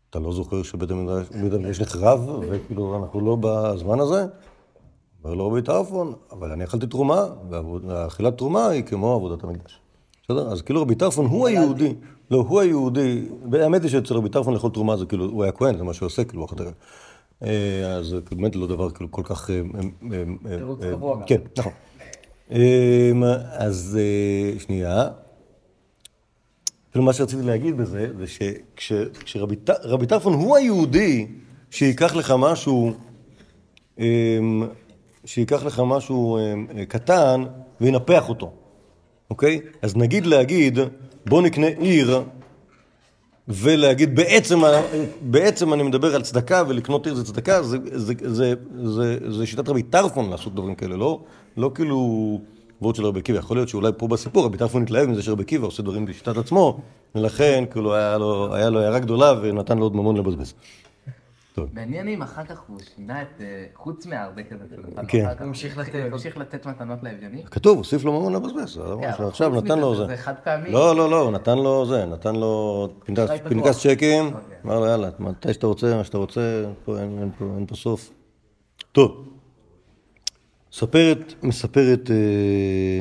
אתה 0.10 0.20
לא 0.20 0.34
זוכר 0.34 0.64
שבית 0.64 0.92
המדרש 0.92 1.82
נחרב, 1.82 2.30
וכאילו 2.50 3.04
אנחנו 3.04 3.20
לא 3.20 3.38
בזמן 3.42 4.00
הזה? 4.00 4.26
אומר 5.24 5.36
לו 5.36 5.48
רבי 5.48 5.62
טרפון, 5.62 6.14
אבל 6.32 6.52
אני 6.52 6.64
אכלתי 6.64 6.88
תרומה, 6.88 7.26
ואכילת 7.50 8.38
תרומה 8.38 8.68
היא 8.68 8.84
כמו 8.84 9.14
עבודת 9.14 9.44
המקדש. 9.44 9.80
בסדר? 10.24 10.52
אז 10.52 10.62
כאילו 10.62 10.82
רבי 10.82 10.96
טרפון 10.96 11.26
הוא 11.26 11.48
היהודי, 11.48 11.94
לא, 12.32 12.46
הוא 12.48 12.60
היהודי, 12.60 13.26
האמת 13.54 13.82
היא 13.82 13.92
שאצל 13.92 14.14
רבי 14.14 14.30
טרפון 14.30 14.54
לאכול 14.54 14.72
תרומה 14.72 14.98
זה 14.98 15.06
כאילו, 15.06 15.26
הוא 15.26 15.44
היה 15.44 15.52
כהן, 15.52 15.78
זה 15.78 15.84
מה 15.84 15.94
שהוא 15.94 16.06
עושה, 16.06 16.24
כאילו, 16.24 16.46
אחת 16.46 16.62
אה, 17.44 17.96
אז 17.96 18.06
זה 18.06 18.20
באמת 18.32 18.56
לא 18.56 18.68
דבר 18.68 18.90
כאילו 18.90 19.12
כל 19.12 19.22
כך... 19.26 19.50
אה, 19.50 19.56
אה, 19.56 20.24
אה, 20.52 20.58
תירוץ 20.58 20.80
קבוע 20.82 21.16
גם. 21.16 21.24
כן, 21.26 21.42
נכון. 21.58 21.72
אה, 22.52 23.12
אז 23.52 24.00
שנייה. 24.60 25.08
כאילו 26.92 27.06
מה 27.06 27.14
שרציתי 27.14 27.44
להגיד 27.44 27.78
בזה, 27.78 28.08
זה 28.18 28.26
שכשרבי 28.78 30.06
טרפון 30.08 30.34
הוא 30.34 30.58
היהודי 30.58 31.28
שייקח 31.72 32.16
לך 32.16 32.34
משהו, 32.38 32.94
אמ, 34.00 34.64
שייקח 35.26 35.64
לך 35.64 35.82
משהו 35.86 36.38
אמ, 36.38 36.68
קטן 36.88 37.44
וינפח 37.82 38.30
אותו, 38.30 38.52
אוקיי? 39.30 39.60
אז 39.82 39.96
נגיד 39.96 40.26
להגיד, 40.26 40.80
בוא 41.26 41.42
נקנה 41.42 41.68
עיר, 41.68 42.24
ולהגיד 43.48 44.16
בעצם, 44.16 44.60
בעצם 45.22 45.74
אני 45.74 45.84
מדבר 45.84 46.16
על 46.16 46.22
צדקה, 46.22 46.64
ולקנות 46.68 47.06
עיר 47.06 47.16
זה 47.16 47.24
צדקה, 47.26 47.64
זה, 47.64 47.78
זה, 47.92 48.14
זה, 48.24 48.54
זה, 48.84 49.18
זה 49.30 49.46
שיטת 49.46 49.70
רבי 49.70 49.84
טרפון 49.84 50.30
לעשות 50.30 50.56
דברים 50.56 50.76
כאלה, 50.76 50.98
לא, 50.98 51.20
לא 51.58 51.72
כאילו 51.76 52.40
וורד 52.82 52.96
של 52.96 53.06
רבי 53.06 53.20
עקיבא. 53.20 53.38
יכול 53.40 53.58
להיות 53.58 53.70
שאולי 53.70 53.92
פה 53.98 54.08
בסיפור 54.08 54.46
רבי 54.46 54.58
טרפון 54.58 54.84
התלהב 54.84 55.10
מזה 55.10 55.24
שרבי 55.24 55.44
עקיבא 55.44 55.68
עושה 55.68 55.84
דברים 55.84 56.06
בשיטת 56.06 56.38
עצמו, 56.38 56.80
ולכן 57.16 57.64
כאילו 57.72 57.96
היה 57.96 58.18
לו, 58.18 58.56
היה 58.56 58.70
לו 58.70 58.80
הערה 58.80 59.00
גדולה 59.00 59.34
ונתן 59.42 59.78
לו 59.78 59.84
עוד 59.84 59.96
ממון 59.96 60.18
לבזבז. 60.18 60.54
מעניין 61.74 62.08
אם 62.08 62.22
אחר 62.22 62.46
כך 62.46 62.62
הוא 62.68 62.80
שינה 62.96 63.22
את, 63.22 63.28
אה, 63.42 63.66
חוץ 63.76 64.06
מהרבה 64.06 64.44
כזה, 64.44 64.64
כן. 65.08 65.26
אחר 65.26 65.36
כך 65.36 65.42
המשיך 65.42 65.78
לתת. 65.78 65.96
המשיך 66.12 66.38
לתת 66.38 66.66
מתנות 66.68 67.04
לאביונים. 67.04 67.44
כתוב, 67.46 67.78
הוסיף 67.78 68.04
לו 68.04 68.12
ממון 68.20 68.34
לבזבז, 68.34 68.74
זה 68.74 68.82
כן, 69.02 69.12
חוץ 69.12 69.42
נתן 69.42 69.80
לו 69.80 69.96
זה. 69.96 70.06
זה 70.06 70.18
חד 70.18 70.34
פעמי. 70.44 70.70
לא, 70.72 70.96
לא, 70.96 71.10
לא, 71.12 71.22
הוא 71.22 71.32
נתן 71.32 71.58
לו 71.58 71.86
זה, 71.86 72.06
נתן 72.06 72.36
לו 72.36 72.88
פנקס- 73.06 73.80
צ'קים, 73.84 74.26
אוקיי. 74.26 74.58
אמר 74.66 74.80
לו 74.80 74.86
יאללה, 74.86 75.10
מתי 75.20 75.54
שאתה 75.54 75.68
רוצה, 75.68 75.96
מה 75.98 76.04
שאתה 76.04 76.18
רוצה, 76.18 76.42
פה 76.86 77.00
אין- 77.00 77.18
אין 77.20 77.32
פה- 77.38 77.54
אין 77.58 77.66
פה 77.66 77.76
סוף. 77.76 78.12
טוב, 78.92 79.30
מספרת, 80.72 81.34
מספרת, 81.44 82.12
אה, 82.12 83.00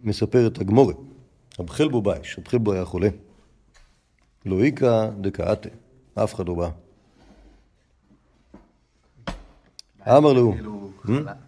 מספרת 0.00 0.58
הגמורה, 0.60 0.94
רב 1.60 1.70
חלבו 1.70 2.02
בייש, 2.02 2.38
רב 2.38 2.48
חלבו 2.48 2.72
היה 2.72 2.84
חולה. 2.84 3.08
לא 4.46 4.60
איכא 4.64 5.10
דקאתה, 5.20 5.68
אף 6.14 6.34
אחד 6.34 6.48
לא 6.48 6.54
בא. 6.54 6.68
אמר 10.08 10.32
לו, 10.32 10.52
כאילו, 10.52 10.92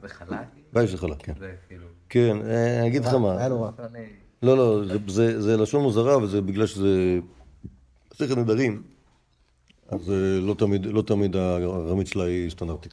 זה 0.03 0.09
חלק? 0.09 0.39
בייש 0.73 0.91
זה 0.91 0.99
חלק, 0.99 1.23
כן. 1.23 1.33
זה 1.39 1.55
כאילו... 1.69 1.87
כן, 2.09 2.37
אה, 2.47 2.79
אני 2.81 2.89
אגיד 2.89 3.05
לך 3.05 3.15
מה, 3.15 3.39
היה 3.39 3.49
רע. 3.49 3.71
אני- 3.95 4.07
לא, 4.43 4.57
לא, 4.57 4.85
זה, 4.89 4.99
זה, 5.09 5.41
זה 5.43 5.57
לשון 5.57 5.83
מוזרה, 5.83 6.19
וזה 6.19 6.41
בגלל 6.41 6.67
שזה 6.67 7.19
מסכת 8.15 8.37
נדרים, 8.37 8.83
אז 9.89 10.11
אה, 10.11 10.15
לא 10.41 10.55
תמיד, 10.55 10.87
לא 10.87 11.03
תמיד 11.03 11.37
הרמית 11.37 12.07
שלה 12.07 12.25
היא 12.25 12.51
סטנדרטית. 12.51 12.93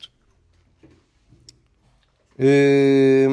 אה, 2.39 3.25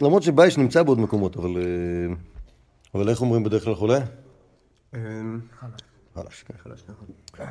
למרות 0.00 0.22
שבייש 0.22 0.58
נמצא 0.58 0.82
בעוד 0.82 0.98
מקומות, 1.00 1.36
אבל, 1.36 1.56
אה, 1.56 2.14
אבל 2.94 3.08
איך 3.08 3.20
אומרים 3.20 3.44
בדרך 3.44 3.64
כלל 3.64 3.74
חולה? 3.74 3.98
אמ, 4.94 5.40
חלש, 6.14 6.44
כן. 7.32 7.44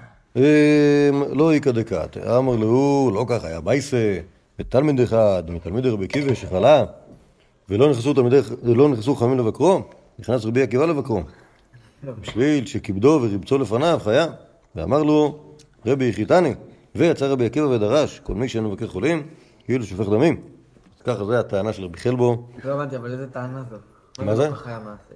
לא 1.31 1.53
איכא 1.53 1.71
דקת, 1.71 2.17
אמר 2.17 2.55
לו, 2.55 3.11
לא 3.13 3.25
ככה, 3.29 3.47
היה 3.47 3.59
מייסה, 3.61 4.19
ותלמיד 4.59 4.99
אחד, 4.99 5.43
מתלמיד 5.49 5.85
רבי 5.85 6.05
עקיבא 6.05 6.33
שחלה, 6.33 6.85
ולא 7.69 7.89
נכנסו 7.89 8.13
תלמידי, 8.13 8.39
לא 8.63 8.89
נכנסו 8.89 9.15
חכמים 9.15 9.37
לבקרו, 9.37 9.81
נכנס 10.19 10.45
רבי 10.45 10.61
עקיבא 10.61 10.85
לבקרו. 10.85 11.21
בשביל 12.03 12.65
שכיבדו 12.65 13.19
וריבצו 13.21 13.57
לפניו 13.57 13.99
חיה, 14.03 14.25
ואמר 14.75 15.03
לו, 15.03 15.39
רבי 15.85 16.05
יחיתני, 16.05 16.53
ויצא 16.95 17.25
רבי 17.25 17.45
עקיבא 17.45 17.65
ודרש, 17.65 18.19
כל 18.19 18.33
מי 18.33 18.49
שאינו 18.49 18.69
מבקר 18.69 18.87
חולים, 18.87 19.27
כאילו 19.65 19.85
שופך 19.85 20.09
דמים. 20.09 20.41
אז 20.97 21.01
ככה 21.01 21.25
זה 21.25 21.39
הטענה 21.39 21.73
של 21.73 21.83
רבי 21.83 21.97
חלבו, 21.97 22.47
לא 22.63 22.73
הבנתי, 22.73 22.95
אבל 22.95 23.11
איזה 23.11 23.27
טענה 23.27 23.63
זאת? 23.69 23.79
מה 24.19 24.35
זה? 24.35 24.49
לא 24.49 24.55
ככה 24.55 24.69
היה 24.69 24.79
מעשה. 24.79 25.13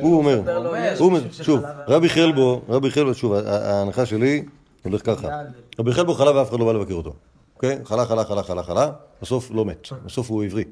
הוא 0.00 0.18
אומר, 0.18 0.42
הוא 0.98 1.06
אומר, 1.06 1.20
שוב, 1.30 1.60
רבי 1.88 2.08
חלבו, 2.08 2.60
רבי 2.68 2.90
חלבו, 2.90 3.14
שוב, 3.14 3.32
ההנחה 3.32 4.06
שלי 4.06 4.44
הולך 4.84 5.06
ככה. 5.06 5.28
רבי 5.78 5.92
חלבו 5.92 6.14
חלה 6.14 6.36
ואף 6.36 6.50
אחד 6.50 6.58
לא 6.58 6.66
בא 6.66 6.72
לבקר 6.72 6.94
אותו. 6.94 7.12
אוקיי? 7.56 7.78
חלה, 7.84 8.04
חלה, 8.04 8.24
חלה, 8.24 8.42
חלה, 8.42 8.62
חלה, 8.62 8.90
בסוף 9.22 9.50
לא 9.50 9.64
מת. 9.64 9.88
בסוף 10.04 10.30
הוא 10.30 10.44
עברי. 10.44 10.64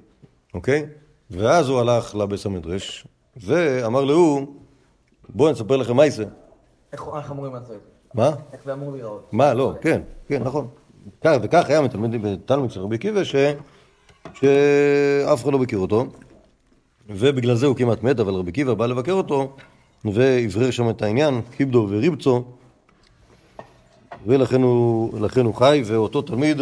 אוקיי? 0.55 0.87
ואז 1.31 1.69
הוא 1.69 1.81
הלך 1.81 2.15
לבית 2.15 2.47
המדרש, 2.47 3.07
ואמר 3.37 4.05
להוא, 4.05 4.47
בואו 5.29 5.53
נספר 5.53 5.77
לכם 5.77 5.97
מה 5.97 6.05
יעשה. 6.05 6.23
איך 6.93 7.03
אמורים 7.31 7.55
לעשות 7.55 7.71
את 7.71 7.73
זה? 7.73 7.79
מה? 8.15 8.31
איך 8.53 8.61
זה 8.65 8.73
אמור 8.73 8.93
להיראות? 8.93 9.29
מה? 9.33 9.55
לא, 9.55 9.73
כן, 9.81 10.03
כן, 10.29 10.43
נכון. 10.43 10.69
כך 11.25 11.37
וכך 11.43 11.65
היה 11.69 11.81
מתלמיד 11.81 12.23
בתלמיד 12.23 12.71
של 12.71 12.81
רבי 12.81 12.95
עקיבא, 12.95 13.25
שאף 13.25 15.45
אחד 15.45 15.53
לא 15.53 15.59
מכיר 15.59 15.79
אותו, 15.79 16.07
ובגלל 17.09 17.55
זה 17.55 17.67
הוא 17.67 17.77
כמעט 17.77 18.03
מת, 18.03 18.21
אבל 18.21 18.35
רבי 18.35 18.51
עקיבא 18.51 18.75
בא 18.75 18.87
לבקר 18.87 19.13
אותו, 19.13 19.57
ואברר 20.05 20.71
שם 20.71 20.91
את 20.91 21.03
העניין, 21.03 21.41
קיבדו 21.57 21.87
וריבצו, 21.91 22.45
ולכן 24.27 24.63
הוא, 24.63 25.19
הוא 25.45 25.55
חי, 25.55 25.83
ואותו 25.87 26.23
תלמיד, 26.23 26.61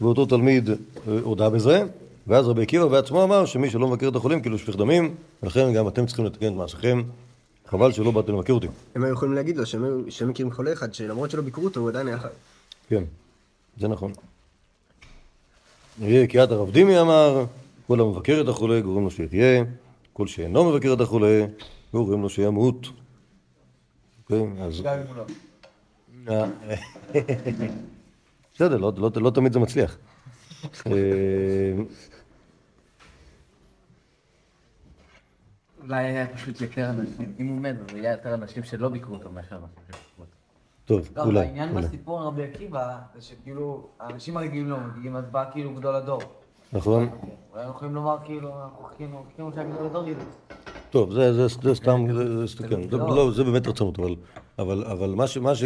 ואותו 0.00 0.26
תלמיד 0.26 0.70
אה, 0.70 0.74
הודה 1.22 1.50
בזה, 1.50 1.82
ואז 2.26 2.48
רבי 2.48 2.62
עקיבא 2.62 2.86
בעצמו 2.86 3.24
אמר 3.24 3.46
שמי 3.46 3.70
שלא 3.70 3.88
מבקר 3.88 4.08
את 4.08 4.16
החולים 4.16 4.42
כאילו 4.42 4.58
שפיך 4.58 4.76
דמים, 4.76 5.14
ולכן 5.42 5.72
גם 5.72 5.88
אתם 5.88 6.06
צריכים 6.06 6.24
לתקן 6.24 6.46
את 6.46 6.52
מעשיכם, 6.52 7.02
חבל 7.66 7.92
שלא 7.92 8.10
באתם 8.10 8.34
לבקר 8.34 8.52
אותי. 8.52 8.66
הם 8.94 9.04
היו 9.04 9.12
יכולים 9.12 9.34
להגיד 9.34 9.56
לו 9.56 9.66
שהם 9.66 10.28
מכירים 10.28 10.52
חולה 10.52 10.72
אחד, 10.72 10.94
שלמרות 10.94 11.30
שלא 11.30 11.42
ביקרו 11.42 11.64
אותו, 11.64 11.80
הוא 11.80 11.88
עדיין 11.88 12.08
היה 12.08 12.18
חי. 12.18 12.28
כן, 12.88 13.04
זה 13.78 13.88
נכון. 13.88 14.12
יהיה 16.00 16.26
קריאת 16.26 16.50
הרב 16.50 16.70
דימי 16.70 17.00
אמר, 17.00 17.44
כל 17.90 18.00
המבקר 18.00 18.40
את 18.40 18.48
החולה 18.48 18.80
גורם 18.80 19.04
לו 19.04 19.10
שיחיה, 19.10 19.64
כל 20.12 20.26
שאינו 20.26 20.70
מבקר 20.70 20.92
את 20.92 21.00
החולה 21.00 21.46
גורם 21.92 22.22
לו 22.22 22.30
שימות. 22.30 22.86
אוקיי, 24.22 24.38
לא. 25.16 25.24
אה, 26.28 26.46
בסדר, 28.54 28.76
לא, 28.76 28.92
לא, 28.96 29.10
לא 29.16 29.30
תמיד 29.30 29.52
זה 29.52 29.58
מצליח. 29.58 29.98
אה, 30.86 30.92
אולי 35.82 36.04
היה 36.04 36.26
פשוט 36.26 36.60
יותר 36.60 36.90
אנשים, 36.90 37.34
אם 37.40 37.46
הוא 37.46 37.60
מת, 37.60 37.76
אז 37.88 37.94
היה 37.94 38.12
יותר 38.12 38.34
אנשים 38.34 38.62
שלא 38.62 38.88
ביקרו 38.88 39.14
אותו 39.14 39.32
מאשר 39.32 39.56
אנשים 39.56 39.82
שביקרו 39.86 40.24
אותו. 40.24 40.36
טוב, 40.84 41.18
אולי. 41.18 41.40
העניין. 41.40 41.74
בסיפור 41.74 42.20
על 42.20 42.26
רבי 42.26 42.44
עקיבא, 42.44 42.98
זה 43.14 43.20
שכאילו, 43.20 43.88
האנשים 44.00 44.36
הרגילים 44.36 44.70
לא 44.70 44.76
מגיעים, 44.80 45.16
אז 45.16 45.24
בא 45.30 45.50
כאילו 45.52 45.74
גדול 45.74 45.94
הדור. 45.94 46.39
נכון? 46.72 47.08
אולי 47.52 47.62
אנחנו 47.62 47.76
יכולים 47.76 47.94
לומר 47.94 48.16
כאילו, 48.24 48.48
אנחנו 48.64 49.52
שהגדול. 49.54 50.14
טוב, 50.90 51.12
זה, 51.12 51.32
זה, 51.32 51.48
זה 51.62 51.74
סתם, 51.74 52.06
זה, 52.14 52.46
זה, 52.46 52.68
כן, 52.68 52.90
זה, 52.90 52.96
לא, 52.96 53.30
זה 53.32 53.44
באמת 53.44 53.66
רצונות, 53.66 53.98
אבל, 54.58 55.14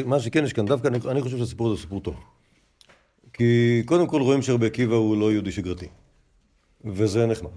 מה, 0.04 0.20
שכן 0.20 0.44
יש 0.44 0.52
כאן, 0.52 0.66
דווקא 0.66 0.88
אני, 0.88 0.98
אני 1.08 1.22
חושב 1.22 1.38
שהסיפור 1.38 1.72
הזה 1.72 1.80
סיפור 1.80 2.00
טוב. 2.00 2.14
כי 3.32 3.82
קודם 3.86 4.06
כל 4.06 4.22
רואים 4.22 4.42
שרבי 4.42 4.66
עקיבא 4.66 4.94
הוא 4.94 5.16
לא 5.16 5.32
יהודי 5.32 5.52
שגרתי, 5.52 5.88
וזה 6.84 7.26
נחמד, 7.26 7.50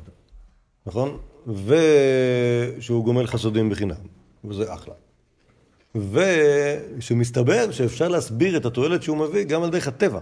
נכון? 0.85 1.17
ושהוא 1.47 3.03
גומל 3.03 3.27
חסדים 3.27 3.69
בחינם, 3.69 3.95
וזה 4.45 4.73
אחלה. 4.73 4.93
ושמסתבר 5.95 7.71
שאפשר 7.71 8.07
להסביר 8.07 8.57
את 8.57 8.65
התועלת 8.65 9.03
שהוא 9.03 9.17
מביא 9.17 9.43
גם 9.43 9.63
על 9.63 9.69
דרך 9.69 9.87
הטבע, 9.87 10.19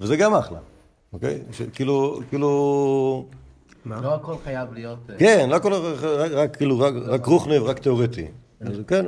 וזה 0.00 0.16
גם 0.16 0.34
אחלה, 0.34 0.58
אוקיי? 1.12 1.42
כאילו, 1.72 2.20
כאילו, 2.28 3.26
לא 3.86 4.14
הכל 4.14 4.34
חייב 4.44 4.72
להיות... 4.72 5.10
אה, 5.10 5.18
כן, 5.18 5.50
לא 5.50 5.56
הכל, 5.56 5.72
רק, 5.72 6.30
רק, 6.32 6.56
כאילו, 6.56 6.78
רק, 6.78 6.94
רק 7.06 7.26
רוחנב, 7.26 7.62
רק 7.62 7.78
תיאורטי. 7.78 8.26
אז 8.60 8.80
כן, 8.86 9.06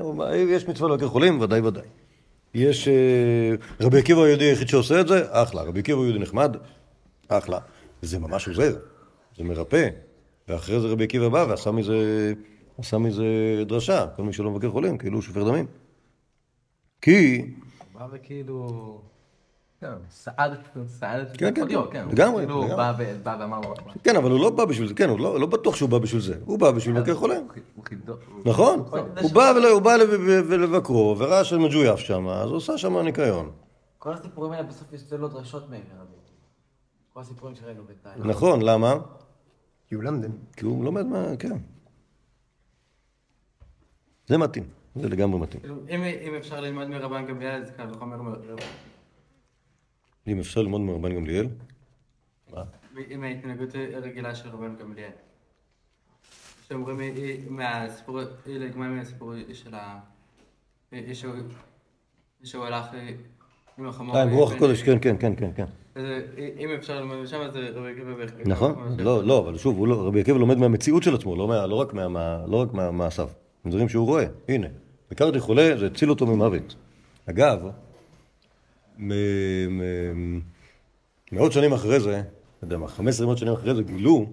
יש 0.49 0.69
מצווה 0.69 0.91
לבקר 0.91 1.09
חולים, 1.09 1.41
ודאי 1.41 1.61
ודאי. 1.61 1.85
יש... 2.55 2.89
אה, 2.89 3.55
רבי 3.81 3.99
עקיבא 3.99 4.19
הוא 4.19 4.27
היהודי 4.27 4.45
היחיד 4.45 4.69
שעושה 4.69 5.01
את 5.01 5.09
זה, 5.09 5.23
אחלה. 5.31 5.63
רבי 5.63 5.81
עקיבא 5.81 5.99
הוא 5.99 6.05
יהודי 6.05 6.19
נחמד, 6.19 6.57
אחלה. 7.29 7.59
זה 8.03 8.19
ממש 8.19 8.49
עוזר, 8.49 8.77
זה 9.37 9.45
מרפא. 9.45 9.89
ואחרי 10.49 10.81
זה 10.81 10.87
רבי 10.89 11.05
עקיבא 11.05 11.29
בא 11.29 11.47
ועשה 11.49 11.71
מזה, 11.71 12.33
עשה 12.79 12.99
מזה 12.99 13.25
דרשה. 13.67 14.07
כל 14.17 14.23
מי 14.23 14.33
שלא 14.33 14.51
מבקר 14.51 14.71
חולים, 14.71 14.99
כאילו 14.99 15.15
הוא 15.15 15.23
שופר 15.23 15.45
דמים. 15.51 15.67
כי... 17.01 17.45
בא 17.95 18.07
וכאילו... 18.13 19.01
כן, 19.85 19.93
סעד 20.11 20.53
את... 20.53 20.89
סעד 20.89 21.21
את... 21.21 21.37
כן, 21.37 21.55
כן, 21.55 21.67
להיות, 21.67 21.93
כן, 21.93 22.03
הוא 22.05 22.13
לגמרי, 22.13 22.47
כאילו. 22.47 22.67
בא 23.23 23.37
ואמר 23.41 23.61
לו... 23.61 23.75
"מה, 23.87 23.93
כן, 24.05 24.17
אבל 24.17 24.31
הוא 24.31 24.41
לא 24.41 24.51
בא 24.51 24.65
בשביל 24.65 24.89
זה, 24.89 24.95
כן, 24.95 25.09
הוא 25.09 25.21
לא, 25.21 25.41
לא 25.41 25.47
בטוח 25.47 25.77
שהוא 25.77 25.89
בא 25.91 25.99
בשביל 25.99 26.21
זה. 26.21 26.35
הוא 26.45 26.59
בא 26.59 26.71
בשביל 26.71 26.97
לבקר 26.97 27.15
חידו... 27.85 28.13
הוא- 28.13 28.43
נכון, 28.45 28.79
הוא 29.23 29.31
בא 29.33 29.53
ול- 29.57 29.65
הוא 29.67 29.81
בא 29.83 29.97
לב- 29.97 30.11
ולבקרו, 30.49 31.17
וראה 31.19 31.45
שמג'ויף 31.45 31.99
שם, 31.99 32.29
אז 32.29 32.51
הוא 32.51 32.57
עשה 32.57 32.79
שם 32.79 32.97
ניקיון. 32.99 33.51
כל 33.99 34.13
הסיפורים 34.13 34.53
האלה 34.53 34.63
בסוף 34.69 34.93
יש 34.93 35.13
לו 35.13 35.29
דרשות 35.29 35.71
מהם. 35.71 35.81
כל 37.13 37.21
הסיפורים 37.21 37.55
שראינו 37.55 37.83
בינתיים. 37.85 38.31
נכון, 38.31 38.63
למה? 38.63 38.95
כי 39.87 39.95
הוא 39.95 40.03
למדם. 40.05 40.31
כי 40.57 40.65
הוא 40.65 40.85
לומד 40.85 41.07
מה... 41.07 41.25
כן. 41.39 41.57
זה 44.27 44.39
מתאים, 44.39 44.65
זה 44.97 45.09
לגמרי 45.09 45.41
מתאים. 45.41 45.61
כאילו, 45.63 45.75
אם 46.29 46.35
אפשר 46.39 46.61
ללמוד 46.61 46.89
מרבן 46.89 47.27
גמליאל, 47.27 47.65
זה 47.65 47.73
קל 47.73 47.87
וחומר. 47.91 48.17
אם 50.27 50.39
אפשר 50.39 50.63
ללמוד 50.63 50.81
מרבן 50.81 51.15
גמליאל, 51.15 51.49
עם 53.11 53.23
ההתנהגות 53.25 53.69
הרגילה 53.95 54.35
של 54.35 54.49
רבן 54.49 54.77
גמליאל. 54.81 55.11
שאומרים 56.69 57.01
אה, 57.01 57.07
אה, 57.17 57.37
מהסיפור, 57.49 58.21
אה, 58.21 58.25
לגמרי 58.47 58.89
מהסיפור 58.89 59.33
של 59.53 59.75
ה... 59.75 59.99
שהוא- 62.45 62.65
הלך 62.65 62.87
עם 63.79 63.87
החמור. 63.89 64.17
עם 64.19 64.31
רוח 64.31 64.53
הקודש, 64.53 64.83
כן, 64.83 64.99
כן, 65.01 65.17
כן, 65.21 65.33
כן, 65.57 65.65
אם 66.59 66.69
אפשר 66.79 67.01
ללמוד 67.01 67.17
משם, 67.17 67.41
אז 67.41 67.57
רבי 67.57 67.91
עקיבא 67.93 68.15
בהחלט. 68.15 68.47
נכון? 68.47 68.97
לא, 68.99 69.25
לא, 69.25 69.39
אבל 69.39 69.59
שוב, 69.59 69.87
לא- 69.87 70.07
רבי 70.07 70.21
עקיבא 70.21 70.39
לומד 70.39 70.59
מהמציאות 70.59 71.03
של 71.03 71.15
עצמו, 71.15 71.37
לא 71.37 71.49
מה- 71.49 71.67
לא 71.67 71.75
רק 71.75 71.95
מה- 71.95 72.09
מה- 72.09 72.45
לא 72.47 72.67
מהמעשיו. 72.73 73.29
דברים 73.67 73.89
שהוא 73.89 74.07
רואה. 74.07 74.25
הנה, 74.49 74.67
ביקרתי 75.11 75.41
חולה, 75.41 75.77
זה 75.79 75.87
הציל 75.87 76.11
אותו 76.11 76.27
ממוות. 76.27 76.75
אגב, 77.27 77.69
מאות 81.33 81.53
שנים 81.53 81.73
אחרי 81.73 82.01
זה, 82.01 82.17
לא 82.17 82.23
יודע 82.63 82.79
מה, 82.79 82.89
15 82.89 83.27
מאות 83.27 83.39
שנים 83.39 83.53
אחרי 83.53 83.75
זה, 83.75 83.83
גילו 83.83 84.27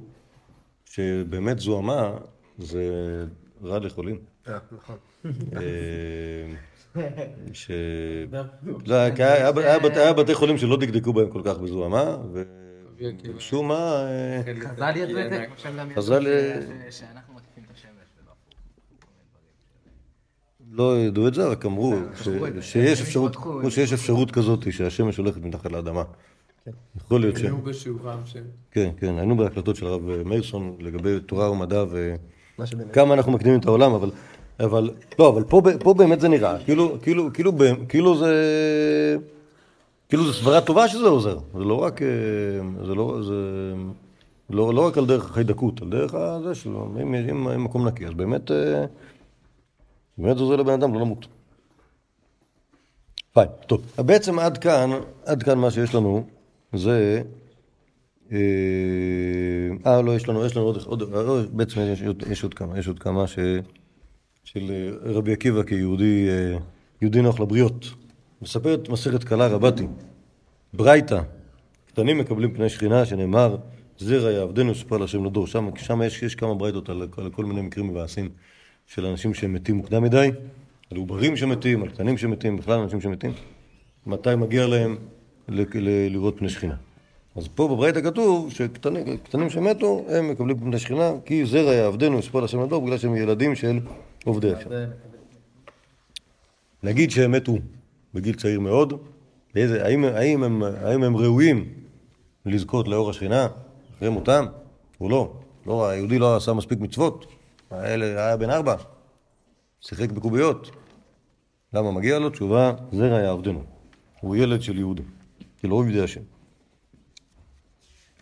שבאמת 0.86 1.59
זוהמה 1.59 2.18
זה 2.57 2.84
רע 3.64 3.80
לחולים. 3.80 4.20
אה, 4.47 4.57
נכון. 4.72 4.97
אה, 5.55 7.01
ש... 7.53 7.72
לא, 8.88 8.95
היה 8.95 9.34
היה 9.34 9.51
בת- 9.51 9.97
היה 9.97 10.14
בתי 10.14 10.34
חולים 10.36 10.57
שלא 10.57 10.78
דקדקו 10.78 11.14
בהם 11.14 11.30
כל 11.30 11.41
כך 11.45 11.57
בזוהמה, 11.57 12.18
ומשום 13.24 13.68
מה... 13.68 14.05
חז"ל 14.64 14.93
ידעו 14.95 15.20
את 15.20 15.30
זה, 15.30 15.45
כמו 15.45 15.55
שהם 15.57 15.78
גם 15.78 15.91
ידעו 15.91 16.03
חז"ל, 16.03 16.26
שאנחנו 16.89 17.34
מתקיפים 17.34 17.64
את 17.64 17.76
השמש 17.76 17.88
ולא 18.24 18.32
הפוך. 18.32 18.57
לא 20.72 20.99
ידעו 20.99 21.28
את 21.28 21.34
זה, 21.34 21.47
רק 21.47 21.65
אמרו 21.65 21.95
שיש 22.61 23.01
אפשרות. 23.01 23.36
כמו 23.36 23.72
שיש 23.72 23.93
אפשרות 23.93 24.32
כזאת 24.32 24.74
שהשמש 24.74 25.17
הולכת 25.17 25.41
מתחת 25.45 25.72
לאדמה. 25.72 26.03
יכול 26.97 27.22
להיות 27.22 27.38
ש... 27.38 27.41
היו 27.41 27.57
בשיעורם 27.57 28.17
של... 28.26 28.39
כן, 28.72 28.89
כן, 28.97 29.17
היינו 29.17 29.38
בהקלטות 29.38 29.76
של 29.76 29.86
הרב 29.88 30.01
מאירסון 30.26 30.76
לגבי 30.80 31.19
תורה 31.19 31.51
ומדע. 31.51 31.84
וכמה 31.89 33.13
אנחנו 33.13 33.32
מקדימים 33.32 33.59
את 33.59 33.65
העולם, 33.65 33.93
אבל... 33.93 34.09
אבל, 34.59 34.89
לא, 35.19 35.30
אבל 35.30 35.43
פה, 35.43 35.61
פה 35.80 35.93
באמת 35.93 36.19
זה 36.22 36.28
נראה, 36.30 36.57
כאילו, 36.65 36.97
כאילו, 37.01 37.30
כאילו, 37.34 37.51
כאילו 37.89 38.17
זה... 38.17 38.36
כאילו 40.09 40.24
זו 40.26 40.34
סברה 40.34 40.61
טובה 40.61 40.88
שזה 40.88 41.07
עוזר, 41.07 41.38
זה 41.57 41.63
לא 41.63 41.84
רק, 41.84 42.01
אה, 42.01 42.07
זה 42.86 42.95
לא, 42.95 43.19
זה 43.24 43.34
לא, 44.49 44.74
לא 44.74 44.88
רק 44.88 44.97
על 44.97 45.05
דרך 45.05 45.30
החיידקות, 45.30 45.82
על 45.82 45.89
דרך 45.89 46.13
הזה 46.13 46.55
שלו, 46.55 46.88
אם 47.01 47.13
אם- 47.15 47.47
אם 47.47 47.63
מקום 47.63 47.88
נקי, 47.88 48.05
אז 48.07 48.13
באמת, 48.13 48.51
אה, 48.51 48.86
באמת 50.18 50.38
עוזר 50.38 50.55
לבן 50.55 50.74
אדם 50.74 50.93
לא 50.93 50.99
למות. 50.99 51.28
פיין, 53.34 53.49
טוב, 53.68 53.82
בעצם 53.97 54.39
עד 54.39 54.57
כאן, 54.57 54.89
עד 55.26 55.43
כאן 55.43 55.57
מה 55.57 55.72
שיש 55.72 55.95
לנו 55.95 56.26
זה, 56.74 57.22
אה, 58.32 58.38
אה, 59.86 60.01
לא, 60.01 60.16
יש 60.16 60.30
לנו, 60.30 60.45
יש 60.45 60.55
לנו 60.55 60.66
עוד, 60.66 60.78
עוד, 60.86 61.01
עוד 61.01 61.57
בעצם 61.57 61.82
יש, 61.82 62.01
יש 62.30 62.43
עוד 62.43 62.53
כמה, 62.53 62.80
יש 62.80 62.88
עוד 62.88 62.99
כמה 62.99 63.28
ש, 63.28 63.39
של 64.43 64.72
אה, 64.72 65.12
רבי 65.12 65.34
עקיבא 65.34 65.64
כיהודי, 65.64 66.28
אה, 66.30 66.57
יהודי 67.01 67.22
נוח 67.22 67.39
לבריות. 67.39 67.86
מספרת 68.41 68.89
מסכת 68.89 69.24
קלה 69.24 69.47
רבתי, 69.47 69.88
ברייתא, 70.74 71.22
קטנים 71.88 72.18
מקבלים 72.18 72.53
פני 72.53 72.70
שכינה, 72.70 73.05
שנאמר, 73.05 73.57
זרע 73.97 74.32
יעבדנו 74.32 74.76
סופר 74.76 74.97
להשם 74.97 75.26
לדור. 75.26 75.47
שם, 75.47 75.70
שם 75.78 76.01
יש, 76.01 76.24
יש 76.24 76.36
כמה 76.36 76.55
ברייתות 76.55 76.89
על, 76.89 77.07
על 77.18 77.30
כל 77.30 77.45
מיני 77.45 77.62
מקרים 77.62 77.88
מבאסים 77.88 78.30
של 78.88 79.05
אנשים 79.05 79.34
שמתים 79.34 79.75
מוקדם 79.75 80.03
מדי, 80.03 80.32
על 80.91 80.97
עוברים 80.97 81.38
שמתים, 81.38 81.84
על 81.84 81.89
קטנים 81.89 82.17
שמתים, 82.17 82.57
בכלל 82.57 82.79
אנשים 82.79 83.01
שמתים. 83.01 83.34
מתי 84.05 84.36
מגיע 84.36 84.67
להם 84.67 84.97
לראות 86.09 86.38
פני 86.38 86.49
שכינה. 86.49 86.75
אז 87.36 87.47
פה 87.47 87.67
בברייתא 87.67 88.01
כתוב 88.01 88.51
שקטנים 88.51 89.17
קטנים 89.17 89.49
שמתו, 89.49 90.05
הם 90.09 90.29
מקבלים 90.29 90.59
פני 90.59 90.79
שכינה, 90.79 91.11
כי 91.25 91.45
זרע 91.45 91.73
יעבדנו 91.73 92.19
יספר 92.19 92.39
להשם 92.39 92.63
לדור, 92.63 92.82
בגלל 92.86 92.97
שהם 92.97 93.15
ילדים 93.15 93.55
של 93.55 93.79
עובדי 94.25 94.53
השם. 94.53 94.69
נגיד 96.84 97.11
שהם 97.11 97.32
מתו 97.32 97.57
בגיל 98.13 98.36
צעיר 98.36 98.59
מאוד, 98.59 98.93
באיזה, 99.55 99.86
האם, 99.86 100.03
האם, 100.03 100.43
הם, 100.43 100.63
האם 100.63 101.03
הם 101.03 101.17
ראויים 101.17 101.65
לזכות 102.45 102.88
לאור 102.88 103.09
השכינה 103.09 103.47
אחרי 103.97 104.09
מותם? 104.09 104.45
או 105.01 105.09
לא. 105.09 105.34
לא, 105.65 105.89
היהודי 105.89 106.19
לא 106.19 106.36
עשה 106.36 106.53
מספיק 106.53 106.79
מצוות, 106.79 107.25
האלה 107.72 108.05
היה 108.05 108.38
בן 108.38 108.49
ארבע, 108.49 108.76
שיחק 109.82 110.11
בקוביות. 110.11 110.72
למה 111.74 111.91
מגיע 111.91 112.19
לו? 112.19 112.30
תשובה, 112.30 112.74
זרע 112.91 113.19
יעבדנו. 113.19 113.63
הוא 114.22 114.36
ילד 114.36 114.61
של 114.61 114.78
יהודי, 114.78 115.03
של 115.61 115.69
עובדי 115.69 116.01
השם. 116.01 116.22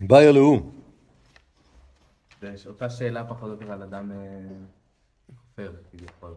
באיה 0.02 0.32
להוא. 0.32 0.62
זה 2.42 2.56
אותה 2.66 2.90
שאלה 2.90 3.24
פחות 3.24 3.44
או 3.44 3.50
יותר 3.50 3.72
על 3.72 3.84
אדם 3.84 4.12
אה, 4.12 4.18
חופר, 5.36 5.74
כביכול. 5.92 6.34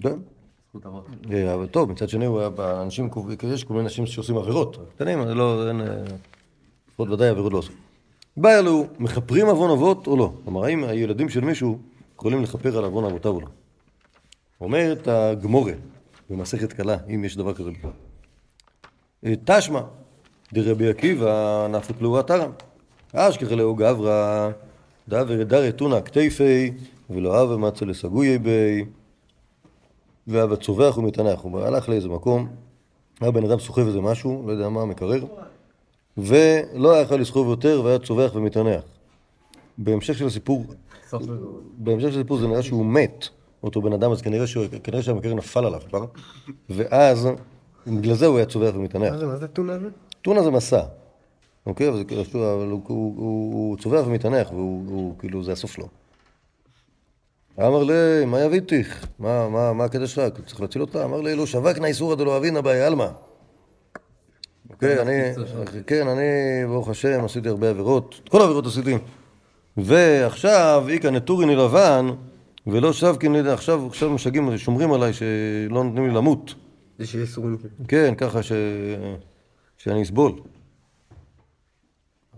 כן. 0.00 0.18
זכות 0.68 0.86
אבות. 0.86 1.06
אה, 1.32 1.54
אבל 1.54 1.66
טוב, 1.66 1.90
מצד 1.90 2.08
שני, 2.08 2.24
הוא 2.24 2.42
אנשים, 2.82 3.10
יש 3.42 3.64
כל 3.64 3.74
מיני 3.74 3.84
אנשים 3.84 4.06
שעושים 4.06 4.36
עבירות. 4.36 4.76
קטנים, 4.94 5.26
זה 5.26 5.34
לא. 5.34 5.68
אה, 5.68 5.72
לפחות 6.88 7.08
ודאי 7.10 7.28
עבירות 7.28 7.52
לא 7.52 7.58
עושים. 7.58 7.76
באיה 8.36 8.62
להוא, 8.62 8.86
מכפרים 8.98 9.46
עוון 9.46 9.70
אבות 9.70 10.06
או 10.06 10.16
לא? 10.16 10.32
כלומר, 10.44 10.64
האם 10.64 10.84
הילדים 10.84 11.28
של 11.28 11.40
מישהו 11.40 11.78
יכולים 12.16 12.42
לכפר 12.42 12.78
על 12.78 12.84
עוון 12.84 13.04
אבותיו 13.04 13.32
או 13.32 13.40
לא? 13.40 13.46
אומרת 14.60 15.08
הגמורה 15.08 15.72
במסכת 16.30 16.72
קלה, 16.72 16.96
אם 17.14 17.24
יש 17.24 17.36
דבר 17.36 17.54
כזה 17.54 17.70
בכלל. 17.70 17.90
אה, 19.26 19.34
תשמע, 19.44 19.80
דרבי 20.52 20.88
עקיבא 20.88 21.66
נפק 21.70 22.00
לו 22.00 22.18
עטרם. 22.18 22.50
אשכח 23.12 23.52
לאו 23.52 23.74
גברא, 23.74 24.50
דאבר 25.08 25.42
דרא 25.42 25.70
תונא 25.70 26.00
כתפי, 26.00 26.72
ולא 27.10 27.40
הווה 27.40 27.56
מצא 27.56 27.84
לסגויי 27.84 28.38
בי, 28.38 28.84
והווה 30.26 30.56
צווח 30.56 30.98
ומתנח. 30.98 31.40
הוא 31.40 31.60
הלך 31.60 31.88
לאיזה 31.88 32.08
מקום, 32.08 32.48
היה 33.20 33.30
בן 33.30 33.44
אדם 33.44 33.58
סוחב 33.58 33.86
איזה 33.86 34.00
משהו, 34.00 34.42
לא 34.46 34.52
יודע 34.52 34.68
מה, 34.68 34.84
מקרר, 34.84 35.24
ולא 36.18 36.92
היה 36.92 37.02
יכול 37.02 37.20
לסחוב 37.20 37.48
יותר, 37.48 37.80
והיה 37.84 37.98
צווח 37.98 38.34
ומתנח. 38.34 38.82
בהמשך 39.78 40.18
של 40.18 40.26
הסיפור, 40.26 40.64
בהמשך 41.78 42.12
של 42.12 42.18
הסיפור 42.18 42.38
זה 42.38 42.46
נראה 42.46 42.62
שהוא 42.62 42.86
מת, 42.86 43.28
אותו 43.62 43.82
בן 43.82 43.92
אדם, 43.92 44.12
אז 44.12 44.22
כנראה, 44.22 44.46
שהוא, 44.46 44.66
כנראה 44.82 45.02
שהמקרר 45.02 45.34
נפל 45.34 45.64
עליו 45.64 45.80
כבר, 45.88 46.04
ואז, 46.70 47.28
בגלל 47.86 48.14
זה 48.14 48.26
הוא 48.26 48.36
היה 48.36 48.46
צווח 48.46 48.74
ומתנח. 48.74 49.12
מה 49.12 49.18
זה, 49.18 49.26
מה 49.26 49.36
זה 49.36 49.48
טונה? 49.48 49.72
טונה 50.22 50.42
זה 50.42 50.50
מסע, 50.50 50.82
אוקיי? 51.66 51.88
אבל, 51.88 52.04
כאילו, 52.08 52.22
הוא, 52.32 52.70
הוא, 52.70 52.80
הוא, 52.86 53.52
הוא 53.52 53.76
צובח 53.76 54.02
ומתענך, 54.06 54.52
והוא 54.52 54.84
הוא, 54.88 55.14
כאילו, 55.18 55.44
זה 55.44 55.52
הסוף 55.52 55.72
שלו. 55.72 55.88
אמר 57.58 57.82
לי, 57.84 58.24
מה 58.26 58.40
יביתיך? 58.40 59.06
מה, 59.18 59.48
מה, 59.48 59.72
מה 59.72 59.84
הקטע 59.84 60.06
שלך? 60.06 60.24
צריך 60.46 60.60
להציל 60.60 60.82
אותך? 60.82 60.96
אמר 60.96 61.20
לי, 61.20 61.34
לא 61.34 61.46
שווקנה 61.46 61.86
איסורא 61.86 62.14
דלא 62.14 62.36
אבינא 62.36 62.60
באי 62.60 62.82
עלמא. 62.82 63.08
אוקיי, 64.74 65.02
אני, 65.02 65.34
כן, 65.86 66.08
אני, 66.08 66.22
ברוך 66.66 66.88
השם, 66.88 67.24
עשיתי 67.24 67.48
הרבה 67.48 67.70
עבירות, 67.70 68.20
את 68.24 68.28
כל 68.28 68.40
העבירות 68.40 68.66
עשיתי. 68.66 68.98
ועכשיו, 69.76 70.84
איכא 70.88 71.08
נטוריני 71.08 71.56
לבן, 71.56 72.06
ולא 72.66 72.92
שבקין, 72.92 73.46
עכשיו, 73.46 73.86
עכשיו 73.86 74.10
משגעים, 74.10 74.58
שומרים 74.58 74.92
עליי 74.92 75.12
שלא 75.12 75.84
נותנים 75.84 76.08
לי 76.08 76.14
למות. 76.14 76.54
זה 76.98 77.06
שיש 77.06 77.20
איסורים 77.20 77.56
כאלה. 77.56 77.72
כן, 77.88 78.14
ככה 78.14 78.42
ש... 78.42 78.52
שאני 79.76 80.02
אסבול. 80.02 80.32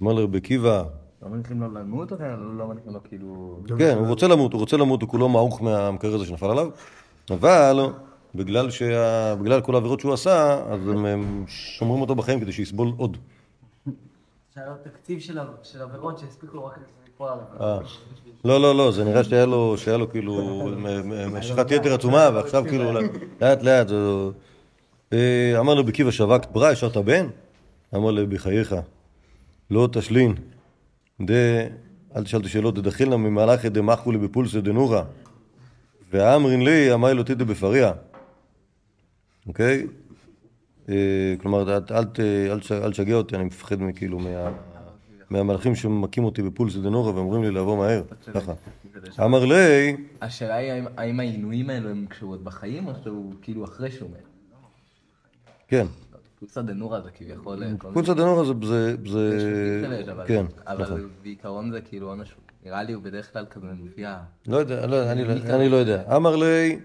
אמר 0.03 0.13
לרבי 0.13 0.39
עקיבא, 0.39 0.85
לא 1.23 1.29
מניחים 1.29 1.61
לו 1.61 1.73
למות 1.73 2.13
או 2.13 2.17
לא 2.59 2.69
מניחים 2.69 2.93
לו 2.93 3.01
כאילו... 3.05 3.61
כן, 3.79 3.99
הוא 3.99 4.07
רוצה 4.07 4.29
למות, 4.29 4.53
הוא 4.53 4.61
רוצה 4.61 4.77
למות, 4.77 5.03
הוא 5.03 5.09
כולו 5.09 5.29
מעוך 5.29 5.63
מהמקרר 5.63 6.15
הזה 6.15 6.25
שנפל 6.25 6.51
עליו, 6.51 6.69
אבל 7.31 7.81
בגלל 8.37 8.71
שה- 8.71 9.35
בגלל 9.35 9.61
כל 9.61 9.75
העבירות 9.75 10.01
שהוא 10.01 10.13
עשה, 10.13 10.63
אז 10.71 10.89
הם 10.89 11.05
הם 11.07 11.45
שומרים 11.49 12.01
אותו 12.01 12.15
בחיים 12.15 12.41
כדי 12.41 12.53
שיסבול 12.53 12.93
עוד. 12.97 13.17
שהיה 14.55 14.67
לו 14.67 14.73
תקציב 14.83 15.21
של 15.63 15.83
עבירות 15.83 16.19
שהספיקו 16.19 16.65
רק. 16.67 16.79
אה. 17.61 17.79
לא, 18.45 18.61
לא, 18.61 18.75
לא, 18.77 18.91
זה 18.93 19.05
נראה 19.05 19.25
שהיה 19.25 19.47
לו, 19.47 19.75
שהיה 19.79 19.97
לו 19.97 20.11
כאילו 20.11 20.35
מ- 20.77 21.09
מ- 21.09 21.39
משיכת 21.39 21.71
יתר 21.71 21.95
עצומה, 21.95 22.29
ועכשיו 22.35 22.65
כאילו 22.69 22.93
לאט 23.41 23.63
לאט. 23.63 23.87
אה, 25.13 25.61
אמר 25.61 25.75
לו 25.75 25.85
בקיבה 25.85 26.13
שווקת 26.13 26.51
ברא, 26.53 26.67
השארת 26.67 26.97
בן? 26.97 27.27
אמר 27.95 28.11
לו 28.11 28.27
בחייך, 28.29 28.75
לא 29.71 29.89
תשלין, 29.93 30.35
אל 32.17 32.25
תשאל 32.25 32.41
את 32.41 32.45
השאלות, 32.47 32.75
דדחילנה 32.75 33.17
ממהלך 33.17 33.65
דמחו 33.67 34.13
לי 34.13 34.19
בפולסא 34.19 34.61
דנורא, 34.61 35.03
ואמרין 36.13 36.65
לי, 36.65 36.95
אמר 36.95 37.13
לו 37.15 37.23
תדע 37.23 37.45
בפריה, 37.45 37.93
אוקיי? 39.49 39.87
אה, 40.89 40.95
כלומר, 41.41 41.77
אל- 41.91 42.91
תשגע 42.91 43.15
אותי, 43.15 43.37
אני 43.37 43.45
מפחד 43.45 43.83
מכאילו 43.83 44.19
מה... 44.19 44.51
מהמלאכים 45.31 45.75
שמכים 45.75 46.25
אותי 46.25 46.43
בפולסא 46.43 46.79
דנורא 46.79 47.13
ואומרים 47.13 47.43
לי 47.43 47.51
לעבור 47.51 47.77
מהר, 47.77 48.03
ככה. 48.35 48.53
אמר 49.25 49.45
לי, 49.45 49.97
השאלה 50.23 50.55
היא 50.55 50.73
האם- 50.97 51.21
העינויים 51.21 51.71
האלו 51.71 51.89
הם 51.91 52.07
כשהוא 52.11 52.31
עוד 52.33 52.45
בחיים 52.45 52.87
או 52.87 52.93
שהוא 53.03 53.33
כאילו 53.43 53.65
אחרי 53.65 53.91
שהוא 53.91 54.11
מת? 54.11 54.23
כן, 55.69 55.87
פולסא 56.41 56.61
דנורא 56.63 57.01
זה 57.01 57.11
כביכול... 57.11 57.63
אה, 57.63 57.69
פולסא 57.93 58.15
דנורא 58.15 58.45
זה, 58.45 58.53
זה, 59.07 59.87
מיני- 59.89 60.13
אבל- 60.13 60.25
כן, 60.27 60.45
נכון. 60.45 60.85
אבל 60.87 61.07
בעיקרון 61.23 61.71
זה 61.71 61.81
כאילו 61.81 62.09
עונש, 62.09 62.35
נראה 62.65 62.83
לי 62.83 62.93
הוא 62.93 63.03
בדרך 63.03 63.33
כלל 63.33 63.47
כזה 63.51 63.67
מופיע. 63.79 64.19
לא 64.49 64.57
יודע, 64.57 64.87
לא, 64.87 65.13
אני, 65.13 65.23
אני 65.55 65.69
לא 65.69 65.77
יודע. 65.77 66.17
אמר 66.17 66.37
לי, 66.37 66.79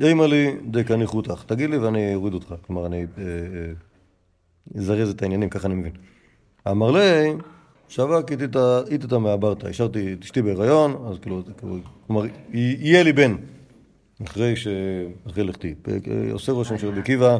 אימא 0.00 0.24
לי 0.24 0.56
דקני 0.70 1.06
חותך, 1.06 1.44
תגיד 1.46 1.70
לי 1.70 1.78
ואני 1.78 2.14
אוריד 2.14 2.34
אותך. 2.34 2.54
כלומר, 2.66 2.86
אני 2.86 3.06
אה, 3.18 3.22
אה, 3.24 4.78
אזרז 4.78 5.10
את 5.10 5.22
העניינים, 5.22 5.48
ככה 5.48 5.66
אני 5.66 5.74
מבין. 5.74 5.92
אמר 6.70 6.90
לי, 6.90 7.32
שווק 7.88 8.32
איתתא 8.90 9.18
מעברתא, 9.18 9.66
השארתי 9.66 10.12
את 10.12 10.24
אשתי 10.24 10.42
בהיריון, 10.42 11.06
אז 11.10 11.18
כאילו, 11.18 11.42
כלומר, 12.06 12.24
יהיה 12.52 13.02
לי 13.02 13.12
בן, 13.12 13.36
אחרי 14.24 14.56
ש... 14.56 14.66
אחרי 15.26 15.44
לכתי. 15.44 15.74
אה, 15.88 16.32
עושה 16.32 16.52
רושם 16.52 16.78
שרבי 16.78 17.00
עקיבא, 17.00 17.38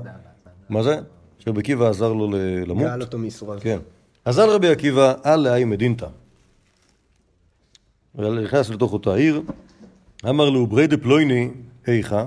מה 0.68 0.82
זה? 0.82 0.96
שרבי 1.38 1.60
עקיבא 1.60 1.88
עזר 1.88 2.12
לו 2.12 2.30
למות. 2.66 2.84
גאל 2.84 3.00
אותו 3.00 3.18
מייסוריו. 3.18 3.60
כן. 3.60 3.78
על 4.24 4.50
רבי 4.50 4.68
עקיבא, 4.68 5.14
אל 5.26 5.36
לאי 5.36 5.64
מדינתא. 5.64 6.06
נכנס 8.14 8.70
לתוך 8.70 8.92
אותה 8.92 9.14
עיר, 9.14 9.42
אמר 10.28 10.50
לו, 10.50 10.66
בריידה 10.66 10.96
פלויני, 10.96 11.50
היכא? 11.86 12.26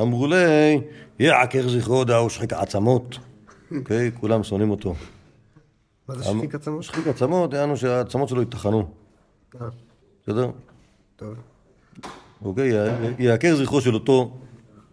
אמרו 0.00 0.26
לי, 0.26 0.80
יעקר 1.18 1.68
זכרו 1.68 2.04
דאו 2.04 2.30
שחיק 2.30 2.52
עצמות. 2.52 3.18
אוקיי, 3.76 4.10
כולם 4.20 4.42
שונאים 4.42 4.70
אותו. 4.70 4.94
מה 6.08 6.14
זה 6.14 6.24
שחיק 6.24 6.54
עצמות? 6.54 6.82
שחיק 6.82 7.06
עצמות, 7.06 7.52
יענו 7.52 7.76
שהעצמות 7.76 8.28
שלו 8.28 8.42
יטחנו. 8.42 8.88
אה, 9.60 9.66
בסדר? 10.22 10.50
טוב. 11.16 11.34
אוקיי, 12.44 12.70
יעקר 13.18 13.56
זכרו 13.56 13.80
של 13.80 13.94
אותו 13.94 14.36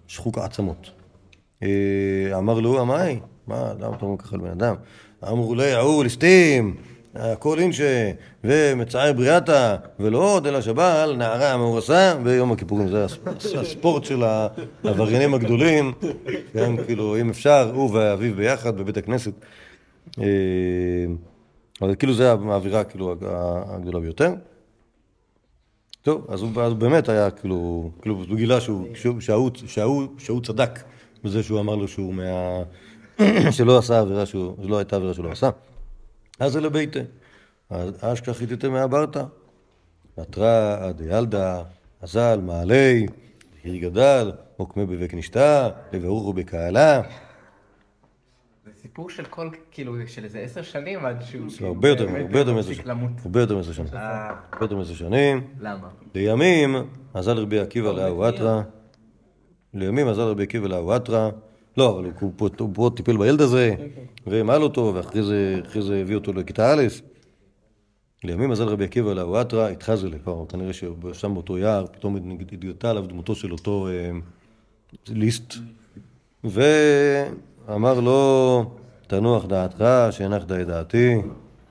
שחוק 0.08 0.38
העצמות. 0.38 0.92
אה, 1.64 2.38
אמר 2.38 2.60
לו, 2.60 2.82
אמאי, 2.82 3.20
מה, 3.48 3.74
למה 3.80 3.96
אתה 3.96 4.06
אומר 4.06 4.18
ככה 4.18 4.38
לבן 4.38 4.52
אדם? 4.52 4.76
אמרו 5.24 5.56
לי, 5.56 5.72
ההוא 5.74 6.04
ליסטים, 6.04 6.76
הכל 7.16 7.60
אינשה, 7.60 8.12
ומצער 8.44 9.14
בריאתה, 9.14 9.76
ולא 10.00 10.18
עוד 10.36 10.48
אלא 10.48 10.62
שבעל 10.62 11.16
נערה 11.16 11.58
מאורסה 11.58 12.16
ביום 12.24 12.52
הכיפורים. 12.52 12.88
זה 12.88 13.06
הס- 13.06 13.18
הספורט 13.56 14.04
של 14.04 14.24
העבריינים 14.84 15.34
הגדולים, 15.34 15.92
כן, 16.54 16.86
כאילו, 16.86 17.18
אם 17.22 17.30
אפשר, 17.30 17.72
הוא 17.76 17.94
ואביו 17.94 18.36
ביחד 18.36 18.78
בבית 18.78 18.98
הכנסת. 18.98 19.32
אה, 20.20 20.26
אבל 21.82 21.96
כאילו 21.96 22.14
זה 22.14 22.32
האווירה 22.32 22.84
כאילו 22.84 23.16
הגדולה 23.68 24.00
ביותר. 24.00 24.34
טוב, 26.02 26.26
אז 26.30 26.42
הוא, 26.42 26.52
באמת 26.78 27.10
היה 27.10 27.32
כאילו, 27.32 27.90
כאילו 28.02 28.16
הוא 28.30 28.38
גילה 28.38 28.62
שהוא, 28.62 28.88
צדק 30.44 30.80
בזה 31.24 31.44
שהוא 31.44 31.60
אמר 31.60 31.76
לו 31.76 31.88
שהוא 31.88 32.14
מה... 32.14 32.24
שלא 33.52 33.78
עשה 33.78 34.00
עבירה 34.00 34.26
שלא 34.26 34.78
הייתה 34.78 34.96
עבירה 34.96 35.14
שהוא 35.14 35.26
לא 35.26 35.32
עשה. 35.32 35.50
אז 36.40 36.52
זה 36.52 36.62
לביתה. 36.62 37.00
אז 37.70 37.94
אשכח 38.02 38.32
חיתתם 38.32 38.72
מהברתא. 38.72 39.24
התרא 40.18 40.92
דיילדה, 40.92 41.64
אזל, 42.02 42.40
מעלי, 42.44 43.06
עיר 43.64 43.90
גדל, 43.90 44.32
עוקמה 44.58 44.86
בבק 44.86 45.14
נשתה, 45.14 45.70
לברוכו 45.94 46.34
בקהלה. 46.34 47.02
זה 48.66 48.72
סיפור 48.82 49.10
של 49.10 49.26
כל, 49.26 49.50
כאילו, 49.72 49.96
של 50.08 50.24
איזה 50.24 50.40
עשר 50.40 50.62
שנים 50.62 51.06
עד 51.06 51.22
שהוא... 51.22 51.50
זה 51.50 51.68
הרבה 51.68 51.90
יותר, 51.90 52.10
הרבה 52.10 52.40
יותר 52.40 52.54
מעשר 52.54 52.74
שנים. 52.74 53.08
הרבה 53.26 53.40
יותר 53.40 53.56
מעשר 53.56 53.72
שנים. 53.72 53.88
אה, 53.94 54.30
הרבה 54.30 54.66
יותר 54.66 54.76
מעשר 54.76 54.94
שנים. 54.94 55.48
למה? 55.60 55.88
לימים 56.16 56.76
עזל 57.14 57.38
רבי 57.38 57.60
עקיבא 57.60 57.92
לאהו 57.92 58.30
אתרא. 58.30 58.62
לימים 59.74 60.08
עזל 60.08 60.22
רבי 60.22 60.44
עקיבא 60.44 60.68
לאהו 60.68 60.96
אתרא. 60.96 61.30
לא, 61.78 61.90
אבל 62.00 62.10
הוא 62.20 62.32
פה- 62.36 62.48
הוא 62.76 62.90
טיפל 62.90 63.18
בילד 63.18 63.42
הזה, 63.42 63.76
והמל 64.28 64.62
אותו, 64.62 64.92
ואחרי 64.96 65.22
זה 65.82 66.02
הביא 66.02 66.16
אותו 66.16 66.34
לכיתה 66.34 66.74
א'. 66.74 66.84
לימים 68.24 68.52
עזל 68.52 68.68
רבי 68.68 68.84
עקיבא 68.84 69.14
לאהו 69.14 69.42
אתרא, 69.42 69.68
התחזל, 69.70 70.12
כבר 70.24 70.46
כנראה 70.50 70.72
ששם 70.74 71.34
באותו 71.34 71.58
יער, 71.58 71.86
פתאום 71.92 72.16
התגלתה 72.42 72.90
עליו 72.90 73.08
דמותו 73.08 73.36
של 73.36 73.52
אותו 73.52 73.88
אה, 73.88 74.12
ליסט. 75.10 75.54
ואמר 76.44 78.00
לו, 78.00 78.72
תנוח 79.08 79.46
דעתך, 79.46 79.84
שהנח 80.12 80.44
די 80.44 80.64
דעתי, 80.68 81.16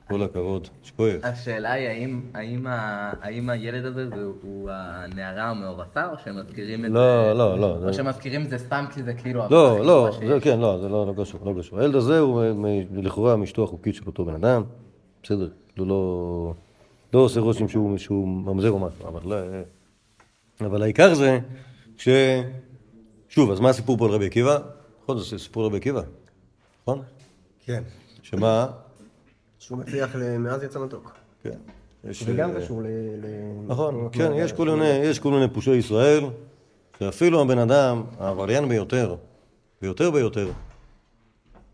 כל 0.08 0.22
הכבוד, 0.22 0.68
שכוייך. 0.82 1.24
השאלה 1.24 1.72
היא 1.72 1.88
האם, 1.88 2.20
האם, 2.34 2.66
ה, 2.66 3.12
האם 3.22 3.50
הילד 3.50 3.84
הזה 3.84 4.08
זה, 4.08 4.14
הוא 4.42 4.70
הנערה 4.72 5.42
המאורסה, 5.50 6.06
או 6.10 6.14
שהם 6.24 6.38
מזכירים 6.40 6.84
את 6.84 6.90
לא, 6.90 7.00
זה... 7.00 7.34
לא, 7.34 7.58
לא, 7.58 7.74
או 7.76 7.80
זה- 7.80 7.92
שהם 7.92 8.06
מזכירים 8.08 8.42
את 8.44 8.50
זה 8.50 8.58
סתם 8.58 8.84
כי 8.94 9.02
זה 9.02 9.14
כאילו... 9.14 9.42
לא, 9.50 9.84
לא, 9.84 10.08
זה 10.12 10.18
שיש. 10.18 10.42
כן, 10.44 10.60
לא, 10.60 10.78
זה 10.80 10.88
לא 10.88 11.06
לא 11.06 11.22
קשור, 11.22 11.40
לא 11.44 11.60
קשור. 11.60 11.80
הילד 11.80 11.94
הזה 11.94 12.18
הוא 12.18 12.42
מ- 12.54 12.62
מ- 12.62 13.04
לכאורה 13.04 13.36
מאשתו 13.36 13.64
החוקית 13.64 13.94
של 13.94 14.02
אותו 14.06 14.24
בן 14.24 14.34
אדם, 14.34 14.62
בסדר, 15.22 15.48
הוא 15.78 15.86
לא, 15.86 16.54
לא 17.14 17.18
עושה 17.18 17.40
רושם 17.40 17.68
שהוא, 17.68 17.98
שהוא 17.98 18.28
ממזר 18.28 18.70
או 18.70 18.78
משהו, 18.78 19.08
אבל, 19.08 19.20
לא- 19.24 19.36
אבל 20.66 20.82
העיקר 20.82 21.14
זה 21.14 21.38
ש... 21.96 22.08
שוב, 23.28 23.50
אז 23.50 23.60
מה 23.60 23.68
הסיפור 23.70 23.96
פה 23.98 24.04
על 24.06 24.10
רבי 24.10 24.26
עקיבא? 24.26 24.58
נכון, 25.02 25.18
זה 25.18 25.38
סיפור 25.38 25.62
על 25.62 25.68
רבי 25.68 25.76
עקיבא, 25.76 26.02
נכון? 26.82 27.02
כן. 27.66 27.82
שמה? 28.22 28.66
שהוא 29.58 29.78
מצליח. 29.78 30.16
מאז 30.38 30.62
יצא 30.62 30.78
מתוק. 30.84 31.12
כן. 31.42 31.58
יש, 32.04 32.22
זה 32.22 32.32
גם 32.32 32.50
אה, 32.50 32.60
קשור 32.60 32.82
ל... 32.82 32.86
ל- 32.86 33.66
נכון, 33.66 34.08
כן, 34.12 34.32
יש 34.36 34.52
כל 34.52 34.68
מיני, 34.70 34.88
יש 34.88 35.18
כל 35.18 35.30
מיני 35.30 35.48
פושעי 35.54 35.76
ישראל, 35.76 36.24
שאפילו 36.98 37.40
הבן 37.40 37.58
אדם, 37.58 38.04
העבריין 38.18 38.68
ביותר, 38.68 39.16
ביותר 39.82 40.10
ביותר, 40.10 40.50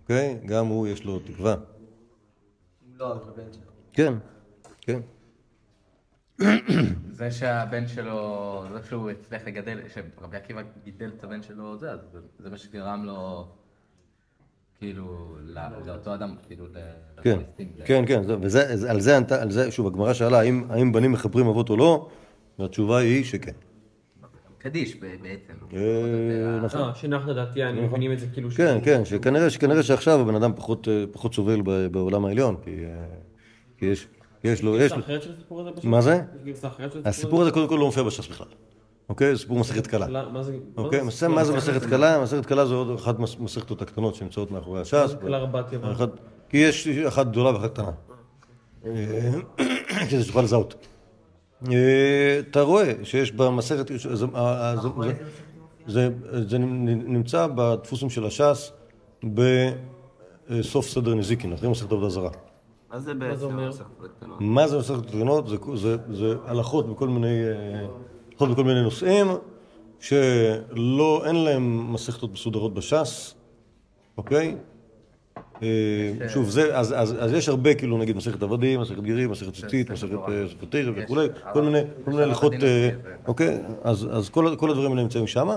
אוקיי? 0.02 0.38
גם 0.46 0.66
הוא 0.66 0.86
יש 0.86 1.04
לו 1.04 1.18
תקווה. 1.18 1.54
לא, 2.96 3.12
אבל 3.12 3.30
הבן 3.32 3.52
שלו. 3.52 3.62
כן, 3.92 4.14
כן. 4.80 5.00
זה 7.18 7.30
שהבן 7.30 7.86
שלו, 7.88 8.64
זה 8.72 8.88
שהוא 8.88 9.10
הצליח 9.10 9.42
לגדל, 9.46 9.80
שרבי 9.88 10.36
עקיבא 10.36 10.62
גידל 10.84 11.10
את 11.18 11.24
הבן 11.24 11.42
שלו, 11.42 11.78
זה- 11.78 11.88
זה 12.38 12.50
מה 12.50 12.58
שגרם 12.58 13.04
לו, 13.04 13.48
כאילו, 14.84 15.04
לא- 15.44 15.60
לאותו 15.86 16.14
אדם, 16.14 16.34
כאילו, 16.46 16.64
כן. 17.22 17.38
כן, 17.84 18.04
כן, 18.06 18.22
זה- 18.22 18.36
וזה, 18.40 18.76
זה- 18.76 18.90
על 18.90 19.00
זה, 19.00 19.16
ענתה- 19.16 19.42
על 19.42 19.50
זה, 19.50 19.70
שוב, 19.70 19.86
הגמרא 19.86 20.12
שאלה, 20.12 20.38
האם, 20.38 20.92
בנים 20.92 21.12
מכפרים 21.12 21.46
אבות 21.46 21.70
או 21.70 21.76
לא, 21.76 22.08
והתשובה 22.58 22.98
היא 22.98 23.24
שכן. 23.24 23.52
קדיש 24.58 24.96
ב- 24.96 25.00
בעצם. 25.22 25.52
אה, 25.76 26.60
נכון. 26.62 26.80
אה, 26.80 26.94
שנח 26.94 27.26
לדעתי, 27.26 27.64
אני 27.64 27.80
מבינים 27.80 28.12
את 28.12 28.18
זה 28.18 28.26
כאילו... 28.32 28.50
כן, 28.50 28.78
כן, 28.84 29.04
שכנראה, 29.04 29.50
שכנראה 29.50 29.82
שעכשיו 29.82 30.20
הבן 30.20 30.34
אדם 30.34 30.52
פחות, 30.56 30.88
אה, 30.88 31.04
פחות 31.12 31.34
סובל 31.34 31.60
ב- 31.64 31.86
בעולם 31.86 32.24
העליון, 32.24 32.56
כי, 32.64 32.70
כי 33.78 33.86
יש, 33.86 34.06
יש 34.44 34.62
לו, 34.62 34.76
יש 34.76 34.82
גרסה 34.82 34.96
לו, 34.96 35.02
אחרת 35.02 35.22
של 35.22 35.32
הסיפור 35.32 35.60
הזה? 35.60 35.70
פשוט? 35.72 35.84
מה 35.84 36.00
זה? 36.00 36.20
יש 36.44 36.58
הסיפור 37.04 37.42
הזה 37.42 37.50
קודם 37.50 37.68
כל 37.68 37.76
לא 37.80 37.86
מופיע 37.86 38.02
בש"ס 38.02 38.26
בכלל, 38.28 38.46
אוקיי? 39.08 39.34
זה 39.34 39.40
סיפור 39.40 39.58
מסכת 39.58 39.86
קלה. 39.86 40.28
מה 40.32 40.42
זה? 40.42 40.56
אוקיי, 40.76 41.00
מה 41.28 41.44
זה 41.44 41.56
מסכת 41.56 41.84
קלה? 41.86 42.22
מסכת 42.22 42.46
קלה 42.46 42.66
זה 42.66 42.74
עוד 42.74 42.90
אחת 42.98 43.18
מס- 43.18 43.36
מסכתות 43.38 43.82
הקטנות 43.82 44.14
שנמצאות 44.14 44.50
מאחורי 44.50 44.80
הש"ס. 44.80 45.14
קלה? 45.20 45.46
מה? 45.82 45.92
אחת- 45.92 46.08
כי 46.48 46.56
יש 46.56 46.88
אחת 46.88 47.26
גדולה 47.26 47.50
ואחת 47.54 47.70
קטנה. 47.72 47.90
אה, 48.86 49.30
כדי 50.10 50.22
שתוכל 50.22 50.42
לזהות. 50.42 50.74
אה, 51.72 51.76
אתה 52.50 52.62
רואה 52.62 52.92
שיש 53.02 53.32
במסכת, 53.32 53.86
זה- 54.12 54.26
אה, 54.34 54.74
זה- 54.76 54.88
זה- 55.86 56.08
זה- 56.32 56.48
זה 56.48 56.58
נמצא 56.58 57.46
בדפוסים 57.54 58.10
של 58.10 58.26
הש"ס 58.26 58.72
בסוף 59.24 60.88
סדר 60.88 61.14
נזיקין, 61.14 61.52
אחרי 61.52 61.68
מסכת 61.68 61.92
עבודה 61.92 62.08
זרה. 62.08 62.30
מה 62.90 62.98
זה? 62.98 63.14
בעצם 63.14 63.56
מסכת 63.68 63.84
הקטנות? 64.04 64.36
מה 64.40 64.68
זה 64.68 64.78
מסכת 64.78 65.06
קטנות? 65.06 65.48
זה, 65.48 65.56
זה, 65.74 65.96
זה 66.10 66.34
הלכות 66.46 66.90
בכל 66.90 67.08
מיני, 67.08 67.38
אה, 68.34 68.46
הלכות 68.46 68.50
בכל 68.50 68.64
מיני 68.64 68.82
נושאים 68.82 69.26
שלא, 70.00 71.22
אין 71.26 71.36
להם 71.36 71.92
מסכתות 71.92 72.32
מסודרות 72.32 72.74
בש"ס, 72.74 73.34
אוקיי? 74.18 74.56
אה, 75.62 76.28
שוב, 76.28 76.50
זה, 76.50 76.78
אז, 76.78 76.94
אז, 76.96 77.16
אז 77.20 77.32
יש 77.32 77.48
הרבה, 77.48 77.74
כאילו, 77.74 77.98
נגיד, 77.98 78.16
מסכת 78.16 78.42
עבדים, 78.42 78.80
מסכת 78.80 79.02
גירים, 79.02 79.30
מסכת 79.30 79.54
ציצית, 79.54 79.90
מסכת 79.90 80.12
אה, 80.12 80.44
ספר 80.48 80.66
תרא 80.68 80.92
וכולי, 80.96 81.28
כל 81.52 81.62
מיני, 81.62 81.78
כל 82.04 82.10
מיני 82.10 82.22
הלכות, 82.22 82.52
אה, 82.52 82.90
אוקיי? 83.26 83.58
אז, 83.82 84.08
אז 84.10 84.28
כל, 84.28 84.54
כל 84.58 84.70
הדברים 84.70 84.90
האלה 84.90 85.02
נמצאים 85.02 85.26
שם. 85.26 85.48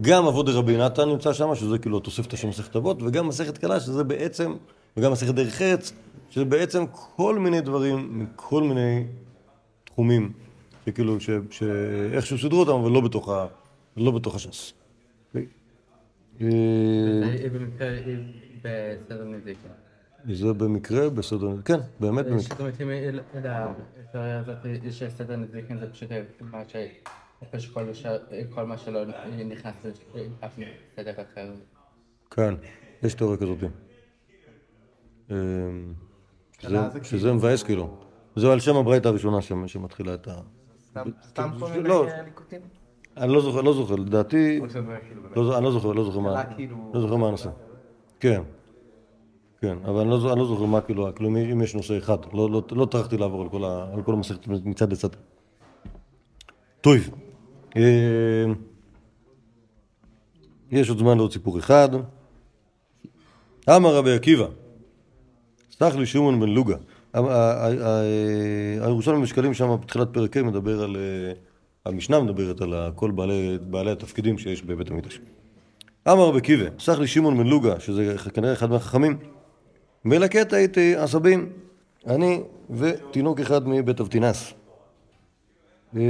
גם 0.00 0.26
אבות 0.26 0.46
דרבי 0.46 0.76
נתן 0.76 1.08
נמצא 1.08 1.32
שם, 1.32 1.54
שזה 1.54 1.78
כאילו 1.78 1.98
התוספתא 1.98 2.36
של 2.36 2.48
מסכת 2.48 2.76
אבות, 2.76 3.02
וגם 3.02 3.28
מסכת 3.28 3.58
קלה, 3.58 3.80
שזה 3.80 4.04
בעצם, 4.04 4.54
וגם 4.96 5.12
מסכת 5.12 5.34
דרך 5.34 5.62
ארץ, 5.62 5.92
שזה 6.30 6.44
בעצם 6.44 6.84
כל 7.16 7.38
מיני 7.38 7.60
דברים 7.60 8.08
מכל 8.18 8.62
מיני 8.62 9.04
תחומים, 9.84 10.32
שכאילו, 10.86 11.20
ש- 11.20 11.30
שאיכשהו 11.50 12.38
סידרו 12.38 12.60
אותם, 12.60 12.72
אבל 12.72 12.90
לא 12.90 13.00
בתוך, 13.00 13.28
ה, 13.28 13.46
לא 13.96 14.10
בתוך 14.10 14.34
הש"ס. 14.34 14.72
אוקיי? 15.28 15.46
אה, 16.40 16.46
זה 17.42 17.48
במקרה 17.52 17.88
בסדר 18.62 19.24
נזיקין. 19.24 19.70
זה 20.28 20.52
במקרה 20.52 21.10
בסדר, 21.10 21.62
כן, 21.64 21.78
באמת 22.00 22.24
במקרה. 22.26 22.40
זאת 22.40 22.60
אומרת, 22.60 22.80
אם 22.82 22.90
יש 24.84 25.02
סדר 25.08 25.36
נזיקין 25.36 25.78
זה 25.78 25.90
פשוט 25.92 26.10
מה 26.40 26.62
ש... 26.68 26.76
פשוט 27.50 27.74
כל 27.74 27.94
ש- 27.94 28.06
כל 28.54 28.66
מה 28.66 28.78
שלא 28.78 29.00
נכנס 29.48 29.74
לאף 30.42 30.58
סדר 30.96 31.12
אחר. 31.12 31.50
כן, 32.30 32.54
יש 33.02 33.14
תיאוריה 33.14 33.38
כזאת. 33.38 33.58
אה, 35.30 35.36
שזה- 37.02 37.32
מבאס 37.32 37.62
כאילו. 37.62 37.96
זה 38.36 38.52
על 38.52 38.60
שם 38.60 38.76
הברייתא 38.76 39.08
הראשונה 39.08 39.38
שמתחילה 39.66 40.14
את 40.14 40.28
ה... 40.28 40.40
סתם 41.28 41.50
כל 41.60 41.68
מיני 41.70 41.88
לא. 41.88 42.06
ליקוטים? 42.24 42.60
אני 43.16 43.32
לא 43.32 43.40
זוכר, 43.40 43.60
לא 43.60 43.72
זוכר, 43.72 43.96
לדעתי... 43.96 44.60
שזה 44.68 44.80
כאילו 45.08 45.22
לא, 45.48 45.56
אני 45.58 45.64
לא 45.64 45.70
זוכר, 45.70 45.92
לא 45.92 46.04
זוכר 46.04 46.18
מה... 46.18 46.44
כאילו- 46.44 46.90
לא 46.94 47.00
זוכר 47.00 47.16
מה 47.16 47.28
הנושא. 47.28 47.50
כן. 48.20 48.42
כן, 49.60 49.76
אבל 49.84 50.00
אני 50.00 50.10
לא, 50.10 50.18
זוכר- 50.20 50.32
אני 50.32 50.40
לא 50.40 50.46
זוכר 50.46 50.64
מה 50.64 50.80
כאילו, 50.80 51.08
כאילו 51.14 51.28
אם- 51.28 51.62
יש 51.62 51.74
נושא 51.74 51.98
אחד. 51.98 52.16
לא, 52.32 52.50
לא, 52.50 52.62
לא 52.72 52.86
טרחתי 52.86 53.16
לעבור 53.16 53.42
על 53.94 54.02
כל, 54.02 54.12
המסכת 54.12 54.46
מצד 54.48 54.92
לצד. 54.92 55.08
טוב. 56.80 56.94
אה, 57.76 58.44
יש 60.70 60.88
עוד 60.88 60.98
זמן 60.98 61.16
לעוד 61.16 61.32
סיפור 61.32 61.58
אחד. 61.58 61.88
אמר 63.76 63.96
רבי 63.96 64.12
עקיבא, 64.14 64.46
סלח 65.70 65.94
לי 65.94 66.06
שמעון 66.06 66.40
בן 66.40 66.48
לוגה. 66.48 66.76
הירושלמי 68.82 69.22
בשקלים 69.22 69.54
שם 69.54 69.76
בתחילת 69.82 70.08
פרק 70.12 70.36
ה' 70.36 70.42
מדבר 70.42 70.82
על... 70.82 70.96
אה, 70.96 71.32
המשנה 71.86 72.20
מדברת 72.20 72.60
על 72.60 72.74
כל 72.94 73.10
בעלי, 73.10 73.58
בעלי 73.62 73.90
התפקידים 73.90 74.38
שיש 74.38 74.62
בבית 74.62 74.90
המקדש. 74.90 75.20
אמר 76.08 76.36
עקיבא, 76.36 76.64
סלח 76.78 76.98
לי 76.98 77.06
שמעון 77.06 77.36
בן 77.38 77.46
לוגה, 77.46 77.80
שזה 77.80 78.16
כנראה 78.34 78.52
אחד 78.52 78.70
מהחכמים, 78.70 79.18
מלקט 80.04 80.52
הייתי 80.52 80.96
עשבים, 80.96 81.48
אני 82.06 82.40
ותינוק 82.70 83.40
אחד 83.40 83.68
מבית 83.68 84.00
אבטינס. 84.00 84.54
אה, 85.96 86.02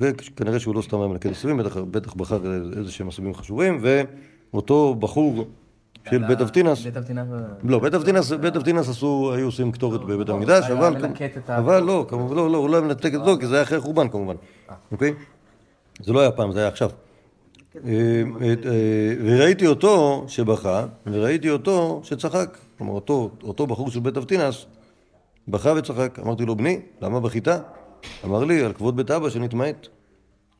וכנראה 0.00 0.60
שהוא 0.60 0.74
לא 0.74 0.82
סתם 0.82 0.98
היה 0.98 1.08
מלקט 1.08 1.30
עשבים, 1.30 1.56
בטח, 1.56 1.76
בטח 1.76 2.14
בחר 2.14 2.40
איזה 2.78 2.92
שהם 2.92 3.08
עשבים 3.08 3.34
חשובים, 3.34 3.80
ואותו 4.52 4.94
בחור 4.94 5.44
של 6.10 6.26
בית 6.26 6.40
אבטינס, 6.40 6.82
בית 6.84 6.96
אבטינס 6.96 7.28
לא, 7.64 7.78
בית 7.78 7.94
אבטינס, 7.94 8.32
בית 8.32 8.56
אבטינס 8.56 8.88
עשו, 8.88 9.32
היו 9.34 9.46
עושים 9.46 9.72
קטורת 9.72 10.00
בבית 10.04 10.28
המקדש, 10.28 10.64
היה 10.64 10.78
אבל, 10.78 10.90
מלקט 11.08 11.36
את 11.36 11.50
ה- 11.50 11.58
אבל 11.58 11.82
לא, 11.82 12.06
כמובן, 12.08 12.36
לא, 12.36 12.50
לא, 12.50 12.56
הוא 12.58 12.70
לא 12.70 12.76
היה 12.76 12.84
מנתק 12.86 13.14
את 13.14 13.24
זה, 13.24 13.30
כי 13.40 13.46
זה 13.46 13.54
היה 13.54 13.62
אחרי 13.62 13.78
החורבן 13.78 14.08
כמובן, 14.08 14.34
אוקיי? 14.92 15.14
זה 16.02 16.12
לא 16.12 16.20
היה 16.20 16.30
פעם, 16.30 16.52
זה 16.52 16.58
היה 16.58 16.68
עכשיו. 16.68 16.90
אה, 17.84 18.22
אה, 18.42 18.54
וראיתי 19.24 19.66
אותו 19.66 20.24
שבכה, 20.28 20.86
וראיתי 21.06 21.50
אותו 21.50 22.00
שצחק. 22.04 22.58
כלומר, 22.78 22.92
אותו, 22.92 23.66
בחור 23.66 23.90
של 23.90 24.00
בית 24.00 24.16
אבטינס 24.16 24.66
בכה 25.48 25.72
וצחק. 25.76 26.18
אמרתי 26.18 26.46
לו, 26.46 26.56
בני, 26.56 26.80
למה 27.02 27.20
בכית? 27.20 27.48
אמר 28.24 28.44
לי, 28.44 28.64
על 28.64 28.72
כבוד 28.72 28.96
בית 28.96 29.10
אבא 29.10 29.30
שנתמעט. 29.30 29.86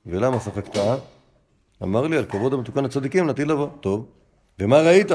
ולמה 0.07 0.39
צחקת? 0.39 0.79
אמר 1.83 2.07
לי, 2.07 2.17
על 2.17 2.25
כבוד 2.25 2.53
המתוקן 2.53 2.85
לצדיקים 2.85 3.31
נטיל 3.31 3.51
לבוא. 3.53 3.69
טוב. 3.81 4.07
ומה 4.59 4.81
ראית? 4.81 5.11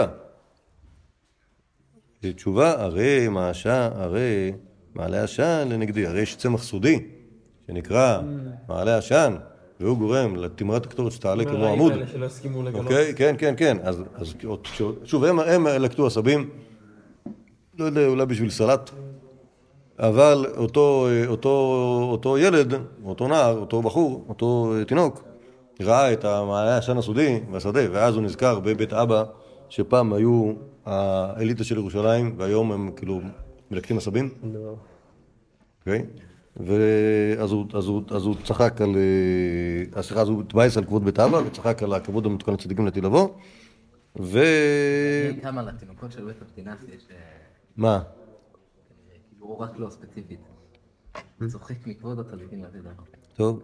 תשובה, 2.22 2.84
הרי 2.84 3.28
מעשה, 3.28 3.90
הרי 3.96 4.52
מעלה 4.96 5.24
עשן 5.24 5.68
לנגדי, 5.72 6.06
הרי 6.08 6.22
יש 6.22 6.36
צמח 6.36 6.64
סודי 6.64 7.00
שנקרא 7.68 8.22
מעלה 8.68 8.98
עשן, 8.98 9.36
והוא 9.80 9.98
גורם 9.98 10.36
לתמרת 10.36 10.86
הקטורת 10.86 11.12
שתעלה 11.12 11.46
כמו 11.46 11.58
מהרעים 11.58 11.74
עמוד. 11.74 11.94
אוקיי, 12.74 13.14
כן, 13.16 13.36
כן, 13.38 13.54
כן. 13.58 13.78
אז, 13.84 14.04
אז 14.16 14.34
שוב, 15.04 15.24
הם, 15.24 15.40
הם 15.40 15.68
לקטו 15.68 16.08
עשבים, 16.08 16.50
לא 17.80 17.86
יודע, 17.86 18.08
אולי 18.08 18.26
בשביל 18.26 18.50
סלט, 18.50 18.90
אבל 20.00 20.46
אותו, 20.58 21.08
אותו, 21.28 21.50
אותו 22.12 22.38
ילד, 22.38 22.74
אותו 23.06 23.28
נער, 23.28 23.58
אותו 23.58 23.82
בחור, 23.82 24.26
אותו 24.30 24.74
תינוק, 24.88 25.24
ראה 25.84 26.14
את 26.14 26.26
המעלה 26.26 26.76
העשן 26.76 26.98
הסודי 26.98 27.40
בשדה, 27.52 27.82
ואז 27.92 28.16
הוא 28.16 28.24
נזכר 28.24 28.60
בבית 28.60 28.94
אבא, 28.94 29.24
שפעם 29.70 30.14
היו 30.14 30.54
האליטה 30.86 31.64
של 31.64 31.78
ירושלים, 31.78 32.36
והיום 32.38 32.72
הם 32.72 32.92
כאילו 32.96 33.22
מלקטים 33.72 33.98
עשבים. 33.98 34.30
אוקיי? 35.80 36.06
ואז 36.58 37.52
הוא, 37.52 37.66
אז 37.74 37.88
הוא, 37.88 38.02
אז 38.10 38.26
הוא 38.26 38.36
צחק 38.44 38.82
על... 38.82 38.90
אה, 39.96 40.02
סליחה, 40.02 40.22
אז 40.22 40.30
הוא 40.30 40.42
התבאס 40.42 40.78
על 40.78 40.86
כבוד 40.86 41.06
בית 41.06 41.20
אבא, 41.20 41.38
וצחק 41.38 41.84
על 41.84 41.94
הכבוד 41.94 42.26
המתוקן 42.26 42.54
לצדיקים 42.54 42.86
לעתיד 42.86 43.04
לבוא. 43.04 43.30
ו... 44.20 44.40
כמה 45.42 45.62
לתינוקות 45.62 46.12
של 46.12 46.26
בית 46.26 46.42
אבטינס 46.42 46.84
יש, 46.84 47.08
אה, 47.12 47.18
מה? 47.78 48.02
כאילו, 49.30 49.46
הוא 49.46 49.58
רק 49.58 49.72
לא 49.78 49.90
ספציפית. 49.90 50.40
צוחק 51.48 51.88
מכבוד 51.88 52.20
הצדיקים 52.20 52.64
לעתיד 52.64 52.80
לבוא. 52.80 53.04
טוב. 53.36 53.62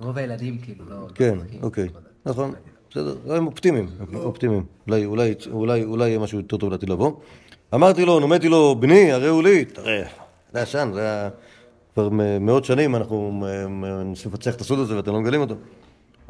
רוב 0.00 0.18
הילדים 0.18 0.58
כאילו 0.58 0.84
לא... 0.84 0.96
לא 0.96 1.08
כן. 1.14 1.38
אוקיי. 1.62 1.88
נכון, 2.26 2.54
בסדר, 2.90 3.34
הם 3.34 3.46
אופטימיים, 3.46 3.88
אופטימיים. 4.14 4.64
אולי, 4.88 6.06
יהיה 6.08 6.18
משהו 6.18 6.38
יותר 6.38 6.56
טוב 6.56 6.70
לעתיד 6.70 6.88
לבוא. 6.88 7.12
אמרתי 7.74 8.04
לו, 8.04 8.20
נומתי 8.20 8.48
לו, 8.48 8.76
בני, 8.80 9.12
הרי 9.12 9.28
הוא 9.28 9.42
לי, 9.42 9.64
תראה, 9.64 10.02
זה 10.52 10.62
עשן, 10.62 10.90
זה 10.94 11.00
היה... 11.00 11.30
כבר 11.94 12.08
מאות 12.40 12.64
שנים 12.64 12.96
אנחנו 12.96 13.30
מנסים 13.68 14.32
לפצח 14.32 14.54
את 14.54 14.60
הסוד 14.60 14.78
הזה 14.78 14.96
ואתם 14.96 15.12
לא 15.12 15.20
מגלים 15.20 15.40
אותו. 15.40 15.54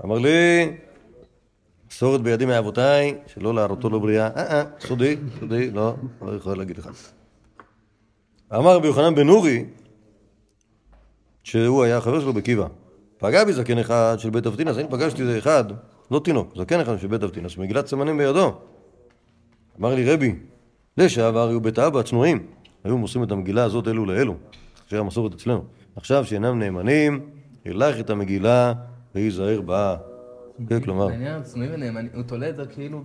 אמר 0.04 0.18
לי, 0.18 0.70
מסורת 1.90 2.20
בידי 2.20 2.46
מאבותיי, 2.46 3.14
שלא 3.26 3.54
להראותו 3.54 3.90
לא 3.90 3.98
בריאה, 3.98 4.26
אה 4.26 4.58
אה, 4.58 4.64
סודי, 4.80 5.16
סודי, 5.40 5.70
לא, 5.70 5.94
לא 6.22 6.36
יכול 6.36 6.58
להגיד 6.58 6.78
לך. 6.78 6.88
אמר 8.54 8.76
רבי 8.76 8.86
יוחנן 8.86 9.14
בן 9.14 9.26
נורי, 9.26 9.64
שהוא 11.42 11.84
היה 11.84 11.96
החבר 11.96 12.20
שלו 12.20 12.32
בקיבה. 12.32 12.66
פגע 13.18 13.44
בי 13.44 13.52
זקן 13.52 13.78
אחד 13.78 14.16
של 14.18 14.30
בית 14.30 14.46
אבטינס, 14.46 14.78
אני 14.78 14.88
פגשתי 14.90 15.22
איזה 15.22 15.38
אחד, 15.38 15.64
לא 16.10 16.20
תינוק, 16.24 16.52
זקן 16.56 16.80
אחד 16.80 16.98
של 16.98 17.06
בית 17.06 17.22
אבטינס, 17.22 17.56
מגילת 17.56 17.86
סימנים 17.86 18.18
בידו. 18.18 18.54
אמר 19.80 19.94
לי 19.94 20.12
רבי, 20.12 20.34
לשעבר 20.96 21.48
היו 21.48 21.60
בית 21.60 21.78
אבא 21.78 22.02
צנועים, 22.02 22.46
היו 22.84 22.98
מוסרים 22.98 23.24
את 23.24 23.30
המגילה 23.30 23.64
הזאת 23.64 23.88
אלו 23.88 24.06
לאלו, 24.06 24.34
זה 24.90 24.98
המסורת 24.98 25.34
אצלנו. 25.34 25.64
עכשיו 25.96 26.24
שאינם 26.24 26.58
נאמנים, 26.58 27.30
הילך 27.64 28.00
את 28.00 28.10
המגילה 28.10 28.72
וייזהר 29.14 29.60
בה. 29.60 29.96
כן, 30.68 30.80
כלומר, 30.80 31.08
מעניין, 31.08 31.42
צנועים 31.42 31.70
ונאמנים, 31.74 32.10
הוא 32.14 32.22
תולה 32.22 32.48
את 32.48 32.56
זה 32.56 32.66
כאילו 32.66 33.02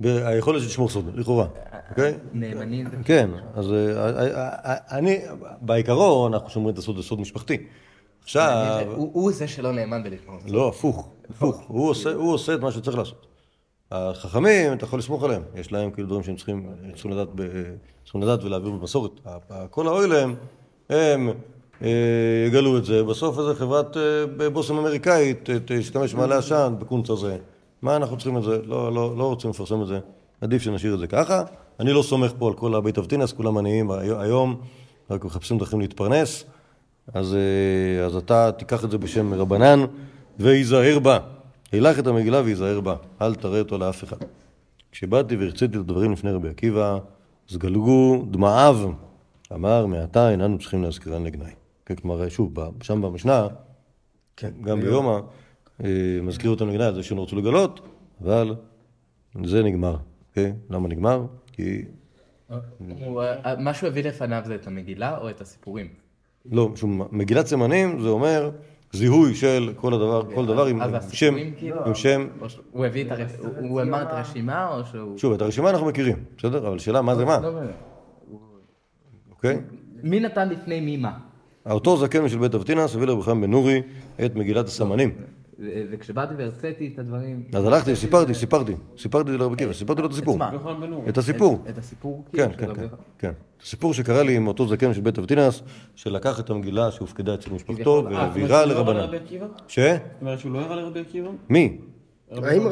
היכולת 0.00 0.62
לשמור 0.62 0.88
סוד, 0.88 1.10
לכאורה, 1.14 1.46
אוקיי? 1.90 2.14
בנאמנים. 2.32 2.86
כן, 3.04 3.30
אז 3.54 3.72
אה, 3.72 3.76
אה, 3.76 4.48
אה, 4.48 4.98
אני, 4.98 5.18
בעיקרון 5.60 6.34
אנחנו 6.34 6.50
שומרים 6.50 6.74
את 6.74 6.78
הסוד, 6.78 6.96
זה 6.96 7.02
סוד 7.02 7.20
משפחתי. 7.20 7.66
עכשיו, 8.26 8.84
הוא 8.96 9.10
הוא 9.12 9.32
זה 9.32 9.48
שלא 9.48 9.72
נאמן 9.72 10.02
בלשמור. 10.02 10.36
לא, 10.46 10.68
הפוך, 10.68 11.08
הפוך, 11.30 11.64
הוא 11.68 11.90
עושה, 11.90 12.12
הוא 12.12 12.32
עושה 12.32 12.54
את 12.54 12.60
מה 12.60 12.72
שצריך 12.72 12.98
לעשות. 12.98 13.26
החכמים, 13.92 14.72
אתה 14.72 14.84
יכול 14.84 14.98
לסמוך 14.98 15.24
עליהם, 15.24 15.42
יש 15.54 15.72
להם 15.72 15.90
כאילו 15.90 16.08
דברים 16.08 16.22
שהם 16.22 16.36
צריכים, 16.36 16.68
צריכים 16.94 17.10
לדעת, 17.10 17.28
ב, 17.34 17.42
צריכים 18.04 18.22
לדעת 18.22 18.44
ולהעביר 18.44 18.70
במסורת. 18.70 19.10
כל 19.70 19.86
האוילם, 19.86 20.34
הם 20.90 21.30
אה, 21.82 21.88
יגלו 22.46 22.78
את 22.78 22.84
זה, 22.84 23.04
בסוף 23.04 23.38
איזה 23.38 23.54
חברת 23.54 23.96
אה, 23.96 24.50
בושם 24.50 24.76
אמריקאית 24.78 25.50
אה, 25.50 25.56
תשתמש 25.64 26.14
במעלה 26.14 26.38
עשן 26.38 26.74
בקונץ 26.78 27.10
הזה. 27.10 27.36
מה 27.82 27.96
אנחנו 27.96 28.16
צריכים 28.16 28.36
את 28.36 28.42
זה? 28.42 28.58
לא, 28.64 28.92
לא, 28.92 29.16
לא 29.18 29.24
רוצים 29.24 29.50
לפרסם 29.50 29.82
את 29.82 29.86
זה, 29.86 29.98
עדיף 30.40 30.62
שנשאיר 30.62 30.94
את 30.94 30.98
זה 30.98 31.06
ככה. 31.06 31.42
אני 31.80 31.92
לא 31.92 32.02
סומך 32.02 32.32
פה 32.38 32.48
על 32.48 32.54
כל 32.54 32.74
הבית 32.74 32.98
אבטינס, 32.98 33.32
כולם 33.32 33.58
עניים 33.58 33.90
היום, 33.90 34.56
רק 35.10 35.24
מחפשים 35.24 35.58
דרכים 35.58 35.80
להתפרנס. 35.80 36.44
אז, 37.14 37.34
אה, 37.34 38.04
אז 38.04 38.16
אתה 38.16 38.52
תיקח 38.52 38.84
את 38.84 38.90
זה 38.90 38.98
בשם 38.98 39.34
רבנן, 39.34 39.84
וייזהר 40.38 40.98
בה. 40.98 41.18
הילך 41.72 41.98
את 41.98 42.06
המגילה 42.06 42.42
וייזהר 42.42 42.80
בה. 42.80 42.96
אל 43.22 43.34
תראה 43.34 43.58
אותו 43.58 43.78
לאף 43.78 44.04
אחד. 44.04 44.16
כשבאתי 44.92 45.36
והרציתי 45.36 45.76
את 45.76 45.80
הדברים 45.80 46.12
לפני 46.12 46.30
רבי 46.30 46.48
עקיבא, 46.48 46.98
זגלגו 47.48 48.24
דמעיו. 48.30 48.90
אמר, 49.52 49.86
מעתה 49.86 50.30
איננו 50.30 50.58
צריכים 50.58 50.82
להזכירן 50.82 51.24
לגנאי. 51.24 51.52
כן, 51.86 51.94
כלומר, 51.94 52.28
שוב, 52.28 52.50
ב- 52.60 52.82
שם 52.82 53.02
במשנה, 53.02 53.46
גם 54.62 54.80
ביומא, 54.80 55.18
אה, 55.84 56.18
מזכיר 56.22 56.50
אותנו 56.50 56.70
לגנאי 56.70 56.86
על 56.86 56.94
זה 56.94 57.02
שלא 57.02 57.22
רצו 57.22 57.36
לגלות, 57.36 57.80
אבל 58.22 58.54
זה 59.44 59.62
נגמר. 59.62 59.96
אוקיי? 60.28 60.52
למה 60.70 60.88
נגמר? 60.88 61.26
כי... 61.52 61.84
הוא, 62.78 63.22
אה, 63.22 63.56
מה 63.58 63.74
שהוא 63.74 63.88
הביא 63.88 64.04
לפניו 64.04 64.42
זה 64.46 64.54
את 64.54 64.66
המגילה 64.66 65.18
או 65.18 65.30
את 65.30 65.40
הסיפורים? 65.40 66.05
לא, 66.52 66.70
שום, 66.74 67.02
מגילת 67.10 67.46
סימנים 67.46 68.00
זה 68.00 68.08
אומר 68.08 68.50
זיהוי 68.92 69.34
של 69.34 69.72
כל 69.76 69.94
הדבר, 69.94 70.22
כל 70.34 70.46
דבר 70.46 70.66
עם 70.66 70.80
שם, 71.12 71.34
כאילו? 71.56 71.86
עם 71.86 71.94
שם. 71.94 72.26
הוא 72.72 72.84
הביא 72.86 73.04
את 73.04 73.10
הרש... 73.10 73.30
הוא- 73.60 73.82
אמר 73.82 74.02
את 74.02 74.08
הרשימה 74.10 74.76
או 74.76 74.84
שהוא... 74.84 75.18
שוב, 75.18 75.32
את 75.32 75.42
הרשימה 75.42 75.70
אנחנו 75.70 75.86
מכירים, 75.86 76.16
בסדר? 76.38 76.68
אבל 76.68 76.76
השאלה 76.76 77.02
מה 77.02 77.14
זה 77.14 77.24
מה, 77.24 77.38
לא. 77.40 77.50
אוקיי? 79.30 79.58
מי 80.02 80.20
נתן 80.20 80.48
לפני 80.48 80.80
מי 80.80 80.96
מה? 80.96 81.12
אותו 81.70 81.96
זקן 81.96 82.28
של 82.28 82.38
בית 82.38 82.54
אבטינס 82.54 82.94
הביא 82.94 83.06
לרבי 83.06 83.22
חיים 83.22 83.40
בן 83.40 83.50
נורי 83.50 83.82
את 84.24 84.34
מגילת 84.34 84.66
הסמנים. 84.66 85.10
וכשבאתי 85.58 86.34
והרציתי 86.34 86.90
את 86.94 86.98
הדברים... 86.98 87.42
אז 87.52 87.64
הלכתי, 87.64 87.96
סיפרתי, 87.96 88.34
סיפרתי, 88.34 88.72
סיפרתי 88.98 89.30
לרבי 89.32 89.54
עקיבא, 89.54 89.72
סיפרתי 89.72 90.00
לו 90.02 90.06
את 90.06 90.12
הסיפור. 90.12 90.38
את 91.08 91.18
הסיפור. 91.18 91.64
את 91.68 91.78
הסיפור? 91.78 92.24
כן, 92.32 92.48
כאילו, 92.58 92.74
כן, 92.74 92.80
כן, 92.80 92.86
כן. 93.18 93.32
הסיפור 93.62 93.94
שקרה 93.94 94.22
לי 94.22 94.36
עם 94.36 94.46
אותו 94.48 94.68
זקן 94.68 94.94
של 94.94 95.00
בית 95.00 95.18
אבטינס, 95.18 95.62
שלקח 95.94 96.40
את 96.40 96.50
המגילה 96.50 96.90
שהופקדה 96.90 97.34
אצל 97.34 97.50
משפחתו 97.50 97.98
אה, 98.06 98.12
והעבירה 98.12 98.66
לא 98.66 98.74
לרבנן. 98.74 99.06
ש? 99.68 99.78
זאת 99.78 99.90
אומרת 100.20 100.38
שהוא 100.38 100.52
לא 100.52 100.58
הראה 100.60 100.76
לרבי 100.76 101.00
עקיבא? 101.00 101.28
מי? 101.48 101.78
האם... 102.30 102.62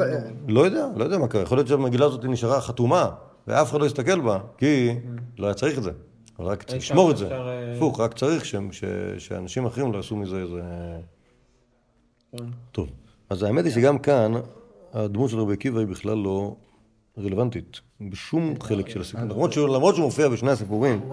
לא 0.47 0.61
יודע, 0.65 0.87
לא 0.95 1.03
יודע 1.03 1.17
מה 1.17 1.27
קרה. 1.27 1.41
יכול 1.41 1.57
להיות 1.57 1.67
שהמגילה 1.67 2.05
הזאת 2.05 2.25
נשארה 2.25 2.61
חתומה, 2.61 3.09
ואף 3.47 3.71
אחד 3.71 3.79
לא 3.79 3.85
הסתכל 3.85 4.19
בה, 4.21 4.39
כי 4.57 4.95
לא 5.37 5.45
היה 5.45 5.53
צריך 5.53 5.77
את 5.77 5.83
זה. 5.83 5.91
רק 6.39 6.63
צריך 6.63 6.77
לשמור 6.81 7.11
את 7.11 7.17
זה. 7.17 7.31
אה, 7.31 7.73
הפוך, 7.75 7.99
רק 7.99 8.13
צריך 8.13 8.45
ש- 8.45 8.55
ש- 8.71 8.83
שאנשים 9.17 9.65
אחרים 9.65 9.91
לא 9.91 9.97
יעשו 9.97 10.15
מזה 10.15 10.37
איזה... 10.41 10.61
טוב. 12.71 12.89
אז 13.29 13.43
האמת 13.43 13.65
היא 13.65 13.73
שגם 13.73 13.97
כאן, 13.97 14.31
הדמות 14.93 15.29
של 15.29 15.39
רבי 15.39 15.53
עקיבא 15.53 15.79
היא 15.79 15.87
בכלל 15.87 16.17
לא 16.17 16.55
רלוונטית. 17.17 17.79
בשום 18.01 18.53
חלק 18.61 18.89
של 18.89 19.01
הסיפור. 19.01 19.21
למרות 19.25 19.53
שהוא 19.53 19.67
למרות 19.67 19.95
שהוא 19.95 20.05
מופיע 20.05 20.29
בשני 20.29 20.51
הסיפורים. 20.51 21.09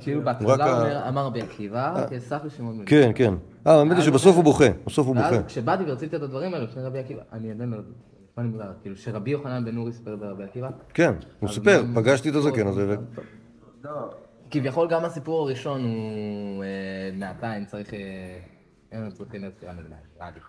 כאילו 0.00 0.22
בהתחלה 0.22 1.08
אמר 1.08 1.24
רבי 1.26 1.42
עקיבא, 1.42 2.06
כאסף 2.10 2.44
לשמעון 2.44 2.78
בן 2.78 2.84
כן, 2.86 3.10
כן. 3.14 3.34
אה, 3.66 3.72
האמת 3.72 3.96
היא 3.96 4.04
שבסוף 4.04 4.36
הוא 4.36 4.44
בוכה. 4.44 4.64
בסוף 4.86 5.06
הוא 5.06 5.16
ואז 5.16 5.34
בוכה. 5.34 5.46
כשבאתי 5.46 5.84
ורציתי 5.86 6.16
את 6.16 6.22
הדברים 6.22 6.54
האלה 6.54 6.64
לפני 6.64 6.82
רבי 6.82 6.98
עקיבא, 6.98 7.22
אני 7.32 7.50
עדיין 7.50 7.70
לא 7.70 7.76
יודע, 7.76 7.88
מה 8.36 8.42
אני 8.42 8.52
מדבר, 8.52 8.72
כאילו 8.82 8.96
שרבי 8.96 9.30
יוחנן 9.30 9.64
בן 9.64 9.74
נורי 9.74 9.92
סיפר 9.92 10.16
ברבי 10.16 10.44
עקיבא, 10.44 10.68
כן, 10.94 11.12
הוא 11.40 11.48
סיפר, 11.48 11.84
פגשתי 11.94 12.30
את 12.30 12.34
הזקן 12.34 12.66
הזה. 12.66 12.86
ו- 12.88 13.86
כביכול 14.50 14.88
גם 14.88 15.04
הסיפור 15.04 15.42
הראשון 15.42 15.80
הוא 15.80 16.64
אה, 16.64 17.10
מעתיים 17.14 17.64
צריך, 17.64 17.94
אה, 17.94 17.98
אין 18.92 19.04
נגדה, 19.32 19.72
נראה 19.72 20.30
לי. 20.30 20.40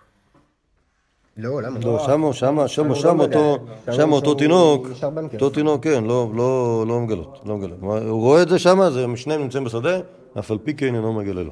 לא, 1.37 1.61
למה? 1.61 1.79
לא, 1.79 2.03
שמה, 2.05 2.33
שמה, 2.33 2.67
שמה, 2.67 2.95
שמה 2.95 3.23
אותו, 3.23 3.57
שמה 3.91 4.15
אותו 4.15 4.35
תינוק, 4.35 4.87
אותו 5.33 5.49
תינוק, 5.49 5.83
כן, 5.83 6.03
לא, 6.03 6.31
לא, 6.35 6.85
לא 6.87 6.99
מגלות, 6.99 7.39
לא 7.45 7.57
מגלה. 7.57 7.75
כלומר, 7.79 8.09
הוא 8.09 8.21
רואה 8.21 8.41
את 8.41 8.49
זה 8.49 8.59
שמה, 8.59 8.91
זה 8.91 9.05
שניהם 9.15 9.41
נמצאים 9.41 9.63
בשדה, 9.63 9.99
אף 10.39 10.51
על 10.51 10.57
פי 10.63 10.73
כן 10.73 10.95
אינו 10.95 11.13
מגלה 11.13 11.43
לו. 11.43 11.51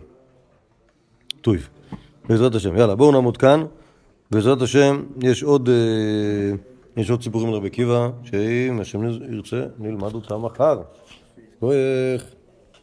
טוב, 1.41 1.55
בעזרת 2.29 2.55
השם. 2.55 2.77
יאללה, 2.77 2.95
בואו 2.95 3.11
נעמוד 3.11 3.37
כאן. 3.37 3.65
בעזרת 4.31 4.61
השם, 4.61 5.03
יש 5.21 5.43
עוד, 5.43 5.69
אה, 5.69 6.55
יש 6.97 7.09
עוד 7.09 7.23
סיפורים 7.23 7.51
לרבי 7.51 7.67
עקיבא, 7.67 8.09
שאם 8.23 8.79
השם 8.81 9.03
ירצה, 9.33 9.63
נלמד 9.79 10.13
אותם 10.13 10.41
מחר. 10.41 10.81
כוח. 11.59 12.38